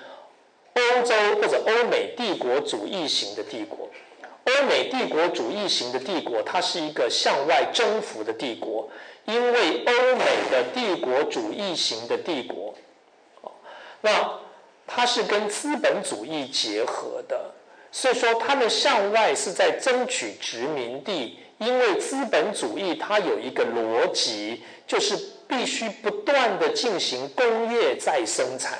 [0.74, 3.88] 欧洲或者欧美帝国主义型的帝国。
[4.44, 8.88] 欧美帝国主义型的帝国，它是一个向外征服的帝国，
[9.24, 12.74] 因为欧美的帝国主义型的帝国，
[14.00, 14.38] 那
[14.86, 17.52] 它是跟资本主义结合的，
[17.92, 21.38] 所以说他们向外是在争取殖民地。
[21.64, 28.78] 因为资本主义它有一个逻辑，就是必须不断的进行工业再生产，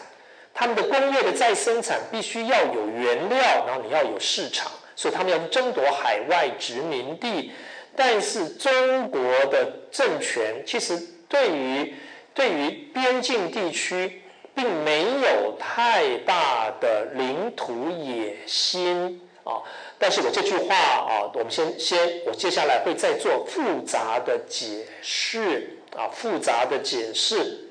[0.53, 7.53] 他们的工业的再生产必须要有原料，然后你要有市场，所以他们要争夺海外殖民地。
[7.95, 11.95] 但是中国的政权其实对于
[12.33, 14.23] 对于边境地区
[14.55, 19.61] 并没有太大的领土野心啊。
[20.03, 27.69] 但是我这句话啊，我们先先，我接下来会再做复杂的解释啊，复杂的解释。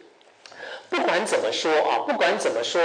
[0.90, 2.82] 不管怎么说啊，不管怎么说，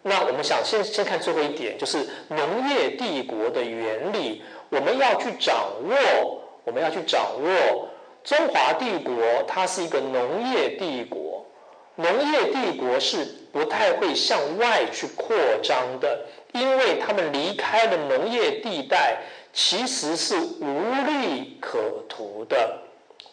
[0.00, 5.56] 那我们想先先看最后一点，就是农业帝国的原理，我们要去掌
[5.86, 7.86] 握，我们要去掌握
[8.24, 9.14] 中华帝国，
[9.46, 11.44] 它是一个农业帝国，
[11.96, 16.24] 农业帝国是不太会向外去扩张的。
[16.52, 19.18] 因为他们离开了农业地带，
[19.52, 22.78] 其实是无利可图的，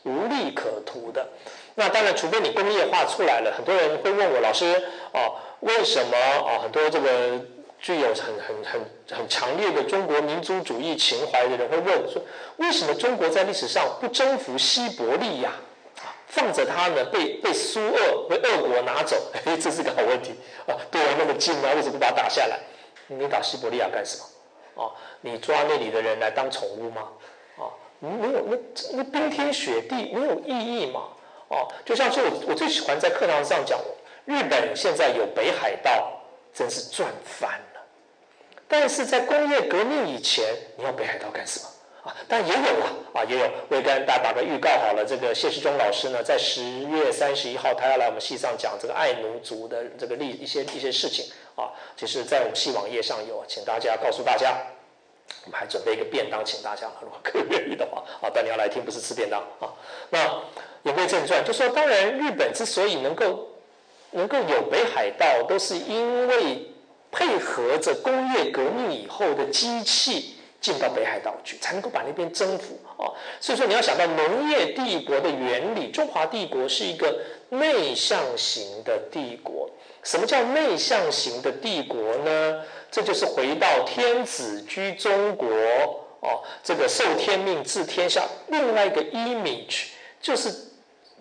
[0.03, 1.27] 无利可图的。
[1.75, 4.65] 那当然，除非你工业化出来了，很多人会问我老师
[5.13, 6.59] 哦，为什么哦？
[6.61, 7.39] 很多这个
[7.79, 8.81] 具有很很很
[9.17, 12.21] 很强烈的中国民族主义情怀的人会问说，
[12.57, 15.51] 为什么中国在历史上不征服西伯利亚，
[16.27, 17.05] 放着它呢？
[17.05, 19.15] 被被苏俄被俄国拿走？
[19.45, 20.31] 哎，这是个好问题
[20.67, 20.73] 啊！
[20.89, 22.59] 对我那么近啊，为什么不把它打下来？
[23.07, 24.25] 你打西伯利亚干什么？
[24.75, 27.09] 哦，你抓那里的人来当宠物吗？
[27.57, 28.57] 哦，没有，那
[28.93, 31.09] 那冰天雪地没有意义嘛？
[31.47, 33.79] 哦，就像是我我最喜欢在课堂上讲，
[34.25, 36.21] 日本现在有北海道，
[36.53, 37.81] 真是赚翻了。
[38.67, 41.69] 但是在工业革命以前，你要北海道干什么？
[42.27, 45.05] 但也有啊，啊也有，我也跟大家打个预告好了。
[45.05, 51.71] 这个谢世忠老师呢，在十月三十一号，他要来我们系上讲这个爱奴族的这个历一些一些事情啊。
[51.95, 54.57] 其实，在我们系网页上有，请大家告诉大家，
[55.45, 58.31] 我们还准备一个便当，请大家如果可以愿意的话啊。
[58.33, 59.73] 但你要来听，不是吃便当啊。
[60.09, 60.19] 那
[60.83, 63.49] 言归正传，就说当然，日本之所以能够
[64.11, 66.71] 能够有北海道，都是因为
[67.11, 70.36] 配合着工业革命以后的机器。
[70.59, 73.05] 进到北海道去，才能够把那边征服啊！
[73.39, 79.69] 所以说，你要想到农业帝国的原理，中华帝国是一个内向型的帝国。
[80.03, 82.61] 什么叫内向型的帝国呢？
[82.89, 85.47] 这就是回到天子居中国
[86.21, 88.23] 哦，这个受天命治天下。
[88.47, 89.87] 另外一个 image
[90.19, 90.51] 就是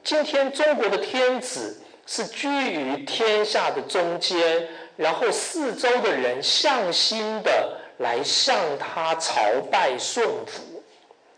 [0.02, 7.80] 今天中国的天子是居于天下的中间，然后四周的人向心的。
[7.98, 10.82] 来向他朝拜顺服，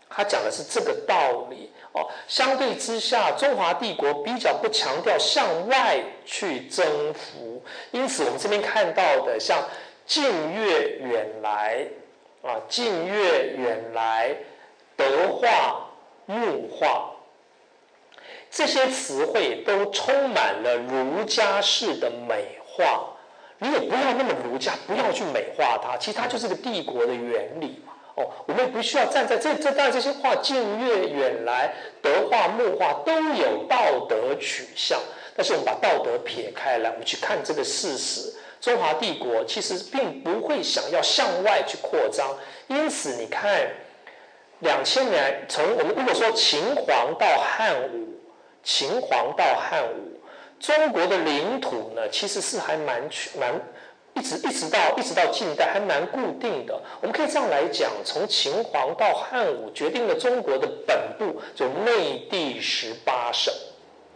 [0.09, 2.09] 他讲的是这个道理哦。
[2.27, 9.63] 相对之下，中华帝国比较不强调向外去征服，因此我们这边看到的像
[10.05, 11.87] 近悦远来
[12.41, 14.35] 啊，近悦远来，
[14.95, 15.89] 德化
[16.25, 17.11] 木化，
[18.51, 23.08] 这些词汇都充满了儒家式的美化。
[23.59, 27.93] 你也不要那么儒家，不要去美化它，其实它就是个帝国的原理嘛。
[28.15, 34.99] 哦，我们不需要站在这这当然这些话，近悦远来，德化木化都有道德取向，
[35.35, 42.35] 但是我们把道德撇开来，我们去看这个事实，中华帝国其实并不会想要向外去扩张，
[42.67, 43.69] 因此你看，
[44.59, 48.19] 两千年从我们如果说秦皇到汉武，
[48.63, 50.08] 秦皇到汉武。
[50.59, 53.01] 中国的领土呢，其实是还蛮
[53.39, 53.53] 蛮，
[54.13, 56.77] 一直一直到一直到近代还蛮固定的。
[57.01, 63.53] 我们可以这样来讲，从秦皇到汉武，决定了中国的本部就内地十八省。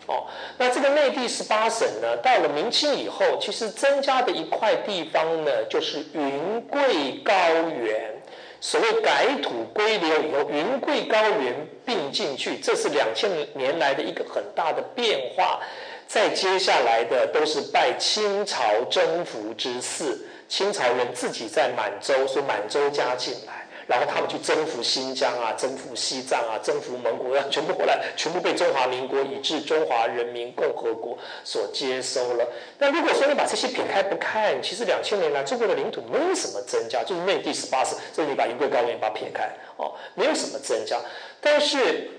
[0.05, 0.27] 哦，
[0.57, 7.33] 那这个内地十八省呢，到了明清以后，其实增加的一块地方呢，就是云贵高
[7.69, 8.11] 原。
[8.59, 11.53] 所谓改土归流以后，云贵高原
[11.85, 15.61] 并进去，这是两千年来的一个很大的变化。
[16.07, 32.47] 再接下来的都是拜清朝征服之祀，清朝人自己在满洲，说满洲加进来，然后他们去征服新疆啊，征服西藏啊，征服蒙古啊，全部后来全部被中华民国以至中华人民共和国所接收了。
[32.77, 40.99] 那如果说你把这些撇开不看，其实两千年来中国的领土没有什么增加，就是内地十八省，这你把云贵高原把它撇开哦，没有什么增加，
[41.41, 42.11] 但是。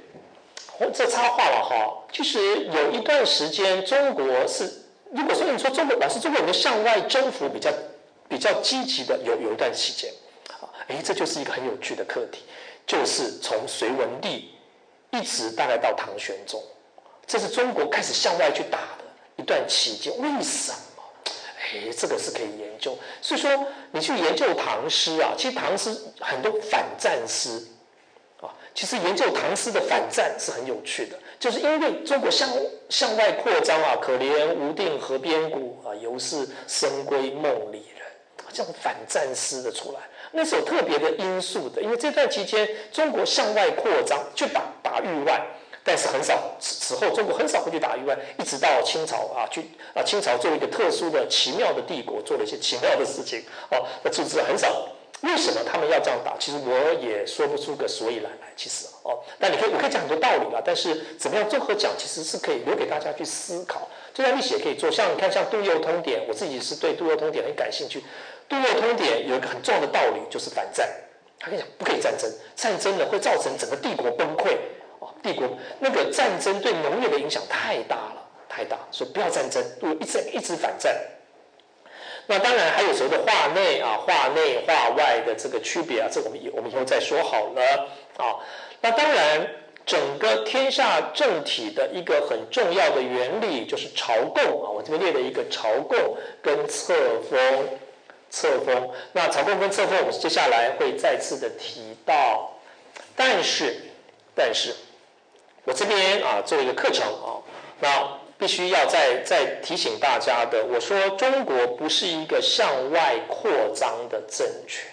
[0.92, 4.70] 这插话了哈，其实有一段时间，中国是
[5.12, 7.70] 如果说你说中国老是中国人向外征服比较
[8.28, 10.12] 比较积极的，有有一段期间，
[10.60, 12.42] 啊，哎，这就是一个很有趣的课题，
[12.86, 14.52] 就是从隋文帝
[15.10, 16.62] 一直大概到唐玄宗，
[17.26, 19.04] 这是中国开始向外去打的
[19.36, 20.12] 一段期间。
[20.18, 20.78] 为什么？
[21.56, 22.98] 哎，这个是可以研究。
[23.22, 23.50] 所以说，
[23.92, 27.62] 你去研究唐诗啊，其实唐诗很多反战诗。
[28.74, 32.50] 其实研究唐诗的反战是很有趣的，就是因为中国向
[32.88, 38.04] 向外扩张啊，可怜无定河边骨啊，犹是深闺梦里人，
[38.52, 40.00] 这种反战诗的出来，
[40.32, 41.80] 那是有特别的因素的。
[41.80, 45.40] 因为这段期间中国向外扩张，去打打域外，
[45.84, 49.64] 但是很少此此后中国很少会去打域外，一直到清朝啊，去
[49.94, 54.88] 啊清朝作为一个特殊的奇妙的帝国，做了一些奇妙的事情哦，那就是很少。
[55.24, 56.36] 为什么他们要这样打？
[56.38, 58.48] 其实我也说不出个所以然来。
[58.56, 60.62] 其实哦，但你可以，我可以讲很多道理啊。
[60.64, 63.88] 但是怎么样综合讲，其实是可以留给大家去思考。
[64.12, 67.98] 这段历史也可以做，像你看，像《杜佑通典》，我自己是对《杜佑通典》很感兴趣。
[68.48, 70.88] 《杜佑通典》有一个很重要的道理，就是反战。
[71.40, 74.56] 他跟你讲，不可以战争，战争呢会造成整个帝国崩溃。
[75.00, 75.48] 哦，帝国
[75.80, 80.94] 那个战争对农业的影响太大了，太大，所以不要战争，我一直一直反战。
[82.26, 87.62] 那当然还有所谓的画内啊、画内画外的这个区别啊，这我们以我们以后再说好了
[88.16, 88.40] 啊。
[88.80, 89.46] 那当然，
[89.84, 94.70] 整个天下政体的一个很重要的原理就是朝贡啊。
[94.70, 96.94] 我这边列了一个朝贡跟册
[97.30, 97.78] 封，
[98.30, 98.90] 册封。
[99.12, 102.50] 那朝贡跟册封，我们接下来会再次的提到。
[103.14, 103.82] 但是，
[104.34, 104.74] 但是，
[105.64, 107.36] 我这边啊做一个课程啊，
[107.80, 108.23] 那。
[108.38, 114.84] 必须要再再提醒大家的，我说中国不是一个向外扩张的政权，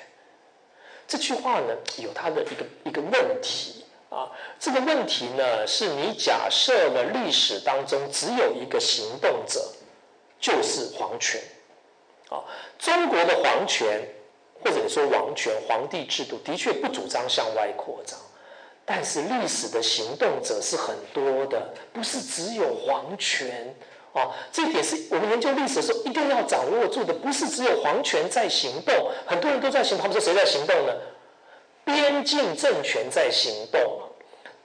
[1.07, 4.31] 这句话呢有它的一个一个问题啊。
[4.59, 9.59] 这个问题呢是你假设了历史当中只有一个行动者，
[10.39, 11.41] 就是皇权。
[12.29, 12.39] 啊，
[12.79, 14.07] 中国的皇权，
[14.63, 18.17] 或者说王权、皇帝制度，的确不主张向外扩张，
[18.85, 23.73] 但是历史的行动者是很多的，不是只有皇权。
[24.13, 28.93] 哦，这一点是我们研究历史的时候一定要掌握住的，不是只有皇权在行动，
[29.25, 29.99] 很多人都在行动。
[29.99, 30.93] 他们说谁在行动呢？
[31.85, 33.81] 边境政权在行动。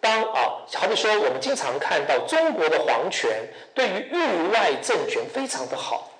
[0.00, 6.10] 当啊，好比说，我们经常看到中国的皇权对于域外政权非常的好，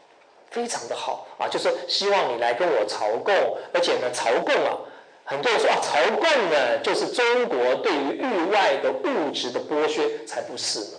[0.50, 3.34] 非常的好啊，就是希望你来跟我朝贡，
[3.74, 4.78] 而且呢，朝贡啊，
[5.26, 10.98] 很多人说啊，朝贡呢就是中国对于域外的物质的剥削，才不是呢。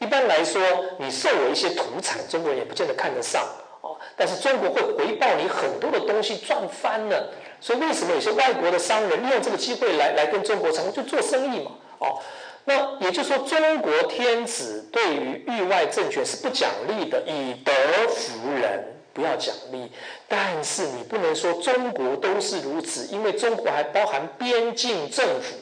[0.00, 0.60] 一般来说，
[0.98, 3.46] 你送我一些土产，中国人也不见得看得上
[3.80, 3.96] 哦。
[4.16, 7.32] 但是中国会回报你很多的东西，赚翻了。
[7.60, 11.70] 所以为什么有些外国的商人利用这个机会来来跟中国成就做生意嘛？
[11.98, 12.18] 哦，
[12.64, 17.72] 那也就是说，中国天子对于域外政权是不奖励的，以德
[18.08, 19.90] 服人，不要奖励。
[20.28, 25.56] 但是你不能说中国都是如此，因为中国还包含边境政府，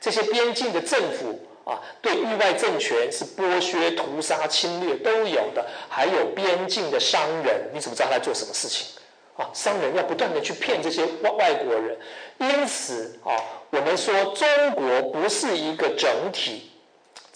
[0.00, 1.40] 这些边境的政府。
[1.68, 8.86] 啊，对域外政权是剥削、屠杀、侵略都有的，还有边境的商人，你怎么知道他在做什么事情？
[9.36, 11.98] 啊，商人要不断的去骗这些外外国人，
[12.38, 13.36] 因此啊，
[13.68, 16.70] 我们说中国不是一个整体，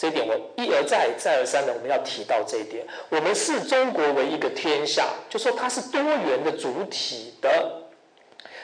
[0.03, 7.85] 这一点我一而再、再而三的我们要提到这一点，我们视中国为一个天下，就说它是多元的主体的，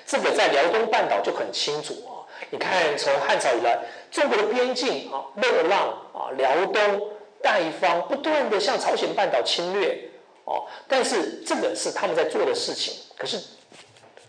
[0.04, 2.26] 这个在辽东半岛就很清楚啊。
[2.50, 3.78] 你看，从汉朝以来，
[4.10, 7.08] 中国的边境啊，乐浪啊，辽东、
[7.40, 9.96] 代方，不断的向朝鲜半岛侵略
[10.42, 10.66] 哦。
[10.88, 12.94] 但是这个是他们在做的事情。
[13.16, 13.38] 可是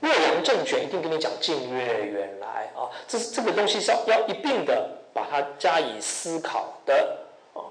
[0.02, 7.18] 洛阳政权一定跟你讲近月远来啊，这是这个东西是要要一并的把它加以思考的
[7.54, 7.68] 啊。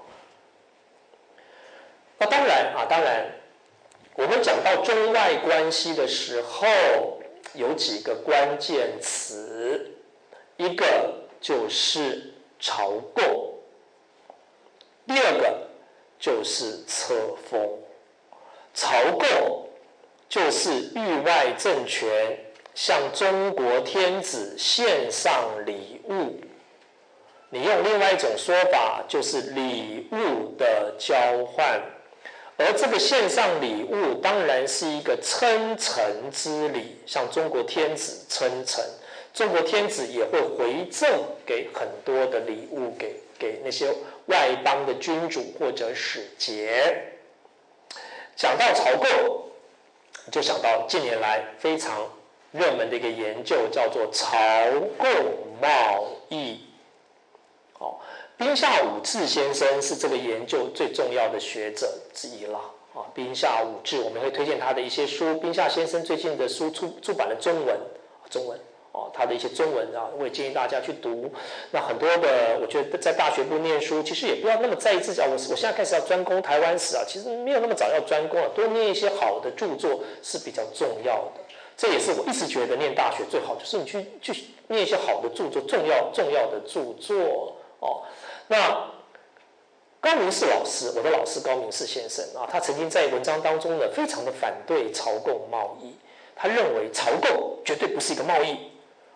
[2.19, 3.25] 那当然啊，当然，
[4.15, 6.67] 我们讲到中外关系的时候，
[7.53, 9.95] 有几个关键词。
[10.57, 13.55] 一个就是朝贡，
[15.07, 15.67] 第二个
[16.19, 17.15] 就是册
[17.49, 17.79] 封。
[18.73, 19.69] 朝贡
[20.27, 22.37] 就是域外政权
[22.75, 26.41] 向中国天子献上礼物，
[27.51, 31.81] 你用另外一种说法就是礼物的交换，
[32.57, 38.85] 而这个献上礼物当然是一个称臣之礼，向中国天子称臣。
[39.33, 41.09] 中国天子也会回赠
[41.45, 43.91] 给很多的礼物给给那些
[44.27, 47.01] 外邦的君主或者使节。
[48.35, 49.07] 讲到朝贡，
[50.31, 52.07] 就想到近年来非常
[52.51, 54.27] 热门的一个研究，叫做朝
[54.97, 55.07] 贡
[55.59, 56.68] 贸易。
[58.39, 62.57] 冰，下武志先生是这个研究最重要的学者之一了。
[62.93, 65.35] 啊，宾下武志，我们会推荐他的一些书。
[65.39, 67.77] 冰下先生最近的书出出版了中文，
[68.29, 68.57] 中文。
[68.93, 71.29] 哦，他的一些中文啊，我也建议大家去读。
[71.71, 75.27] 那很多的，我觉得在大学部念书，其实也不要那么在意自己啊。
[75.27, 81.41] 我我现在开始要专攻台湾史啊，其实没有那么早要专攻了，多念一些好的著作是比较重要的。
[81.75, 88.01] 这也是我一直觉得念大学最好，就是你去去念一些好的著作，重要重要的著作哦。
[88.49, 88.91] 那
[90.01, 95.95] 高明士老师，我的老师高明士先生啊，他曾经在文章当中呢，非常的反对朝贡贸易，
[96.35, 98.57] 他认为朝贡绝对不是一个贸易。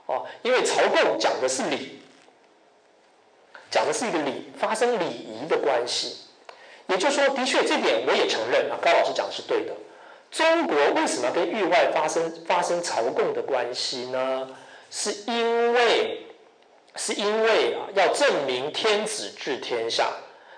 [0.06, 2.02] 哦，因为朝贡讲的是礼，
[3.72, 6.18] 讲的是一个礼发生礼仪的关系，
[6.88, 9.74] 也就是说，的确这点我也承认啊，高老师讲的是对的。
[10.30, 14.48] 中国为什么跟域外发生发生朝贡的关系呢？
[14.92, 16.26] 是因为
[16.96, 20.12] 是因为啊，要证明天子治天下。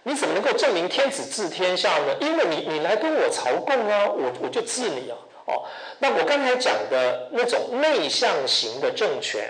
[0.03, 2.15] 你怎么能够证明天子治天下呢？
[2.21, 5.17] 因为你你来跟我朝贡啊，我我就治你啊。
[5.47, 5.65] 哦，
[5.99, 9.47] 那我刚才讲的那种内向型的政权，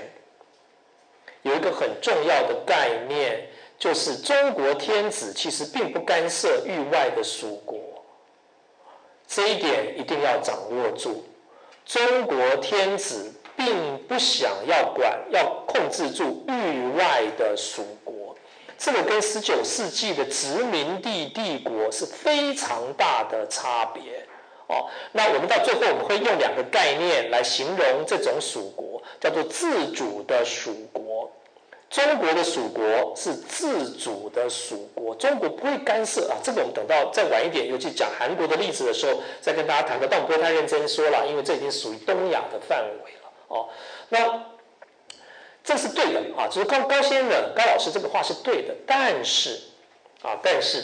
[1.41, 7.79] 有一个很重要的概念，就是中国天子其实并不干涉域外的属国，
[9.27, 11.25] 这一点一定要掌握住。
[11.85, 18.35] 中国天子并不想要管、要控制住域外的属国，
[18.77, 24.01] 这个跟十九世纪的殖民地帝国是非常大的差别。
[24.67, 31.31] 哦，那我们到最后我们会用两个概念来形容这种属国，叫做自主的属国。
[31.87, 36.35] 中国的属国是自主的属国，中国不会干涉啊。
[36.43, 40.07] 这个我们等到再晚一点，尤其讲韩国的例子的时候，再跟大家谈的。
[40.09, 43.24] 但我不会太认真说了，因为这已经属于东亚的范围了。
[43.47, 43.69] 哦，
[44.09, 44.45] 那
[45.63, 48.75] 这是对的啊，就是高高先生、高老师这个话是对的。
[48.85, 49.59] 但是
[50.21, 50.83] 啊，但是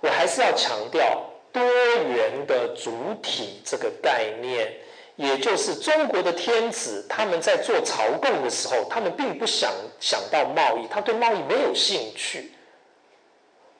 [0.00, 1.22] 我还是要强调。
[1.52, 4.74] 多元的主体这个概念，
[5.14, 12.52] 也就是中国的天子他们在做朝贡的时候，他们并不想想到贸易，他对贸易没有兴趣，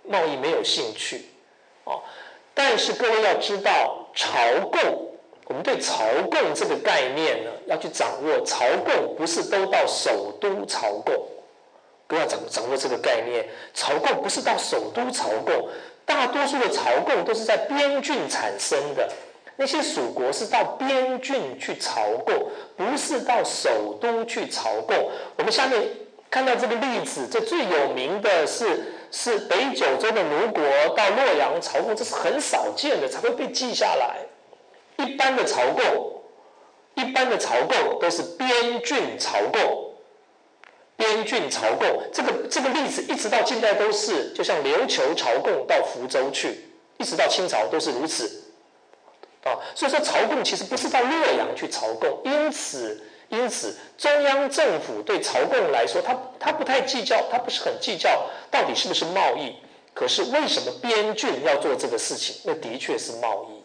[0.05, 1.27] 贸易没有兴趣，
[1.85, 2.03] 哦，
[2.55, 4.33] 但是各位要知道，朝
[4.71, 5.13] 贡，
[5.45, 11.15] 我们对朝贡这个概念呢，要去掌握，朝贡不是都到首都朝贡。
[12.09, 15.69] 不要掌掌握这个概念，朝贡不是到首都朝贡，
[16.05, 19.09] 大多数的朝贡都是在边郡产生的。
[19.57, 25.11] 那些属国是到边郡去朝贡，不是到首都去朝贡。
[25.37, 25.83] 我们下面
[26.31, 30.63] 看到这个例子，这最有名的是是北九州的奴国
[30.95, 34.19] 到洛阳朝贡，这是很少见的，才会被记下来。
[34.99, 36.16] 一般的朝贡，
[36.97, 39.85] 一般的朝贡都是边郡朝贡。
[40.99, 48.45] 边郡朝贡，这个这个例子一直到近代都是，就像琉球朝贡到福州去，一直到清朝都是如此，
[49.45, 59.55] 啊，所以说朝贡其实不是到洛阳去朝贡，因此因此中央政府对朝贡来说，他他不太计较，他不是很计较到底是不是贸易，
[59.93, 62.37] 可是为什么边郡要做这个事情？
[62.45, 63.56] 那的确是贸易，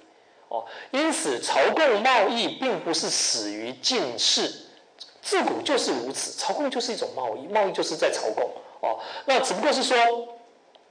[0.52, 4.52] 哦，因此朝贡贸易并不是始于晋世。
[5.22, 9.00] 自古就是如此，朝贡就是一种贸易，贸易就是在朝贡哦。
[9.26, 9.96] 那只不过是说，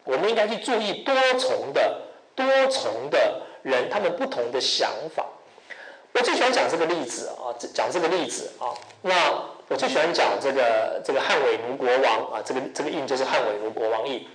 [0.04, 2.00] 我们应该去注意多重的、
[2.34, 5.26] 多重的人他们不同的想法。
[6.12, 8.72] 我最喜欢讲这个例子啊，讲这个例子啊。
[9.02, 14.26] 那我最喜欢讲这个这个汉伪奴国王啊，这个这个印就是汉伪奴国王印，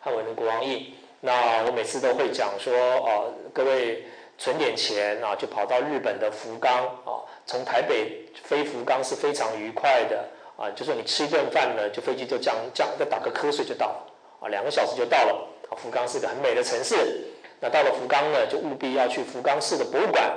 [0.00, 0.94] 汉伪奴国王印。
[1.20, 4.06] 那我每次都会讲说哦，各位
[4.40, 7.20] 存点钱啊，就跑到日本的福冈啊。
[7.44, 10.24] 从台北飞福冈是非常愉快的
[10.56, 14.06] 啊，就说你吃一顿饭呢，就飞机就降降，再打个瞌睡就到了
[14.40, 15.76] 啊，两个小时就到了啊。
[15.76, 17.26] 福冈是个很美的城市，
[17.60, 20.32] 那到了福冈呢，就务必要去福冈市的博物馆，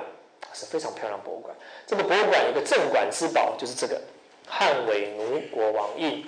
[0.51, 1.55] 是非常漂亮博物馆。
[1.87, 4.01] 这个博物馆有个镇馆之宝，就是这个
[4.45, 6.27] 汉伪奴国王印。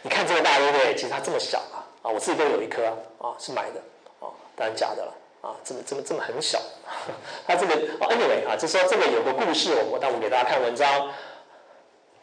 [0.00, 0.94] 你看这个大对不对？
[0.94, 2.86] 其实它这么小啊啊，我自己都有一颗
[3.18, 3.80] 啊，是买的
[4.20, 5.12] 啊，当然假的了。
[5.44, 6.58] 啊，这么这么这么很小，
[7.46, 11.10] 他这个哦，anyway 啊，就说这个有个故事，我那我给大家看文章。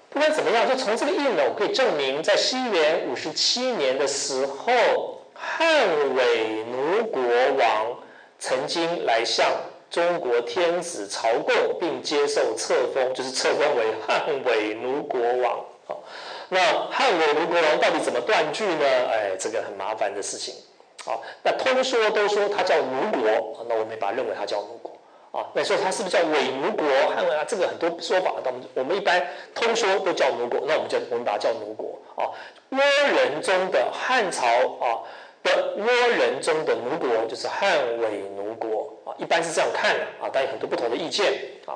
[0.09, 7.21] 不管怎么样，就从这个印呢，我可以证明，在西元五十七年的时候，汉伪奴国
[7.57, 7.97] 王
[8.39, 9.47] 曾经来向
[9.89, 15.63] 中国天子朝贡，并接受册封，就是册封为汉伪奴国王。
[15.85, 16.03] 好，
[16.49, 16.59] 那
[16.89, 18.85] 汉伪奴国王到底怎么断句呢？
[19.11, 20.55] 哎，这个很麻烦的事情。
[21.03, 24.91] 好，那通说都说他叫奴国，那我们把它认为他叫奴国
[25.31, 25.49] 啊。
[25.55, 26.85] 那说他是不是叫伪奴国？
[27.15, 29.25] 汉文啊，这个很多说法，我们我们一般
[29.55, 32.29] 通说都叫奴国，那我们就我们把它叫奴国啊。
[32.69, 32.79] 倭
[33.15, 34.45] 人中的汉朝
[34.79, 35.01] 啊
[35.41, 41.33] 的倭人中的奴国就是汉伪奴国啊，一般是这样看的啊，但有很多不同的意见
[41.65, 41.73] 啊。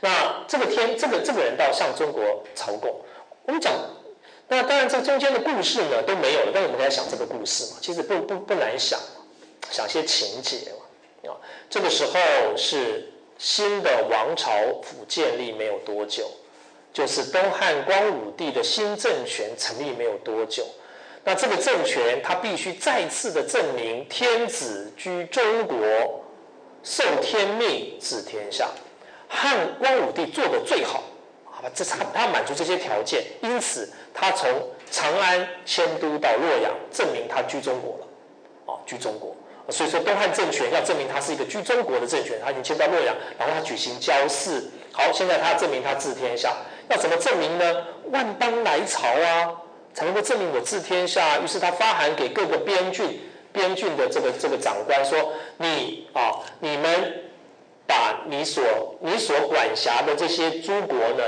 [0.00, 3.00] 那这个天，这个这个人到向中国朝贡，
[3.46, 3.72] 我们讲。
[4.46, 9.00] 那当然，这中间的故事呢都没有了，但是我们在想这个故事嘛，其实不不不难想，
[9.70, 11.30] 想些情节嘛。
[11.30, 11.36] 啊，
[11.70, 12.12] 这个时候
[12.54, 16.30] 是新的王朝府建立没有多久，
[16.92, 20.66] 就是东汉光武帝的新政权成立没有多久。
[21.24, 26.22] 那这个政权他必须再次的证明天子居中国，
[26.82, 28.68] 受天命治天下。
[29.26, 31.02] 汉光武帝做的最好。
[31.46, 34.48] 好吧这他他满足这些条件，因此他从
[34.90, 39.34] 长安迁都到洛阳，证明他居中国了，啊，居中国。
[39.70, 44.70] 所以说东汉政权要证明他是一个居中国的政权，他已经迁到洛阳，然后他举行交祀。
[44.92, 46.54] 好，现在他证明他治天下，
[46.88, 47.86] 要怎么证明呢？
[48.12, 49.56] 万邦来朝啊，
[49.94, 51.38] 才能够证明我治天下。
[51.38, 53.20] 于是他发函给各个边郡
[53.52, 57.24] 边郡的这个这个长官说：“你啊，你们
[57.86, 58.62] 把你所
[59.00, 61.24] 你所管辖的这些诸国呢。”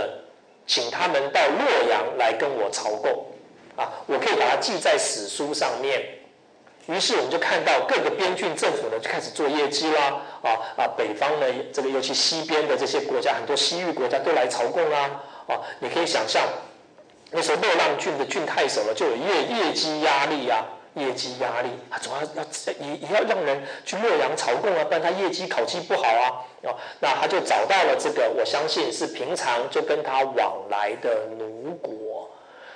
[0.66, 3.26] 请他们到洛阳来跟我朝贡，
[3.76, 6.02] 啊，我可以把它记在史书上面。
[6.86, 16.43] 于是我们就看到各个边郡政府呢就开始做业绩啦，啊啊，北方呢这个尤其西边的这些国家，很多西域国家都来朝贡啦，啊，你可以想象，
[17.30, 20.64] 那时候洛浪郡的郡太守呢就有业业绩压力呀。
[20.97, 22.44] 业绩压力，他总要要
[22.81, 26.40] 也也要让人去洛阳朝贡啊，不然他业绩考绩不好啊。
[26.62, 32.31] 哦，那他就找到了这个，我相信是平常就跟他往来的奴国。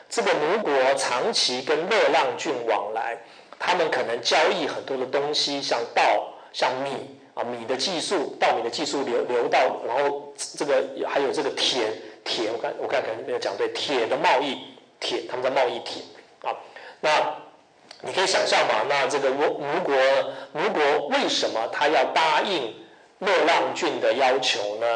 [0.08, 3.16] 这个奴国长期跟乐浪郡往来，
[3.58, 6.90] 他们可能交易很多的东西，像稻、像米
[7.32, 11.90] 啊，米的技术，稻米的技术流流到，然后这个还有这个铁
[12.22, 14.58] 铁，我看我看可能没有讲对，铁的贸易，
[15.00, 16.02] 铁他们在贸易铁
[16.42, 16.54] 啊，
[17.00, 17.49] 那。
[18.02, 19.94] 你可以想象嘛，那这个吴吴国，
[20.54, 22.74] 吴国为什么他要答应
[23.18, 24.86] 乐浪郡的要求呢？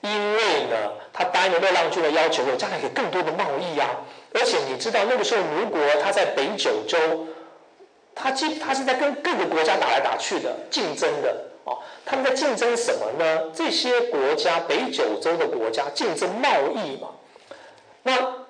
[0.00, 4.00] 因为呢，他答应了乐浪郡的要求，将来有更多的贸易啊。
[4.34, 7.26] 而且你知道，那个时候吴国他在北九州，
[8.14, 11.78] 他基他是在跟各个国家打来打去的，竞争的哦。
[12.04, 13.50] 他们在竞争什么呢？
[13.54, 17.08] 这些国家，北九州的国家竞争贸易嘛。
[18.02, 18.41] 那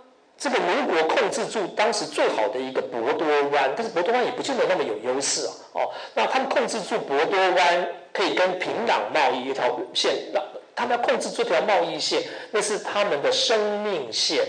[0.42, 5.52] 这个吴国控制住当时最好的一个博多湾，但是博多湾也不见得那么有优势啊。
[5.74, 10.42] 哦，那他们控制住博多湾，可以跟平壤贸易一条线，那
[10.74, 14.44] 他们要控制这条贸易线，那是他们的生命线。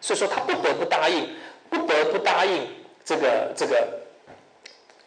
[0.00, 1.28] 所以说他不得不答应，
[1.68, 2.66] 不得不答应
[3.04, 3.86] 这个这个，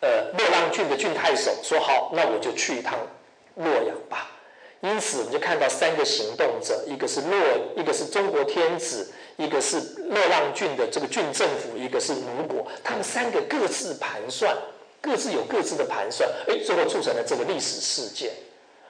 [0.01, 2.93] 呃，洛浪郡的郡太守说好，那我就去一趟
[3.55, 4.29] 洛阳吧。
[4.81, 7.39] 因此，我们就看到三个行动者，一个是洛，
[7.75, 14.55] 一个是中国天子，一个是乐浪郡的这个郡政府，一个是吴国，他们三个各自盘算，
[14.99, 18.31] 各自有各自的盘算，哎，最后促成了这个历史事件。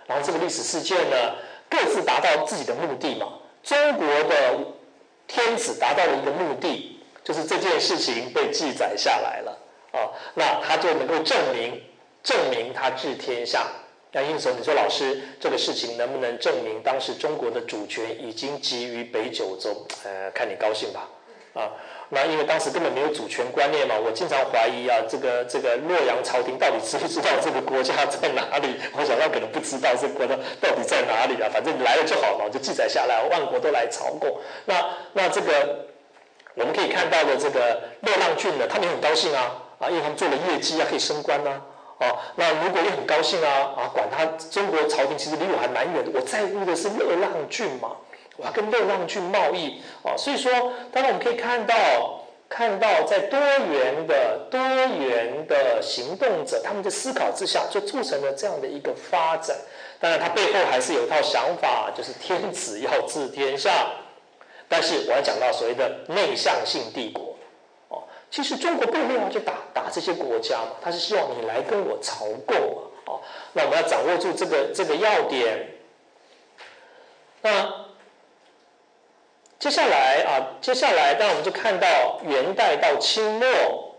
[0.07, 1.35] 然后这个历史事件呢，
[1.69, 3.33] 各自达到自己的目的嘛。
[3.63, 4.73] 中国的。
[5.29, 9.51] 天子达到了一个目的，就是这件事情被记载下来了
[9.91, 11.83] 啊，那他就能够证明
[12.23, 13.67] 证明他治天下。
[14.13, 19.85] 那因此你说老师，这个事情能不能证明当时中国的主权已经集于北九州？
[20.05, 21.07] 呃，看你高兴吧
[21.53, 21.69] 啊。
[22.09, 28.79] 那因为当时根本没有主权观念嘛，我经常怀疑啊，这个这个洛阳朝廷到底知不知道这个国家在哪里？
[28.97, 34.39] 我想他可能不知道这国家到底在哪里啊，反正来了就好嘛，就记载下来，万国都来朝贡。
[34.65, 35.85] 那那这个
[36.55, 41.61] 我们可以看到的这个洛浪郡呢，他们也很高兴啊啊，因为他们做了业绩啊，可以升官呐。
[41.99, 47.91] 哦，那如果也很高兴啊啊，管他中国朝廷其实离我还蛮远的，我在乎的是乐浪郡嘛。
[48.37, 50.51] 我要跟热浪去贸易哦，所以说，
[50.91, 51.75] 当然我们可以看到，
[52.47, 59.57] 看到在多元的多元的行动者他们的思考之下，就促成了这样的一个发展。
[59.99, 63.87] 当然，他背后还是有一套想法，就是天子要治天下。
[64.69, 67.36] 但是我要讲到所谓的内向性帝国，
[68.29, 73.21] 其实中国并没有要去打打这些国家嘛，他是希望你来跟我朝贡嘛哦。
[73.53, 75.69] 那我们要掌握住这个这个要点，
[77.41, 77.87] 那。
[79.59, 83.95] 接下来啊，接下来，那我们就看到元代到清末，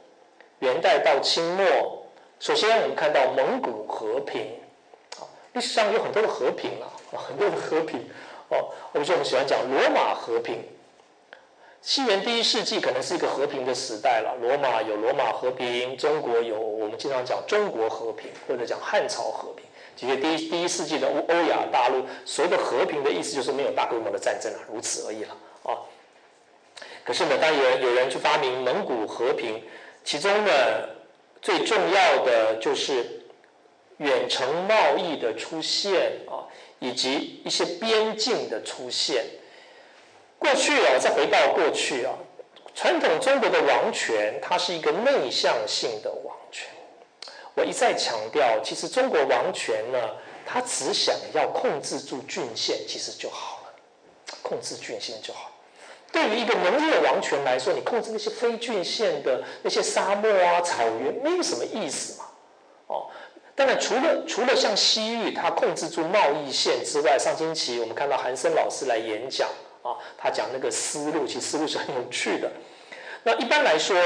[0.60, 2.06] 元代到清末，
[2.38, 4.54] 首先我们看到蒙古和平，
[5.18, 8.08] 啊，历史上有很多的和平啊，很多的和平，
[8.50, 10.64] 哦，我们说我们喜欢讲罗马和平，
[11.80, 19.64] 西元第一世纪可能是一个和平的时代了，罗马有罗马和平，中国有我们经常讲中国和平，或者讲汉朝和平，
[19.96, 25.36] 其实第一第一世纪的欧欧亚大陆，所谓的和平的意思就是没有大规模的战争了，如此而已了。
[25.62, 25.78] 啊，
[27.04, 29.62] 可是呢，当有人有人去发明蒙古和平，
[30.04, 30.50] 其中呢
[31.40, 33.22] 最重要的就是
[33.98, 36.44] 远程贸易的出现啊，
[36.80, 39.24] 以及一些边境的出现。
[40.38, 42.14] 过去啊，再回到过去啊，
[42.74, 46.68] 传统中国的王权它是一个内向性的王权。
[47.54, 49.98] 我一再强调，其实中国王权呢，
[50.46, 53.74] 它只想要控制住郡县，其实就好了，
[54.42, 55.50] 控制郡县就好。
[56.12, 62.24] 对于一个农业王权来说，你控制那些非郡县的那些沙漠啊、草原，没有什么意思嘛。
[62.86, 63.10] 哦，
[63.54, 69.48] 当然除了除了像西域，它控制住贸易线之外，上星期我们看到韩森老师来演讲
[69.88, 72.50] 啊，他讲那个思路，其实思路是很有趣的。
[73.24, 73.96] 那一般来说，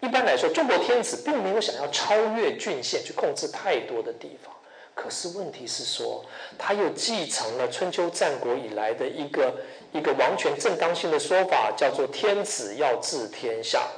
[0.00, 4.54] 一般来说，中国天子并没有想要超越郡县去控制太多的地方。
[4.94, 6.24] 可是问题是说，
[6.58, 9.54] 他又继承了春秋战国以来的一个。
[9.92, 13.88] 一个王权正当性的说法叫做“天子要治天下”，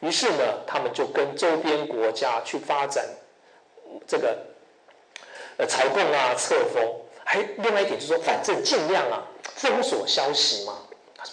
[0.00, 3.04] 于是呢，他们就跟周边国家去发展
[4.06, 4.38] 这个
[5.58, 6.82] 呃朝贡啊、册封。
[7.24, 9.22] 还另外一点就是说，反正尽量啊
[9.56, 10.78] 封锁消息嘛，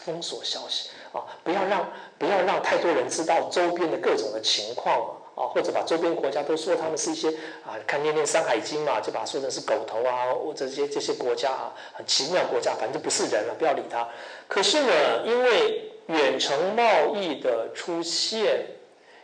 [0.06, 5.16] 封锁消息啊，不要让不要让太多人知道周边的各种的情况。
[5.36, 7.30] 啊，或者把周边国家都说他们是一些
[7.66, 14.06] 啊，看念念《山海经》嘛，就把说成是狗头啊，或这些这些国家啊，很奇妙国家，反正不是人了，不要理他。
[14.50, 14.92] 可是呢，
[15.26, 18.66] 因为远程贸易的出现，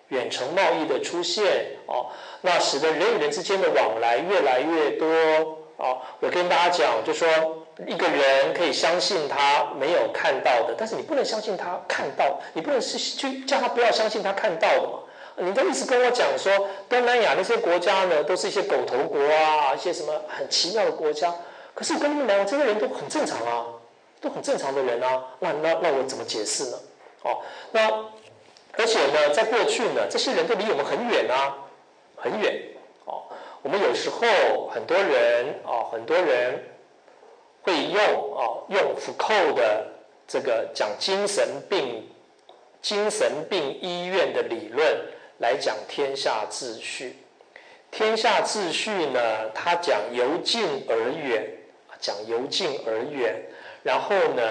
[0.08, 2.08] 远程贸易的出现，哦，
[2.40, 5.65] 那使得人与人之间的往来越来越多。
[5.78, 7.28] 哦，我跟大家讲，就说
[7.86, 15.00] 一个人可以相信他没有看到的，但是你不能相信他看到，你不能是去叫他不要相信他看到的嘛。
[15.38, 21.34] 你的意思跟我讲说，东南亚那些国家呢，都是一些狗头国啊，一些什么很奇妙的国家。
[21.74, 23.66] 可是我跟你们讲，这些人都很正常啊，
[24.22, 25.26] 都很正常的人啊。
[25.40, 26.78] 那那那我怎么解释呢？
[27.24, 27.42] 哦，
[27.74, 27.82] 那
[28.78, 31.58] 而且呢，在过去呢，这些人都离我们很远啊，
[32.16, 32.62] 很远
[33.04, 33.24] 哦。
[33.66, 36.64] 我们有时候很多人哦，很多人
[37.64, 39.88] 会用哦，用福寇的
[40.28, 42.08] 这个讲精神病、
[42.80, 44.86] 精神病医院的理论
[45.40, 47.18] 来讲天下秩序。
[47.90, 51.58] 天下秩序呢，他讲由近而远，
[52.00, 53.48] 讲由近而远，
[53.82, 54.44] 然后呢？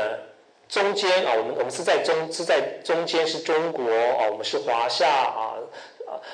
[0.67, 5.44] 中间啊，我们我们是在中是在中间是中国啊，我们是华夏啊，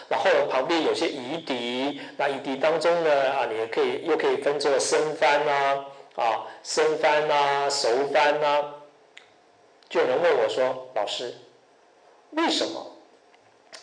[0.09, 5.85] 然后旁边有些夷狄，那夷狄当中呢啊，你也可以又可以分作生番呐
[6.17, 8.65] 啊，生番呐，熟番呐，
[9.89, 11.35] 就有人问我说，老师，
[12.31, 12.97] 为什么？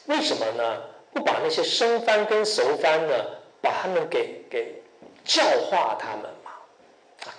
[0.05, 0.81] 为什么呢？
[1.13, 3.13] 不把那些生番跟熟番呢，
[3.61, 4.81] 把他们给给
[5.25, 6.51] 教化他们嘛，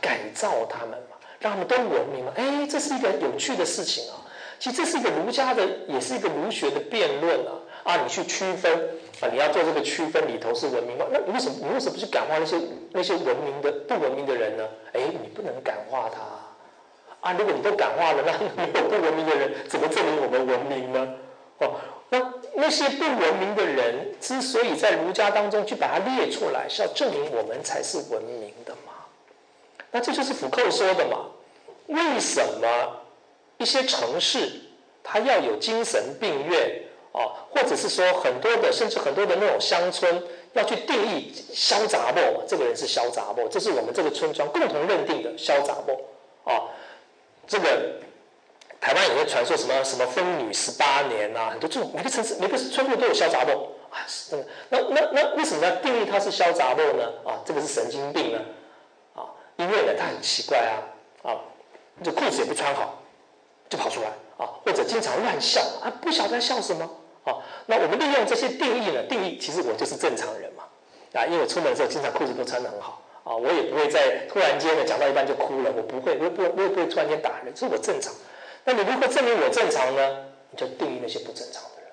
[0.01, 1.17] 改造他们嘛。
[1.41, 4.27] 让他们都文明嘛，哎，这是一个有趣的事情啊。
[4.59, 7.53] 其实这是一个儒家的，也是一个儒学的辩论啊。
[7.89, 8.71] 啊，你去区分
[9.23, 11.07] 啊，你要做这个区分里头是文明吗？
[11.11, 12.61] 那你为什么你为什么不去感化那些
[12.93, 14.69] 那些文明的不文明的人呢？
[14.93, 16.21] 哎，你不能感化他
[17.27, 17.33] 啊。
[17.39, 21.15] 如果你都感化了， 那没有不文明的人，怎么证明我们文明呢？
[21.61, 21.77] 哦，
[22.11, 28.93] 那那些不文明的人之所以在儒家当中去把它列出来，是要证明我们才是文明的嘛。
[29.91, 31.25] 那这就是福寇说的嘛？
[31.87, 33.01] 为什么
[33.57, 34.61] 一些城市
[35.03, 36.83] 它要有精神病院
[37.13, 40.23] 哦，或者是说很多的，甚至很多的那种乡村
[40.53, 42.43] 要去定义潇杂不？
[42.47, 43.49] 这个人是潇杂不？
[43.49, 45.93] 这是我们这个村庄共同认定的潇杂不？
[46.45, 46.69] 哦，
[47.47, 47.95] 这个
[48.81, 53.51] 台湾也会传说什么什么风女十八年啊，很多这种每个城市每个村落都有潇杂不
[53.91, 54.05] 啊？
[54.07, 57.05] 是真的，那那那为什么要定义它是潇杂不呢？
[57.25, 58.39] 啊，这个是神经病呢？
[59.15, 59.25] 啊
[59.57, 60.79] 因为呢，他很奇怪啊，
[61.29, 61.41] 啊，
[62.05, 63.03] 这裤子也不穿好，
[63.69, 64.09] 就跑出来
[64.39, 66.89] 啊，或者经常乱笑啊，不晓得笑什么
[67.25, 67.37] 啊。
[67.67, 70.65] 那我们利用这些定义呢，定义其实我就是正常人嘛，
[71.13, 78.15] 啊，因为我出门的时候经常裤子都穿得很好啊，我也不会在突然间呢讲到一半就哭了，我不会，我也不，我也不会突然间打人，这是我正常。
[78.65, 80.25] 那你如何证明我正常呢？
[80.51, 81.91] 你就定义那些不正常的人，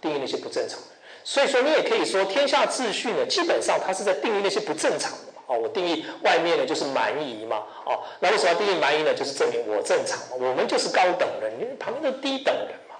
[0.00, 0.86] 定义那些不正常的。
[1.24, 5.12] 所以说，你也可以说天下秩序呢，基本上它是在定义那些不正常。
[5.50, 9.12] 哦，我定义外面呢就是蛮夷嘛，哦，那为什么要定义蛮夷呢？
[9.12, 12.94] 就是证明我正常，我们就是高等人，你旁边都低等人嘛。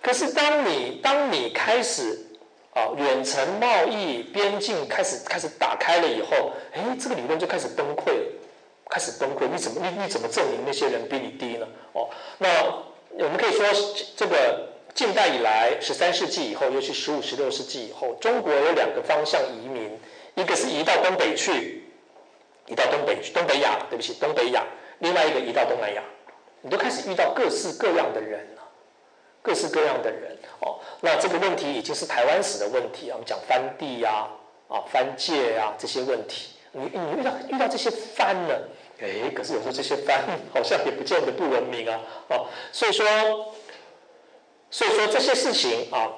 [0.00, 2.18] 可是当你当你开始
[2.72, 8.32] 啊远程贸易边境开始开始打开了以后，哎，这个理论就开始崩溃了，
[8.88, 9.46] 开始崩溃。
[9.46, 11.66] 你怎么你你怎么证明那些人比你低呢？
[11.92, 12.08] 哦，
[12.38, 12.48] 那
[13.22, 13.66] 我们可以说
[14.16, 20.00] 这个近代以来，十三世纪以后，尤其十五、十六世纪以后，中国有两个方向移民。
[20.36, 21.82] 一个是移到东北去，
[22.66, 24.64] 移到东北去，东北亚，对不起，东北亚。
[24.98, 26.02] 另外一个移到东南亚，
[26.60, 28.62] 你都开始遇到各式各样的人了，
[29.40, 30.78] 各式各样的人哦。
[31.00, 34.28] 那这个问题已经是台湾史的问题，我们讲番地呀、
[34.68, 36.50] 啊番界呀这些问题。
[36.72, 38.54] 你你遇到遇到这些番呢？
[39.00, 40.22] 哎，可是有时候这些番
[40.52, 41.98] 好像也不见得不文明啊，
[42.28, 43.06] 哦，所以说，
[44.70, 46.12] 所以说这些事情啊。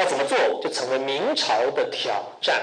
[0.00, 2.62] 要怎么做，就成为明朝的挑战。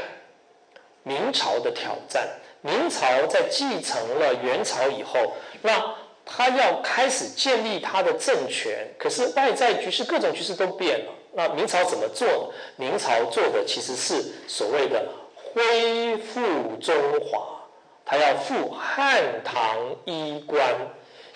[1.04, 2.28] 明朝的挑战，
[2.62, 5.96] 明朝在继承了元朝以后，那
[6.26, 8.86] 他要开始建立他的政权。
[9.00, 11.14] 可是外在局势、各种局势都变了。
[11.34, 12.54] 那明朝怎么做呢？
[12.76, 16.42] 明朝做的其实是所谓的恢复
[16.82, 17.62] 中华，
[18.04, 20.76] 他要复汉唐衣冠，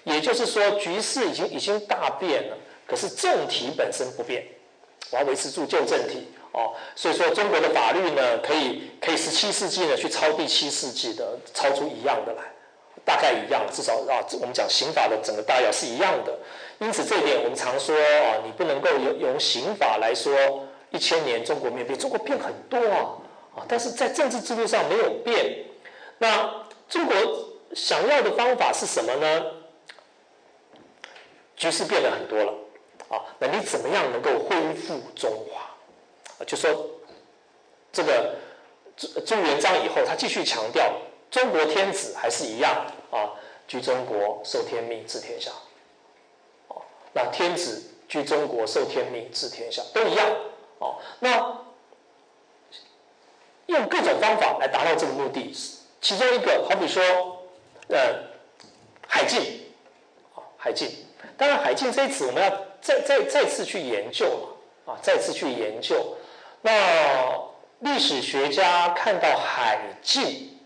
[0.04, 4.44] 也就是说，局势已经已经大变了，可是政体本身不变。
[5.12, 12.42] 我要维持住旧政体哦，所以说中国的法律呢，可以可以十七世纪呢去抄第七世纪的，抄出一样的来，
[13.06, 16.38] 大概一样，至少啊，我们讲刑法的整个大要是一样的。
[16.80, 23.18] 因此这一点我们常说啊，你不能够用用刑法来说一千年中国没有变，中国变很多啊
[23.56, 25.66] 啊，但是在政治制度上没有变。
[26.18, 27.16] 那中国
[27.74, 29.46] 想要的方法是什么呢？
[31.56, 32.54] 局势变了很多了。
[33.12, 35.60] 啊，那你怎么样能够恢复中华？
[36.40, 36.90] 啊，就说
[37.92, 38.36] 这个
[38.96, 40.94] 朱朱元璋以后，他继续强调
[41.30, 43.36] 中国天子还是一样啊，
[43.68, 45.52] 居中国，受天命，治天下。
[46.70, 46.82] 哦，
[47.12, 50.34] 那天子居中国，受天命，治天下，都一样。
[50.80, 51.66] 哦，那
[53.66, 55.54] 用各种方法来达到这个目的，
[56.00, 57.04] 其中一个好比说，
[57.90, 58.24] 呃，
[59.06, 59.66] 海禁，
[60.34, 61.06] 啊，海禁。
[61.38, 62.71] 当然，海禁这一词我们要。
[62.82, 64.26] 再再再次去研究
[64.86, 66.18] 嘛，啊，再次去研究。
[66.62, 67.40] 那
[67.80, 70.60] 历史学家看到海禁，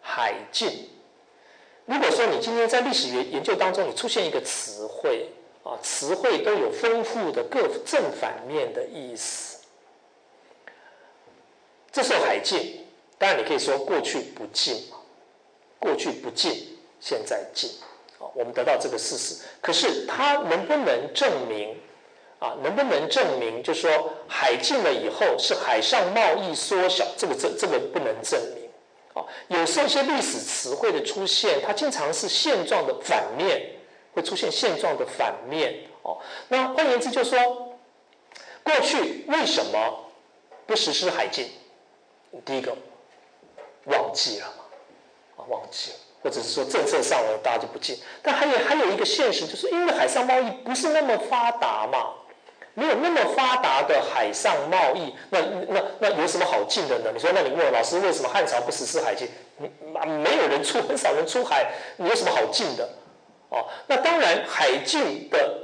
[0.00, 0.90] 海禁。
[1.84, 5.30] 如果说你今天在历史研研究当中，你出现一个词汇
[5.62, 9.64] 啊，词汇都有丰富的各正反面的意思。
[11.92, 12.84] 这时候海禁，
[13.18, 14.90] 当然你可以说过去不禁，
[15.78, 17.70] 过去不禁，现在禁，
[18.18, 19.42] 啊，我们得到这个事实。
[19.60, 21.76] 可是它能不能证明？
[22.38, 23.62] 啊，能不能证明？
[23.62, 28.68] 就是说，海禁了以后是海上贸易缩小，这个这这个不能证明。
[29.14, 33.72] 啊，有时候一些历史词汇的出现，它经常是现状的反面，
[34.12, 35.88] 会出现现状的反面。
[36.02, 36.18] 哦，
[36.48, 37.78] 那换言之，就是说，
[38.62, 40.04] 过去为什么
[40.66, 41.50] 不实施海禁？
[42.44, 42.76] 第一个，
[43.86, 44.64] 忘记了嘛，
[45.38, 45.96] 啊，忘记了，
[46.26, 47.96] 或者是说政策上了，大家就不进。
[48.20, 52.14] 但还有还有一个现实，就是因为海上贸易不是那么发达嘛。
[52.74, 55.38] 没有那么发达的海上贸易，那
[55.68, 57.10] 那那有什么好进的呢？
[57.14, 59.28] 你说，那你问老师为什么汉朝不实施海禁？
[60.04, 62.86] 没有人出，很少人出海，你有什么好进的？
[63.50, 65.58] 哦，那当然，海禁的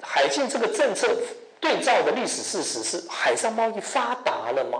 [0.00, 1.08] 海禁这个政策
[1.58, 4.78] 对照的历史事实是海上贸易发达了嘛？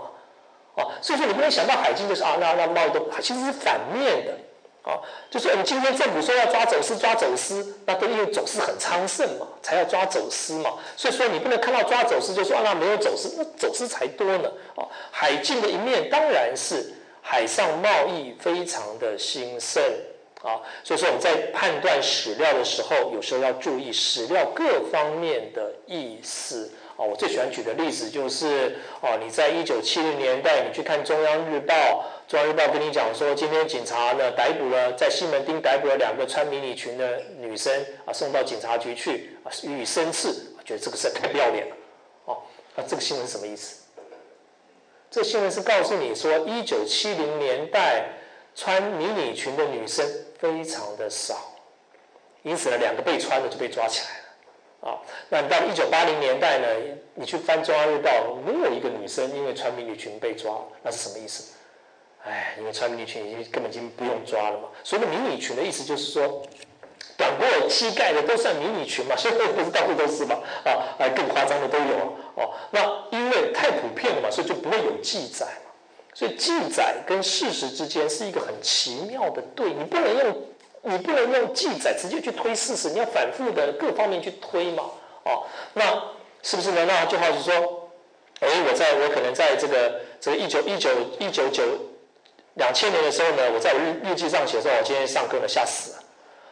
[0.77, 4.33] 哦，所以说你不能想到海禁就是啊，那那贸易都其实是反面的。
[4.83, 4.97] 啊，
[5.31, 10.75] 就是我们今天政府说要抓走私，抓走私，那都因为走私很昌盛嘛，才要抓走私嘛。
[10.97, 14.51] 所以说你不能看到抓走私就说啊，那没有走私，那走私才多呢。
[14.77, 19.83] 哦，海禁的一面当然是海上贸易非常的兴盛
[20.43, 20.57] 啊。
[20.83, 26.73] 所以说我们在判断史料的时候，有时候要注意史料各方面的意思。
[26.97, 31.73] 哦，我最喜欢举的例子就是，哦，你在一九七零年代，你去看《中央日报》，
[32.29, 37.75] 《中央日报》跟你讲说，今天警察呢逮捕了在西门町逮捕了两个穿迷你裙的女生，
[38.05, 40.29] 啊，送到警察局去，啊，予以申斥，
[40.63, 41.77] 觉得这个事太不要脸了，
[42.27, 42.43] 哦，
[42.77, 43.83] 那这个新闻什么意思？
[45.11, 48.11] 这新闻是告诉你说，一九七零年代
[48.55, 50.07] 穿迷你裙的女生
[50.39, 51.55] 非常的少，
[52.43, 54.91] 因此呢，两个被穿的就被抓起来了。
[54.91, 55.01] 啊，
[55.31, 56.69] 那到一九八零年代呢？
[57.15, 58.11] 你去翻《中央日报》，
[58.47, 61.55] 没有一个女生因为穿迷你裙被抓，那是什么意思？
[62.29, 64.69] 哎，因为穿迷你裙已经根本已经不用抓了嘛。
[64.85, 66.43] 所以迷你裙的意思就是说，
[67.17, 69.15] 短过膝盖的都算迷你裙嘛。
[69.19, 70.37] 现在不是到处都是嘛？
[70.65, 71.95] 啊，哎，更夸张的都有
[72.37, 72.53] 哦。
[72.71, 72.81] 那
[73.11, 75.73] 因为太普遍了嘛，所以就不会有记载嘛。
[76.15, 80.37] 所以记载跟事实之间是一个很奇妙的对，你不能用。
[80.83, 84.85] 你不能用记载直接去推事实，你要反复的各方面去推嘛，
[85.25, 85.43] 哦，
[85.75, 85.83] 那
[86.41, 86.87] 是不是呢？
[86.87, 87.91] 那就好是说，
[88.39, 90.89] 哎，我在我可能在这个这个一九一九
[91.19, 91.65] 一九九
[92.59, 96.03] 两千年的时候呢，我在我日日记上写说，我今天上课呢吓死了，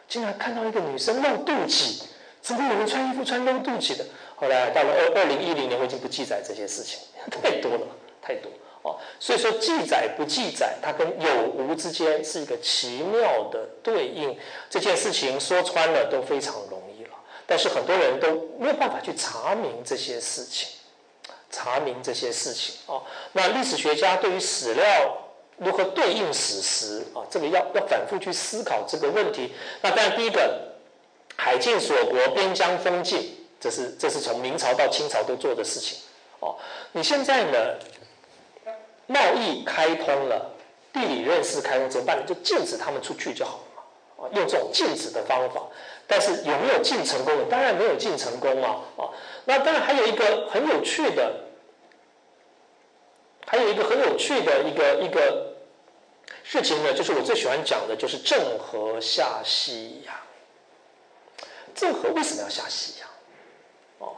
[0.07, 2.03] 竟然看到一个女生露肚脐，
[2.41, 4.05] 怎么有人穿衣服穿露肚脐的？
[4.35, 7.87] 后来到了二二零一零年，我已经不记载这些事情， 太多了，
[8.21, 8.49] 太多
[8.83, 8.95] 哦。
[9.19, 14.37] 所以说记载不记载，它跟有无之间是一个奇妙的对应。
[14.69, 17.11] 这件事情说穿了都非常容易了，
[17.45, 20.69] 但是很多人都没有办法去查明这些事情，
[21.51, 23.03] 查明这些事情哦。
[23.33, 24.83] 那历史学家对于史料
[25.57, 29.53] 如何对应史实啊，这个要要反复去思考这个问题。
[29.81, 30.59] 那当然，第一个
[31.35, 35.97] 海禁锁国、边疆封禁，这是这是从明朝到清朝都做的事情
[36.39, 36.55] 哦。
[36.91, 37.57] 你现在呢？
[39.09, 40.51] 贸易开通了，
[40.91, 42.23] 地理认识开通怎么办呢？
[42.27, 43.81] 就禁止他们出去就好了嘛，
[44.17, 45.61] 啊，用这种禁止的方法。
[46.05, 47.33] 但是有没有禁成功？
[47.49, 49.07] 当然没有禁成功嘛，啊，
[49.45, 51.35] 那当然还有一个很有趣的，
[53.45, 55.46] 还有一个很有趣的一个一个
[56.49, 60.15] 事情呢，就是我最喜欢讲的就是郑和下西洋。
[61.75, 63.09] 郑和为什么要下西洋？
[63.99, 64.15] 哦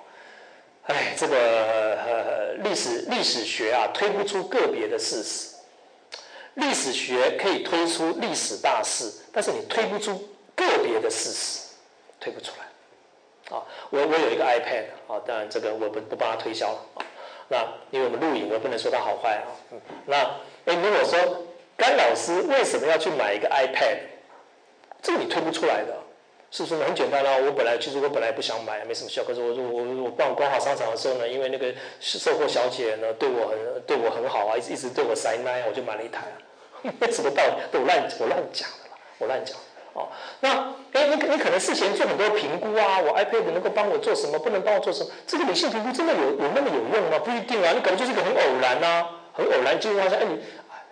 [0.86, 5.56] 哎，这个呃历史历史学啊，推不出个别的事实。
[6.54, 10.16] 历史学可以推出历史大事，但是你推不出
[10.56, 11.70] 个别的事实，
[12.20, 13.58] 推不出来。
[13.58, 17.02] 啊，我我有一个 iPad 啊，当然这个我不不帮他推销了啊。
[17.48, 17.58] 那
[17.90, 19.50] 因为我们录影，我不能说他好坏啊。
[20.06, 20.18] 那
[20.66, 21.46] 哎，如果说
[21.80, 23.98] 甘老师为什么要去买一个 iPad？
[25.02, 25.96] 这个你推不出来的。
[26.52, 27.38] 是不是很简单啦？
[27.46, 29.24] 我本来其实我本来不想买，没什么效。
[29.24, 36.36] 可是我我我逛逛好商场的时候呢，因为那个售货小姐呢对我很对我很好啊，一直一直对我塞奶，我就买了一台啊。
[37.12, 37.54] 什么道理？
[37.78, 39.56] 我乱我乱讲的啦，我乱讲。
[39.94, 40.08] 哦，
[40.40, 45.12] 那哎，你你可能事前做很多评估啊，我 iPad 能够帮我做什么，不能帮我做什么？
[45.28, 47.20] 这个理性评估真的有有那么有用吗？
[47.20, 50.40] 不一定啊，你可能就是一个很偶然呐，很偶然，就发现哎你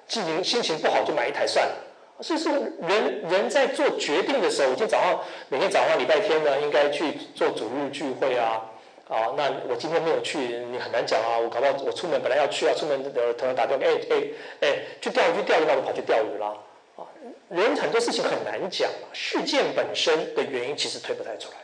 [0.08, 1.76] 心情心情不好就买一台算了。
[2.20, 5.20] 所以说，人人在做决定的时候，我今天早上
[5.50, 8.60] 每天早上礼拜天呢，应该去做主日聚会啊，
[9.08, 11.38] 啊，那我今天没有去，你很难讲啊。
[11.38, 14.24] 我搞不好我出门本来要去啊，出门的突然打电话，哎哎
[14.62, 16.48] 哎，去钓鱼去钓鱼，那我跑去钓鱼了
[16.96, 17.06] 啊。
[17.50, 21.58] 人很多事情很难讲，事件本身的原因其实推不太出来，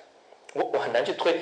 [0.53, 1.39] 我我很难去推，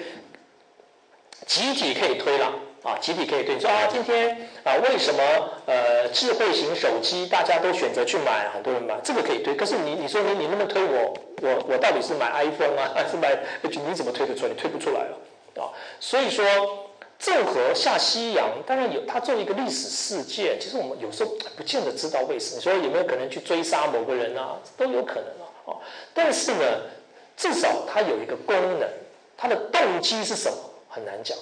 [1.46, 2.54] 集体可以推了
[2.84, 3.60] 啊，集体可以推。
[3.60, 5.22] 说啊，今天啊，为什么
[5.66, 9.56] 呃智慧型手机大家都选择去买，很多人买，这个可以推。
[9.56, 13.38] 可是你你说你你能不能推我我我到底是买 iPhone 啊，还是买？
[13.62, 14.50] 你怎么推得出来？
[14.50, 15.18] 你推不出来了
[15.62, 15.70] 啊。
[16.00, 16.44] 所以说，
[17.20, 22.62] 郑和下西洋，当然有他作为一个历史事件，其实我们有时候不见得知道为什么。
[22.62, 24.58] 所以有没有可能去追杀某个人啊？
[24.78, 25.46] 都有可能啊。
[25.66, 25.78] 哦，
[26.14, 26.66] 但是呢。
[27.38, 28.88] 至少它有一个功能，
[29.36, 31.36] 它的动机是什么很难讲，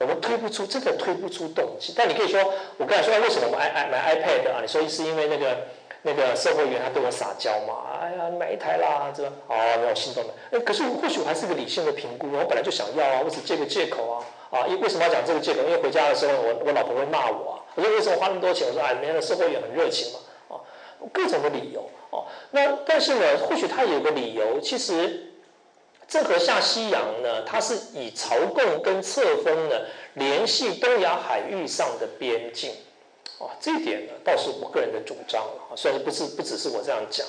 [0.00, 1.92] 我们推不出，真的推不出动机。
[1.94, 2.40] 但你可以说，
[2.78, 4.58] 我刚才说为什么我买买 iPad 啊？
[4.62, 5.58] 你说是因为那个
[6.02, 7.98] 那个售货员他对我撒娇嘛？
[8.00, 10.32] 哎呀，你买一台啦，这哦，没有心动的。
[10.52, 14.66] 哎，可是或许我还是个理性的评估，我本来就想要啊，我只借个借口啊啊！
[14.66, 15.60] 因为什么要讲这个借口？
[15.64, 17.56] 因为回家的时候，我我老婆会骂我啊。
[17.74, 18.68] 我说为什么花那么多钱？
[18.68, 20.18] 我说哎，那个售货员很热情嘛
[20.48, 20.56] 啊，
[21.12, 21.88] 各种的理由。
[22.08, 25.29] 哦，那但是呢，或许他有个理由，其实
[26.10, 29.76] 郑和下西洋呢，它是以朝贡跟册封呢
[30.14, 32.72] 联系东亚海域上的边境，
[33.38, 37.24] 哦，这一点呢倒是我个人的主张了，虽然不是不只是我这样讲。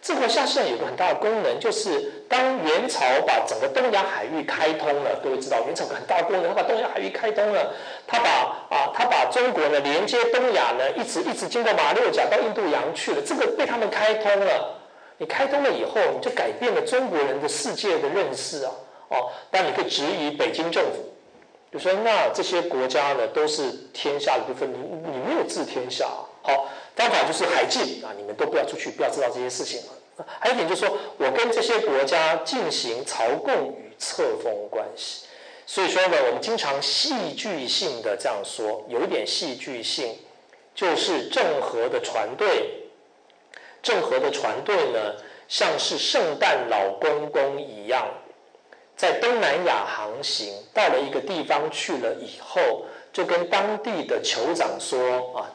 [0.00, 7.74] 郑和下西洋有个很大的功能，就是当元朝把整个东亚海域开通了，各位知道元朝很大的功能，他把东亚海域开通了，
[8.06, 8.30] 他把
[8.70, 14.82] 啊他把中国呢连接东亚呢，一直一直经过马六甲到印度洋去了，这个被他们开通了。
[15.18, 18.72] 你开通了以后，你就改变了中国人的世界的认识啊，
[19.08, 21.12] 哦，但你可以质疑北京政府，
[21.72, 24.76] 就说那这些国家呢都是天下的部分，你
[25.10, 26.06] 你没有治天下，
[26.42, 26.68] 好。
[26.96, 30.24] 方法就是海禁啊，你们都不要出去，不要知道这些事情了。
[30.38, 35.26] 还有一点就是说，我跟这些国家进行朝贡与册封关系。
[35.66, 40.16] 所以说呢，我们经常戏剧性的这样说，有一点戏剧性，
[40.72, 42.83] 就是郑和的船队，
[43.84, 45.14] 郑和的船队呢，
[45.46, 48.08] 像是圣诞老公公一样，
[48.96, 55.50] 在东南亚航行，到了一个地方去了以后，就跟当地的酋长说啊。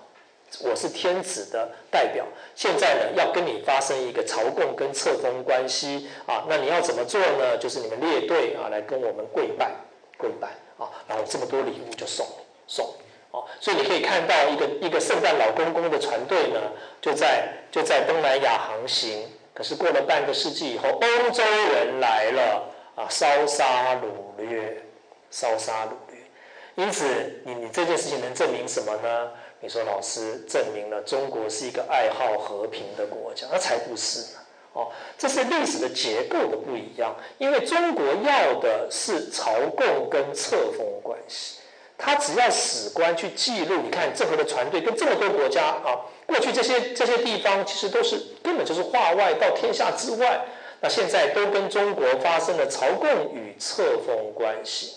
[0.63, 2.25] 我是天子的代表，
[2.55, 7.55] 现在呢要跟你发生一个朝贡跟册封关系啊，那你要怎么做呢？
[7.59, 9.71] 就是你们列队啊来跟我们跪拜，
[10.17, 10.47] 跪拜
[10.79, 12.25] 啊，然后这么多礼物就送
[12.65, 12.91] 送
[13.31, 16.59] 哦，所以你可以看到一个一个圣诞老公公的船队呢，
[17.01, 24.81] 就在就在东南亚航行，可是过了半个世纪以后，欧洲人来了啊，烧杀掳掠，
[25.29, 26.19] 烧杀掳掠，
[26.75, 29.31] 因此你你这件事情能证明什么呢？
[29.61, 34.39] 你说老师证明了中国是一个爱好和平的国家，那才不是呢！
[34.71, 34.87] 哦，
[35.17, 37.13] 这是历史的结构的不一样。
[37.37, 41.58] 因为中国要的是朝贡跟册封关系，
[42.01, 50.45] 他只要史官去记录，你看郑和的船队跟这么多国家啊，过去这些这些地方其实都是根本就是化外到天下之外，
[50.79, 54.95] 那现在都跟中国发生了朝贡与册封关系。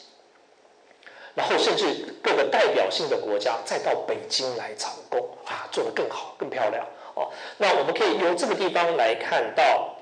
[1.35, 7.33] 然后甚至各个代表性的国家再到北京来朝贡啊，做得更好、更漂亮哦。
[7.57, 9.97] 那我们可以由这个地方来看到，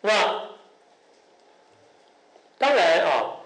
[0.00, 0.10] 那
[2.56, 3.41] 当然啊，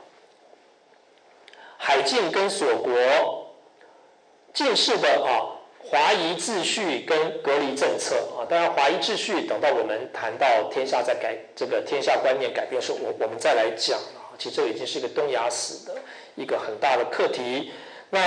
[1.86, 2.92] 海禁跟锁国、
[4.52, 14.34] 近世的啊华夷秩序跟隔离政策啊，当然华夷秩序等到我们谈到天下在改这个天下观念改变时候，我我们再来讲啊。
[14.36, 15.94] 其实这已经是一个东亚史的。
[16.34, 17.70] 一个很大的课题。
[18.10, 18.18] 那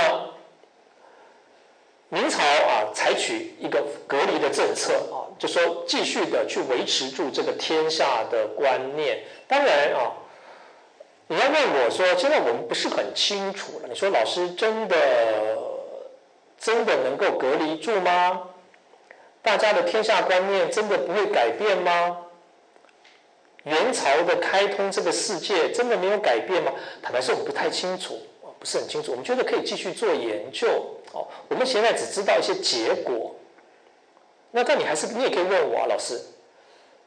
[2.07, 9.22] 明朝啊，采取一个隔离的政策啊，就说继续的去维持住这个天下的观念。
[9.49, 10.15] 当然啊，
[11.32, 13.88] 你要问我说，现在我们不是很清楚了。
[13.88, 14.98] 你说老师真的
[16.58, 18.50] 真的能够隔离住吗？
[19.44, 22.18] 大家的天下观念真的不会改变吗？
[23.64, 26.74] 元朝的开通这个世界真的没有改变吗？
[27.00, 28.20] 坦白说，我们不太清楚
[28.58, 29.12] 不是很清楚。
[29.12, 30.68] 我们觉得可以继续做研究
[31.12, 31.28] 哦。
[31.48, 33.36] 我们现在只知道一些结果。
[34.50, 36.20] 那但你还是你也可以问我啊，老师，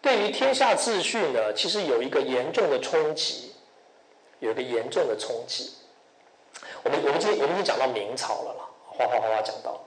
[0.01, 3.52] 对于天下秩序呢，其实有一个严重的冲击，
[4.43, 5.73] 有一个严重的冲击。
[6.83, 9.81] 我们我们今天我们已经讲到明朝了啦，哗哗哗哗讲到。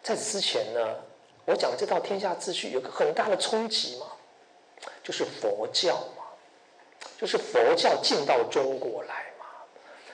[0.00, 0.94] 在此之前呢，
[1.44, 4.06] 我讲这套天下秩序有个很大的冲击嘛。
[5.02, 6.22] 就是佛教嘛，
[7.18, 9.46] 就是佛教进到中国来嘛。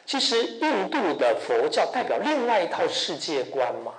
[0.07, 3.93] 其实印度的佛教代表另外一套世界观嘛，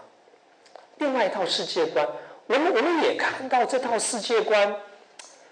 [0.98, 2.08] 另外一套世界观。
[2.48, 4.76] 我们我们也看到这套世界观，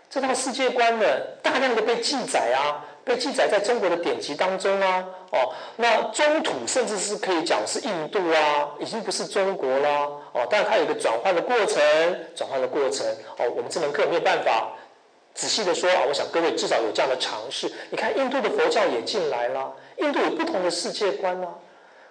[0.10, 1.06] 这套世界观呢，
[1.44, 5.06] 大量的被记载啊，被记载在中国的典籍当中啊。
[5.32, 10.07] 哦，那中土甚至是可以讲是印度啊，已经不是中国啦。
[10.34, 11.82] 哦，但是它有个转换的过程，
[12.36, 13.06] 转换的过程。
[13.38, 14.72] 哦，我们这门课没有办法。
[15.34, 17.72] 仔细的说啊，我想各位至少有这样的尝试。
[17.90, 21.48] 你看，印度的佛教也进来了，印度有不同的世界观呢。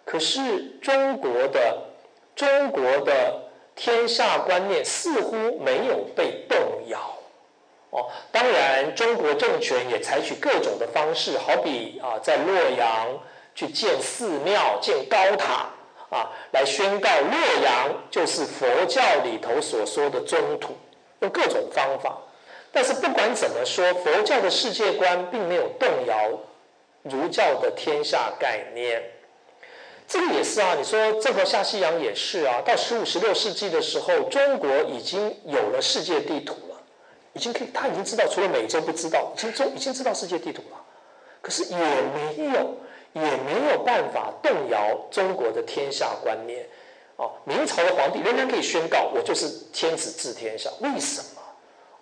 [0.06, 0.40] 可是
[0.80, 1.82] 中国的
[2.34, 3.42] 中国的
[3.76, 6.58] 天下观念似乎没有被动
[6.88, 6.98] 摇。
[7.90, 13.18] 哦，当然，中国政权也采取各种的方式，好比啊，在洛阳
[13.54, 15.68] 去建寺庙、建高塔
[16.08, 20.76] 啊，来宣告洛阳就是佛教里头所说的宗土，
[21.18, 22.16] 用各种方法。
[22.72, 26.30] 但是不管怎么说，佛教的世界观并没有动摇
[27.02, 29.02] 儒教的天下概念。
[30.06, 32.62] 这个也是啊，你说郑和下西洋也是啊。
[32.64, 36.54] 到十五、十六世纪的时候，中国已经有了世界地图，
[37.32, 40.76] 已经可以，他已经知道，除了美洲不知道，已经中已经知道世界地图了。
[41.40, 42.76] 可是也没有，
[43.12, 46.66] 也没有办法动摇中国的天下观念。
[47.16, 50.70] 哦，明朝的皇帝仍然可以宣告，我就是天子治天下。
[50.80, 51.40] 为什么？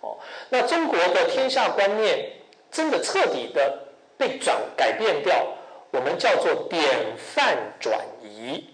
[0.01, 0.17] 哦，
[0.49, 2.31] 那中国的天下观念
[2.71, 3.87] 真的彻底的
[4.17, 5.45] 被转改变掉，
[5.91, 8.69] 我们叫做典范转移。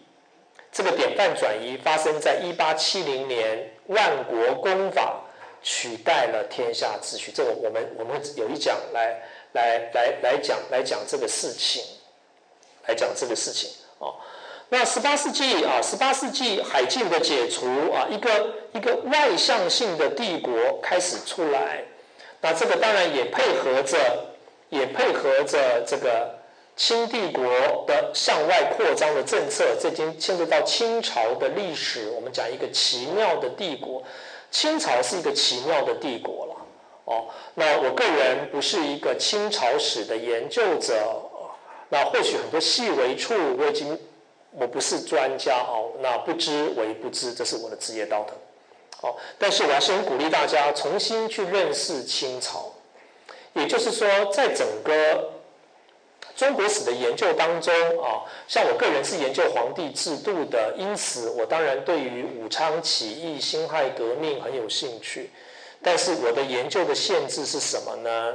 [0.72, 5.22] 这个典范转移发生在一八七零年，万国公法
[5.66, 7.32] 取代了天下秩序。
[7.34, 9.20] 这个我们我们有一讲来
[9.54, 11.84] 来来来讲来讲这个事情，
[12.88, 14.14] 来讲这个事情哦。
[14.70, 21.84] 那十八世纪啊，十八世纪海禁的解除啊，一个一个外向性的帝国开始出来。
[22.42, 23.98] 那这个当然也配合着，
[24.70, 26.38] 也配合着这个
[26.76, 27.44] 清帝国
[27.88, 29.76] 的向外扩张的政策。
[29.80, 32.12] 这已经牵涉到清朝的历史。
[32.12, 34.04] 我们讲一个奇妙的帝国，
[34.56, 36.56] 清朝是一个奇妙的帝国了。
[37.04, 40.96] 哦，那我个人不是一个清朝史的研究者，
[41.90, 44.00] 那或许很多细微处我已经。
[44.58, 48.34] 我不是专家哦，那不知为不知，这是我的职业道德。
[49.06, 52.72] 哦，但是我还是很鼓励大家重新去认识清朝。
[53.52, 55.30] 也就是说，在整个
[56.36, 65.32] 中国史的研究当中啊，像我个人是研究皇帝制度的，因此我当然对于武昌起义、辛亥革命很有兴趣。
[65.82, 68.34] 但是我的研究的限制是什么呢？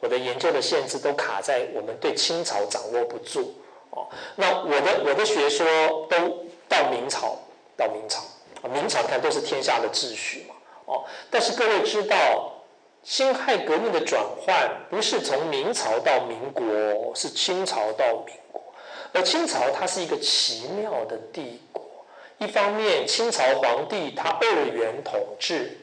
[0.00, 3.54] 我的研究的限制都卡在我们对清朝掌握不住。
[3.90, 5.66] 哦，那我的我的学说
[6.10, 7.38] 都到明朝，
[7.76, 8.20] 到明朝
[8.62, 10.54] 啊，明朝看都是天下的秩序嘛。
[10.86, 12.52] 哦，但是各位知道，
[13.06, 18.60] 辛亥革命的转换不是从明朝到民国，是清朝到民国。
[19.12, 22.04] 而清朝它是一个奇妙的帝国，
[22.38, 25.78] 一方面清朝皇帝他二元统治，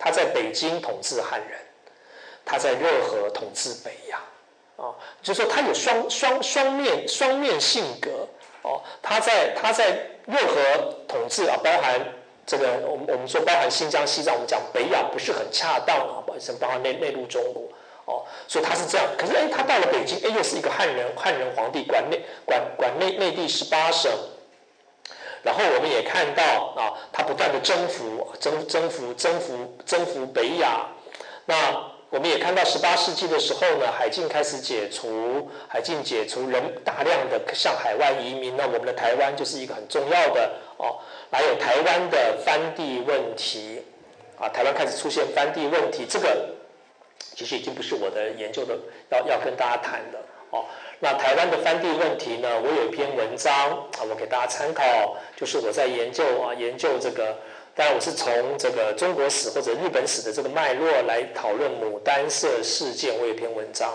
[0.00, 1.60] 他在北京统治汉人，
[2.44, 4.20] 他在热河统治北洋。
[4.84, 8.26] 啊，就是说他有双双双面双面性格
[8.62, 9.90] 哦，他在他在
[10.26, 12.00] 任何统治啊，包含
[12.48, 17.64] 这个我们我们说包含新疆西藏，我们讲北亚不是很恰当啊，不好意思，包含内内陆中国
[18.06, 19.06] 哦，所以他是这样。
[19.18, 24.10] 可是哎，他到了北京，哎，又是一个汉人汉人皇帝，管内管管内内地十八省，
[25.42, 26.42] 然后我们也看到
[26.74, 30.86] 啊，他不断的征服征征服征服征服北亚，
[31.44, 31.54] 那。
[32.10, 40.98] 我们也看到十八世纪的时候呢，海禁开始解除，海禁解除，人大量的向海外移民，那我们的台湾就是一个很重要的哦。
[41.30, 43.82] 还有台湾的翻地问题，
[44.40, 46.48] 啊，台湾开始出现翻地问题，这个
[47.36, 48.76] 其实已经不是我的研究的
[49.10, 50.18] 要要跟大家谈的
[50.50, 50.64] 哦。
[51.00, 57.36] 那台湾的翻地问题呢，我有一篇文章啊，我给大家参考，就是我在研究啊，研究这个。
[57.74, 63.16] 当然，我是从这个中国史或者日本史的这个脉络来讨论牡丹社事件。
[63.16, 63.90] 我有一篇文章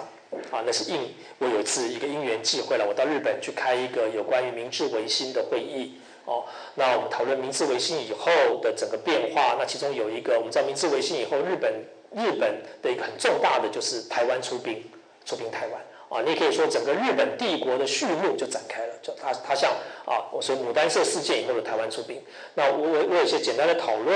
[0.49, 6.45] 啊，那是应我有一次一个因缘际会了，我到日本去开一个有关于明治维新的会议哦。
[6.75, 8.31] 那我们讨论明治维新以后
[8.61, 11.73] 的整个变化，那其中有一个，我们知道明治维新以后，日本
[12.11, 14.83] 日本的一个很重大的就是台湾出兵，
[15.25, 15.81] 出兵台湾。
[16.09, 19.71] 啊，你也可以说整个日本帝国的序幕就展开了，就它它像
[20.05, 22.21] 啊，我说牡丹社事件以后的台湾出兵。
[22.53, 24.15] 那我我我有一些简单的讨论。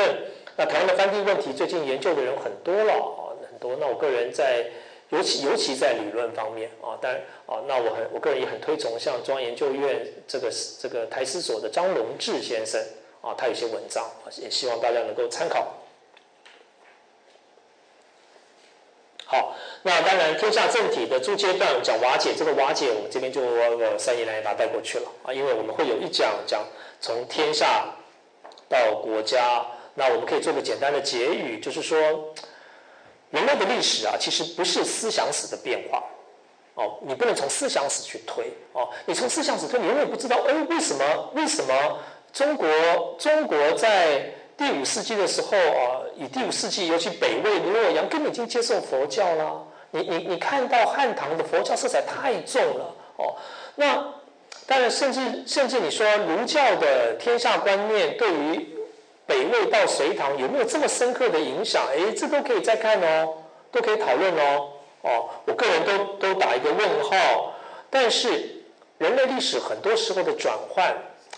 [0.60, 3.78] 那台湾的翻地问题，最近研究的人很多了啊，很多。
[3.80, 4.66] 那我个人在
[5.10, 12.82] 尤其尤其在理论方面啊，当然啊，那我很我个人也很推崇像中央研究院这个这个台史所的张龙志先生
[13.22, 14.06] 啊，他有些文章，
[14.42, 15.74] 也希望大家能够参考。
[19.26, 19.56] 好。
[19.84, 23.42] 那当然，天下政体的诸阶段讲瓦解，这个瓦解我们这边就
[23.98, 26.66] 三言两语把它带过去了啊，因为我们会有一讲讲
[27.00, 27.86] 从天下
[28.68, 32.34] 到国家，那我们可以做个简单的结语，就是说，
[33.32, 36.04] 人类的历史啊，其实不是思想史的变化
[36.76, 42.00] 哦，你不能从思想史去推哦，你从思想史推，你永远不知道，哎，为什么为什么
[42.32, 42.68] 中国
[43.20, 49.64] 中国在第五世纪的时候啊，以第五世纪，尤其北魏洛阳，根本已经接受佛教了。
[49.92, 53.36] 你你你看到汉唐的佛教色彩太重了哦。
[53.76, 54.14] 那
[54.66, 58.77] 当然，甚至甚至你说儒教的天下观念对于
[59.28, 61.86] 北魏到隋唐有没有这么深刻的影响？
[61.94, 64.70] 哎，这都可以再看哦，都可以讨论哦。
[65.02, 67.54] 哦，我个人都都打一个问号。
[67.90, 68.64] 但是
[68.98, 70.96] 人类历史很多时候的转换，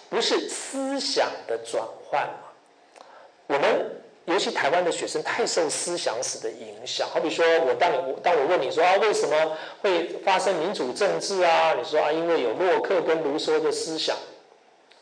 [0.09, 3.03] 不是思想的转换嘛？
[3.47, 3.95] 我们。
[4.25, 11.73] 尤其台湾的学生太受思想史的影响，好比说我当你当我问你说啊，为什么会发生民主政治啊？
[11.73, 14.15] 你说啊，因为有洛克跟卢梭的思想，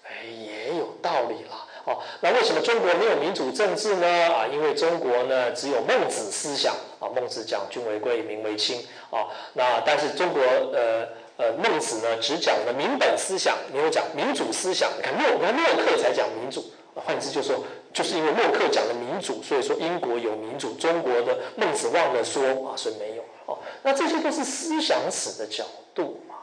[0.05, 1.66] 哎，也有道理啦。
[1.87, 4.07] 哦，那为什么中国没有民主政治呢？
[4.27, 9.31] 啊，因为中国呢只有孟子思想啊，孟子讲君为贵，民为轻啊。
[9.53, 11.07] 那但是中国呃
[11.37, 14.91] 呃孟子呢只讲了民本思想，没有讲民主思想。
[14.97, 17.63] 你看洛，你看洛克才讲民主，换之就说。
[17.93, 23.57] 就是因为洛克讲了民主，所以说英国有民主，中国的孟子忘了说啊，所以没有哦。
[23.81, 25.63] 那这些都是思想史的角
[25.95, 26.35] 度嘛。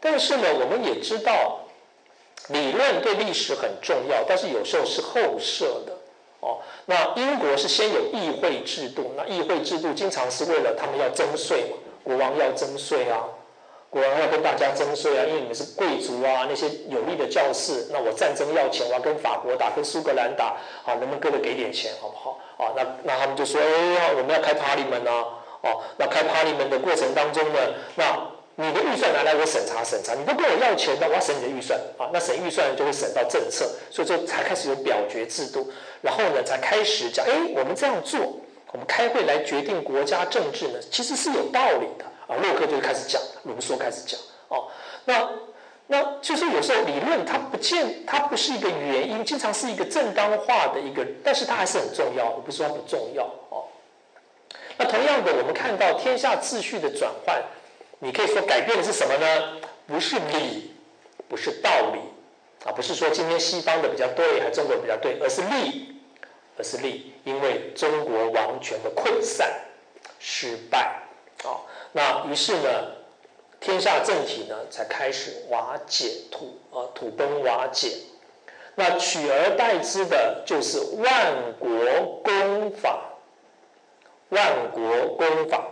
[0.00, 1.60] 但是呢，我们也知道，
[2.48, 5.92] 理论对历史很重要，但是有时候是后设的
[6.40, 6.58] 哦。
[6.86, 13.24] 那英国是先有议会制度，那议会制度经常是为了他们要征税嘛，国王要征税啊。
[13.88, 22.38] 国王要跟大家征税啊，因为你们是贵族啊，那些有力的教士，那我战争要钱，我要跟法国打，跟苏格兰打，好，能不能各位给点钱，好不好？
[22.58, 25.24] 啊，那那他们就说，哎，我们要开 party 门啊，
[25.62, 27.58] 哦，那开 party 门的过程当中呢，
[27.94, 28.04] 那
[28.56, 35.70] 你的预算拿来我审查审查，你都跟我要钱的，我要审你的预算啊，那审预算就会审到政策，所以说才开始有表决制度，
[36.00, 38.20] 然后呢才开始讲，哎，我们这样做，
[38.72, 42.04] 我们开会来决定国家政治呢，其实是有道理的。
[42.26, 44.18] 啊，洛克就开始讲，卢梭开始讲，
[44.48, 44.66] 哦，
[45.04, 45.28] 那
[45.86, 53.62] 那就是有时候理论它不见，它不是一个原因，经常是一个正当化的一个，但是它还是很重要，我不是说不重要，哦。
[54.76, 57.40] 那同样的，我们看到天下秩序的转换，
[57.98, 59.60] 你可以说改变的是什么呢？
[59.86, 60.74] 不是理，
[61.28, 62.00] 不是道理，
[62.68, 65.96] 啊，不是说今天西方的比较对，还中国比较对，而是利，
[66.58, 69.48] 而是利，因为中国王权的溃散、
[70.18, 71.02] 失败，
[71.44, 71.62] 啊。
[71.92, 72.68] 那于是呢，
[73.60, 77.92] 天下政体呢才开始瓦解土啊土崩瓦解，
[78.74, 83.00] 那取而代之的就是万国公法，
[84.28, 85.64] 万国公法。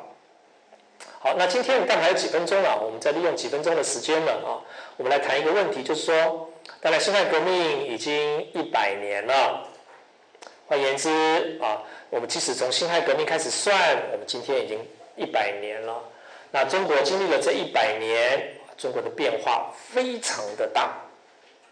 [1.24, 4.60] 好，那今天我们还有几分钟了，我们再利用几分钟的时间了啊，
[4.98, 6.50] 我们来谈一个问题，就是说，
[6.82, 9.66] 当然辛亥革命已经一百年了，
[10.66, 11.08] 换言之
[11.62, 11.80] 啊，
[12.10, 13.74] 我们即使从辛亥革命开始算，
[14.12, 14.78] 我们今天已经
[15.16, 15.98] 一百年了。
[16.50, 20.92] 那中国经历了这一百年，中国的变化非常的大，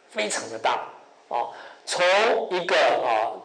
[0.08, 0.80] 非常的大
[1.28, 1.52] 啊！
[1.84, 2.02] 从
[2.52, 3.36] 一个啊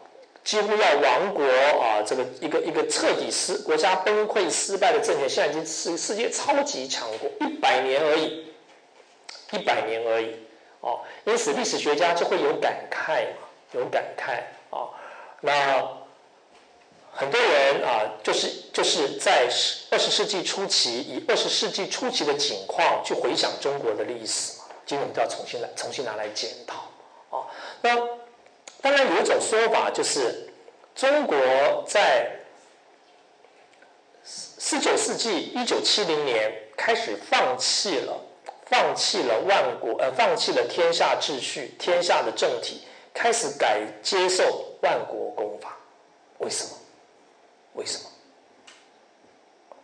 [0.48, 8.50] 几乎要亡国啊，这个一个一个彻底失国家崩溃失败的政权，现在已经是世界超级强国，一百年而已，
[9.52, 10.34] 一百年而已
[10.80, 11.00] 哦。
[11.26, 14.38] 因此历史学家就会有感慨嘛，有感慨
[14.74, 14.88] 啊。
[15.42, 15.86] 那。
[17.10, 19.48] 很多人啊，就是就是在
[19.90, 26.76] 二十世纪初期，以二十世纪初期的景况去回想中国的历史嘛，今天我们都要重新来重新拿来检讨
[27.36, 27.44] 啊。
[27.82, 27.96] 那
[28.80, 30.48] 当然有一种说法，就是
[30.94, 31.36] 中国
[31.86, 32.30] 在
[34.22, 38.20] 四九世纪一九七零年开始放弃了
[38.66, 45.76] 放弃了万国呃放弃了天下秩序天下的政体，开始改接受万国公法，
[46.38, 46.70] 为什么？
[47.74, 48.10] 为什么？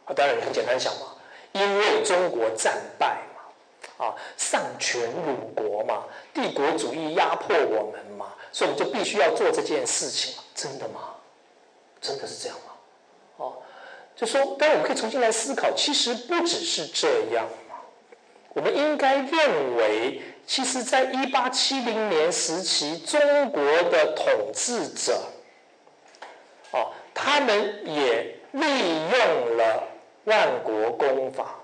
[0.05, 1.17] 啊，当然很简单想嘛，
[1.53, 6.05] 因为中国战败嘛，啊，丧权辱国嘛，
[6.35, 11.17] 帝国主义压迫我们嘛，所以我们就必须要做这件事情真的吗？
[12.01, 12.73] 真的是这样吗？
[13.39, 13.57] 哦，
[14.15, 17.75] 就说，当然我们可以重新来思考，其实不只是这样嘛。
[18.51, 23.61] 我们应该认为，其实在一八七零年时期，中国
[23.91, 25.21] 的统治者，
[26.71, 26.93] 哦。
[27.13, 28.67] 他们也利
[29.09, 29.85] 用了
[30.25, 31.61] 万国公法，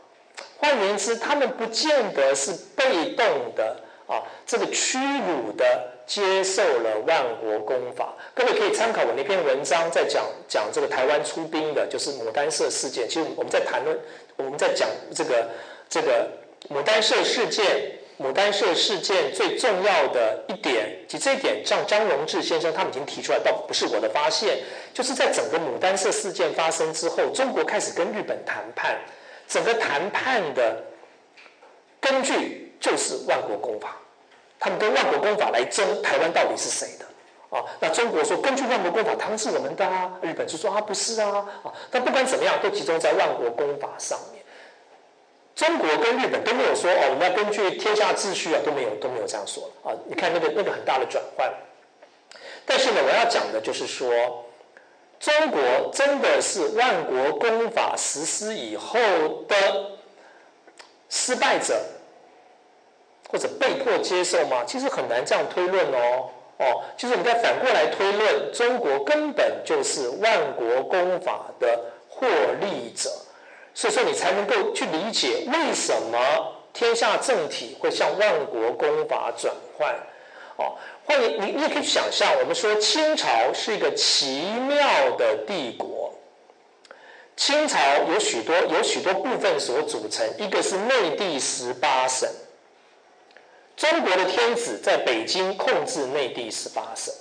[0.59, 3.27] 换言之，他们不见得是被动
[3.57, 8.13] 的啊，这个屈辱的接受了万国公法。
[8.35, 13.09] 各位可以参考我那篇文章，在讲讲这个台湾出兵的，就是牡丹社事件。
[13.09, 13.97] 其实我们在谈论，
[14.37, 15.49] 我们在讲这个
[15.89, 16.29] 这个
[16.69, 17.97] 牡丹社事件。
[18.21, 24.59] 牡丹社事件最重要的一点，其实这一点，像张荣志先生他们已经提出来，倒不是我的发现，
[24.93, 28.99] 就是在整个牡丹社事件发生之后，中国开始跟日本谈判，
[29.49, 30.85] 整个谈判的
[31.99, 33.97] 根据就是万国公法，
[34.61, 37.07] 他们跟万国公法来争台湾到底是谁的，
[37.57, 44.45] 啊，那中国说根据万国公法，他们是我们的啊，日本就说啊不是啊，啊，但不管怎么样，都集中在万国公法上面。
[45.57, 49.93] 中国跟日本都没有说哦，我们要根据天下秩序啊，都没有都没有这样说啊。
[50.07, 51.53] 你看那个那个很大的转换。
[52.65, 54.11] 但是呢，我要讲的就是说，
[55.19, 55.61] 中国
[55.93, 58.99] 真的是万国公法实施以后
[59.49, 59.57] 的
[61.09, 61.83] 失败者，
[63.31, 64.65] 或者被迫接受吗？
[64.67, 66.29] 其实很难这样推论哦。
[66.59, 72.27] 哦，就是我们再反过来推论，中国根本就是万国公法的获
[72.61, 73.09] 利者，
[73.73, 76.19] 所以说你才能够去理解为什么
[76.75, 79.95] 天下政体会向万国公法转换。
[80.57, 80.77] 哦，
[81.07, 86.13] 或者你你也可以想象，我们说清朝是一个奇妙的帝国，
[87.37, 87.79] 清朝
[88.13, 92.29] 有许多有许多部分所组成，一个是内地十八省。
[93.81, 97.15] 中国的天子在北京控制内地十八省，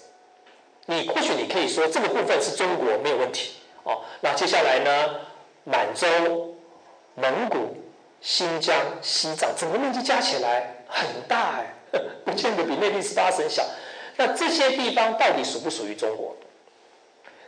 [0.88, 3.53] 你或许你可以说这个部分是中国没有问题
[3.84, 4.02] 哦。
[4.19, 5.22] 那接下来呢，
[5.64, 6.53] 满洲、
[7.15, 7.77] 蒙古、
[8.19, 11.73] 新疆、西藏，整个面积加起来很大哎，
[12.26, 13.64] 不见得比内地十八省小。
[14.18, 16.36] 那这些地方到底属不属于中国？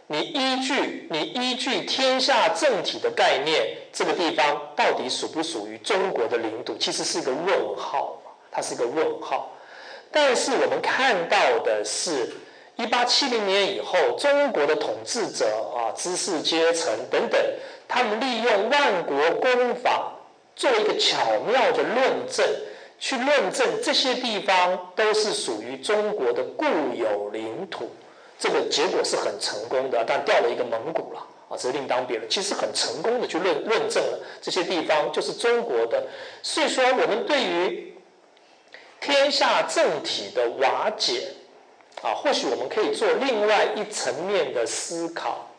[0.07, 6.77] 你依据你依据天下政体的概念，这个地方到底属不属于中国的领土？
[6.77, 8.17] 其实是一个问号。
[8.51, 9.49] 它是一个问号，
[10.11, 12.29] 但是我们看到的是，
[12.75, 17.39] 一八七零年以后，中国的统治者啊，知识阶层等等，
[17.87, 20.11] 他们利用万国公法
[20.53, 22.45] 做一个巧妙的论证，
[22.99, 27.89] 去论证这些地方都是属于中国的固有领土。
[28.37, 32.29] 这个结果是很成功的，但掉了一个蒙古了啊，这是另当别论。
[32.29, 36.03] 其实很成功的去论论证了这些地方就是中国的，
[36.43, 37.90] 所以说我们对于。
[39.01, 41.33] 天下政体的瓦解，
[42.03, 45.49] 啊，或许我们可以做另外一层面的思考。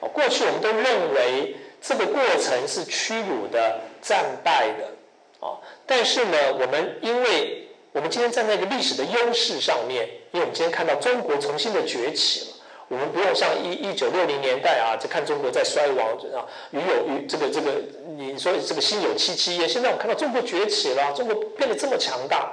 [0.00, 12.56] 啊，过去我们都认为这个过程是屈辱的、战败的，啊，但是呢，我们因为我们今天站在一个历史的优势上面，因为我们今天看到中国重新的崛起了，
[12.88, 17.72] 我们不用像一一九六零年代啊，就看中国在衰亡啊，与有与这个这个，
[18.16, 19.68] 你说这个心有戚戚焉。
[19.68, 22.50] 现在我们看到中国崛起了，中国变得这么强大。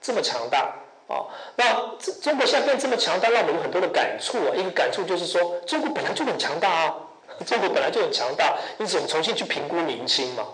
[0.00, 0.74] 这么强大
[1.08, 1.26] 啊！
[1.56, 4.54] 那中国现在变这么强大，让我们有很多的感触啊。
[4.54, 6.96] 一个感触就是说，中国本来就很强大啊，
[7.44, 10.46] 中国本来就很强大，因此我们重新去评估明清嘛，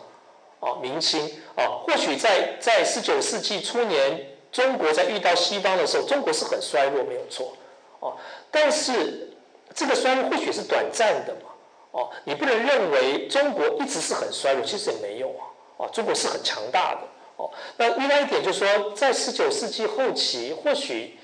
[0.60, 7.55] 啊，明清啊，或许在在十九世纪初年，中国在遇到西方的时候，中国是很衰弱，没有错，
[8.01, 8.16] 哦，
[8.51, 9.36] 但是
[9.74, 11.51] 这个衰弱或许是短暂的嘛，
[11.93, 17.01] 哦，你不能认为中国一直是很衰弱，其实也没有啊，啊，中国是很强大的。
[17.37, 21.19] 哦，那另外一点就是说，在十九世纪后期，或许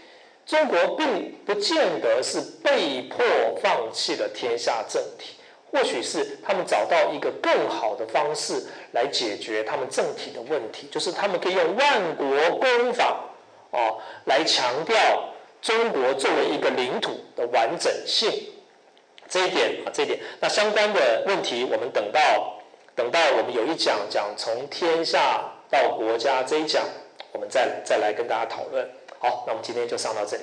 [0.45, 3.25] 中国并不见得是被迫
[3.63, 5.37] 放弃了天下政体，
[5.71, 12.27] 或许是他们找到一个更好的方式来解决他们政体的问题，就是他们可以用万国
[12.59, 13.25] 公法
[13.71, 15.33] 哦来强调
[15.63, 18.31] 中国作为一个领土的完整性。
[19.31, 22.61] 这一点啊，这一点，那相关的问题，我们等到
[22.95, 25.52] 等到我们有一讲讲从天下。
[25.73, 26.85] 到国家这一讲，
[27.33, 28.87] 我们再再来跟大家讨论。
[29.19, 30.43] 好，那我们今天就上到这里。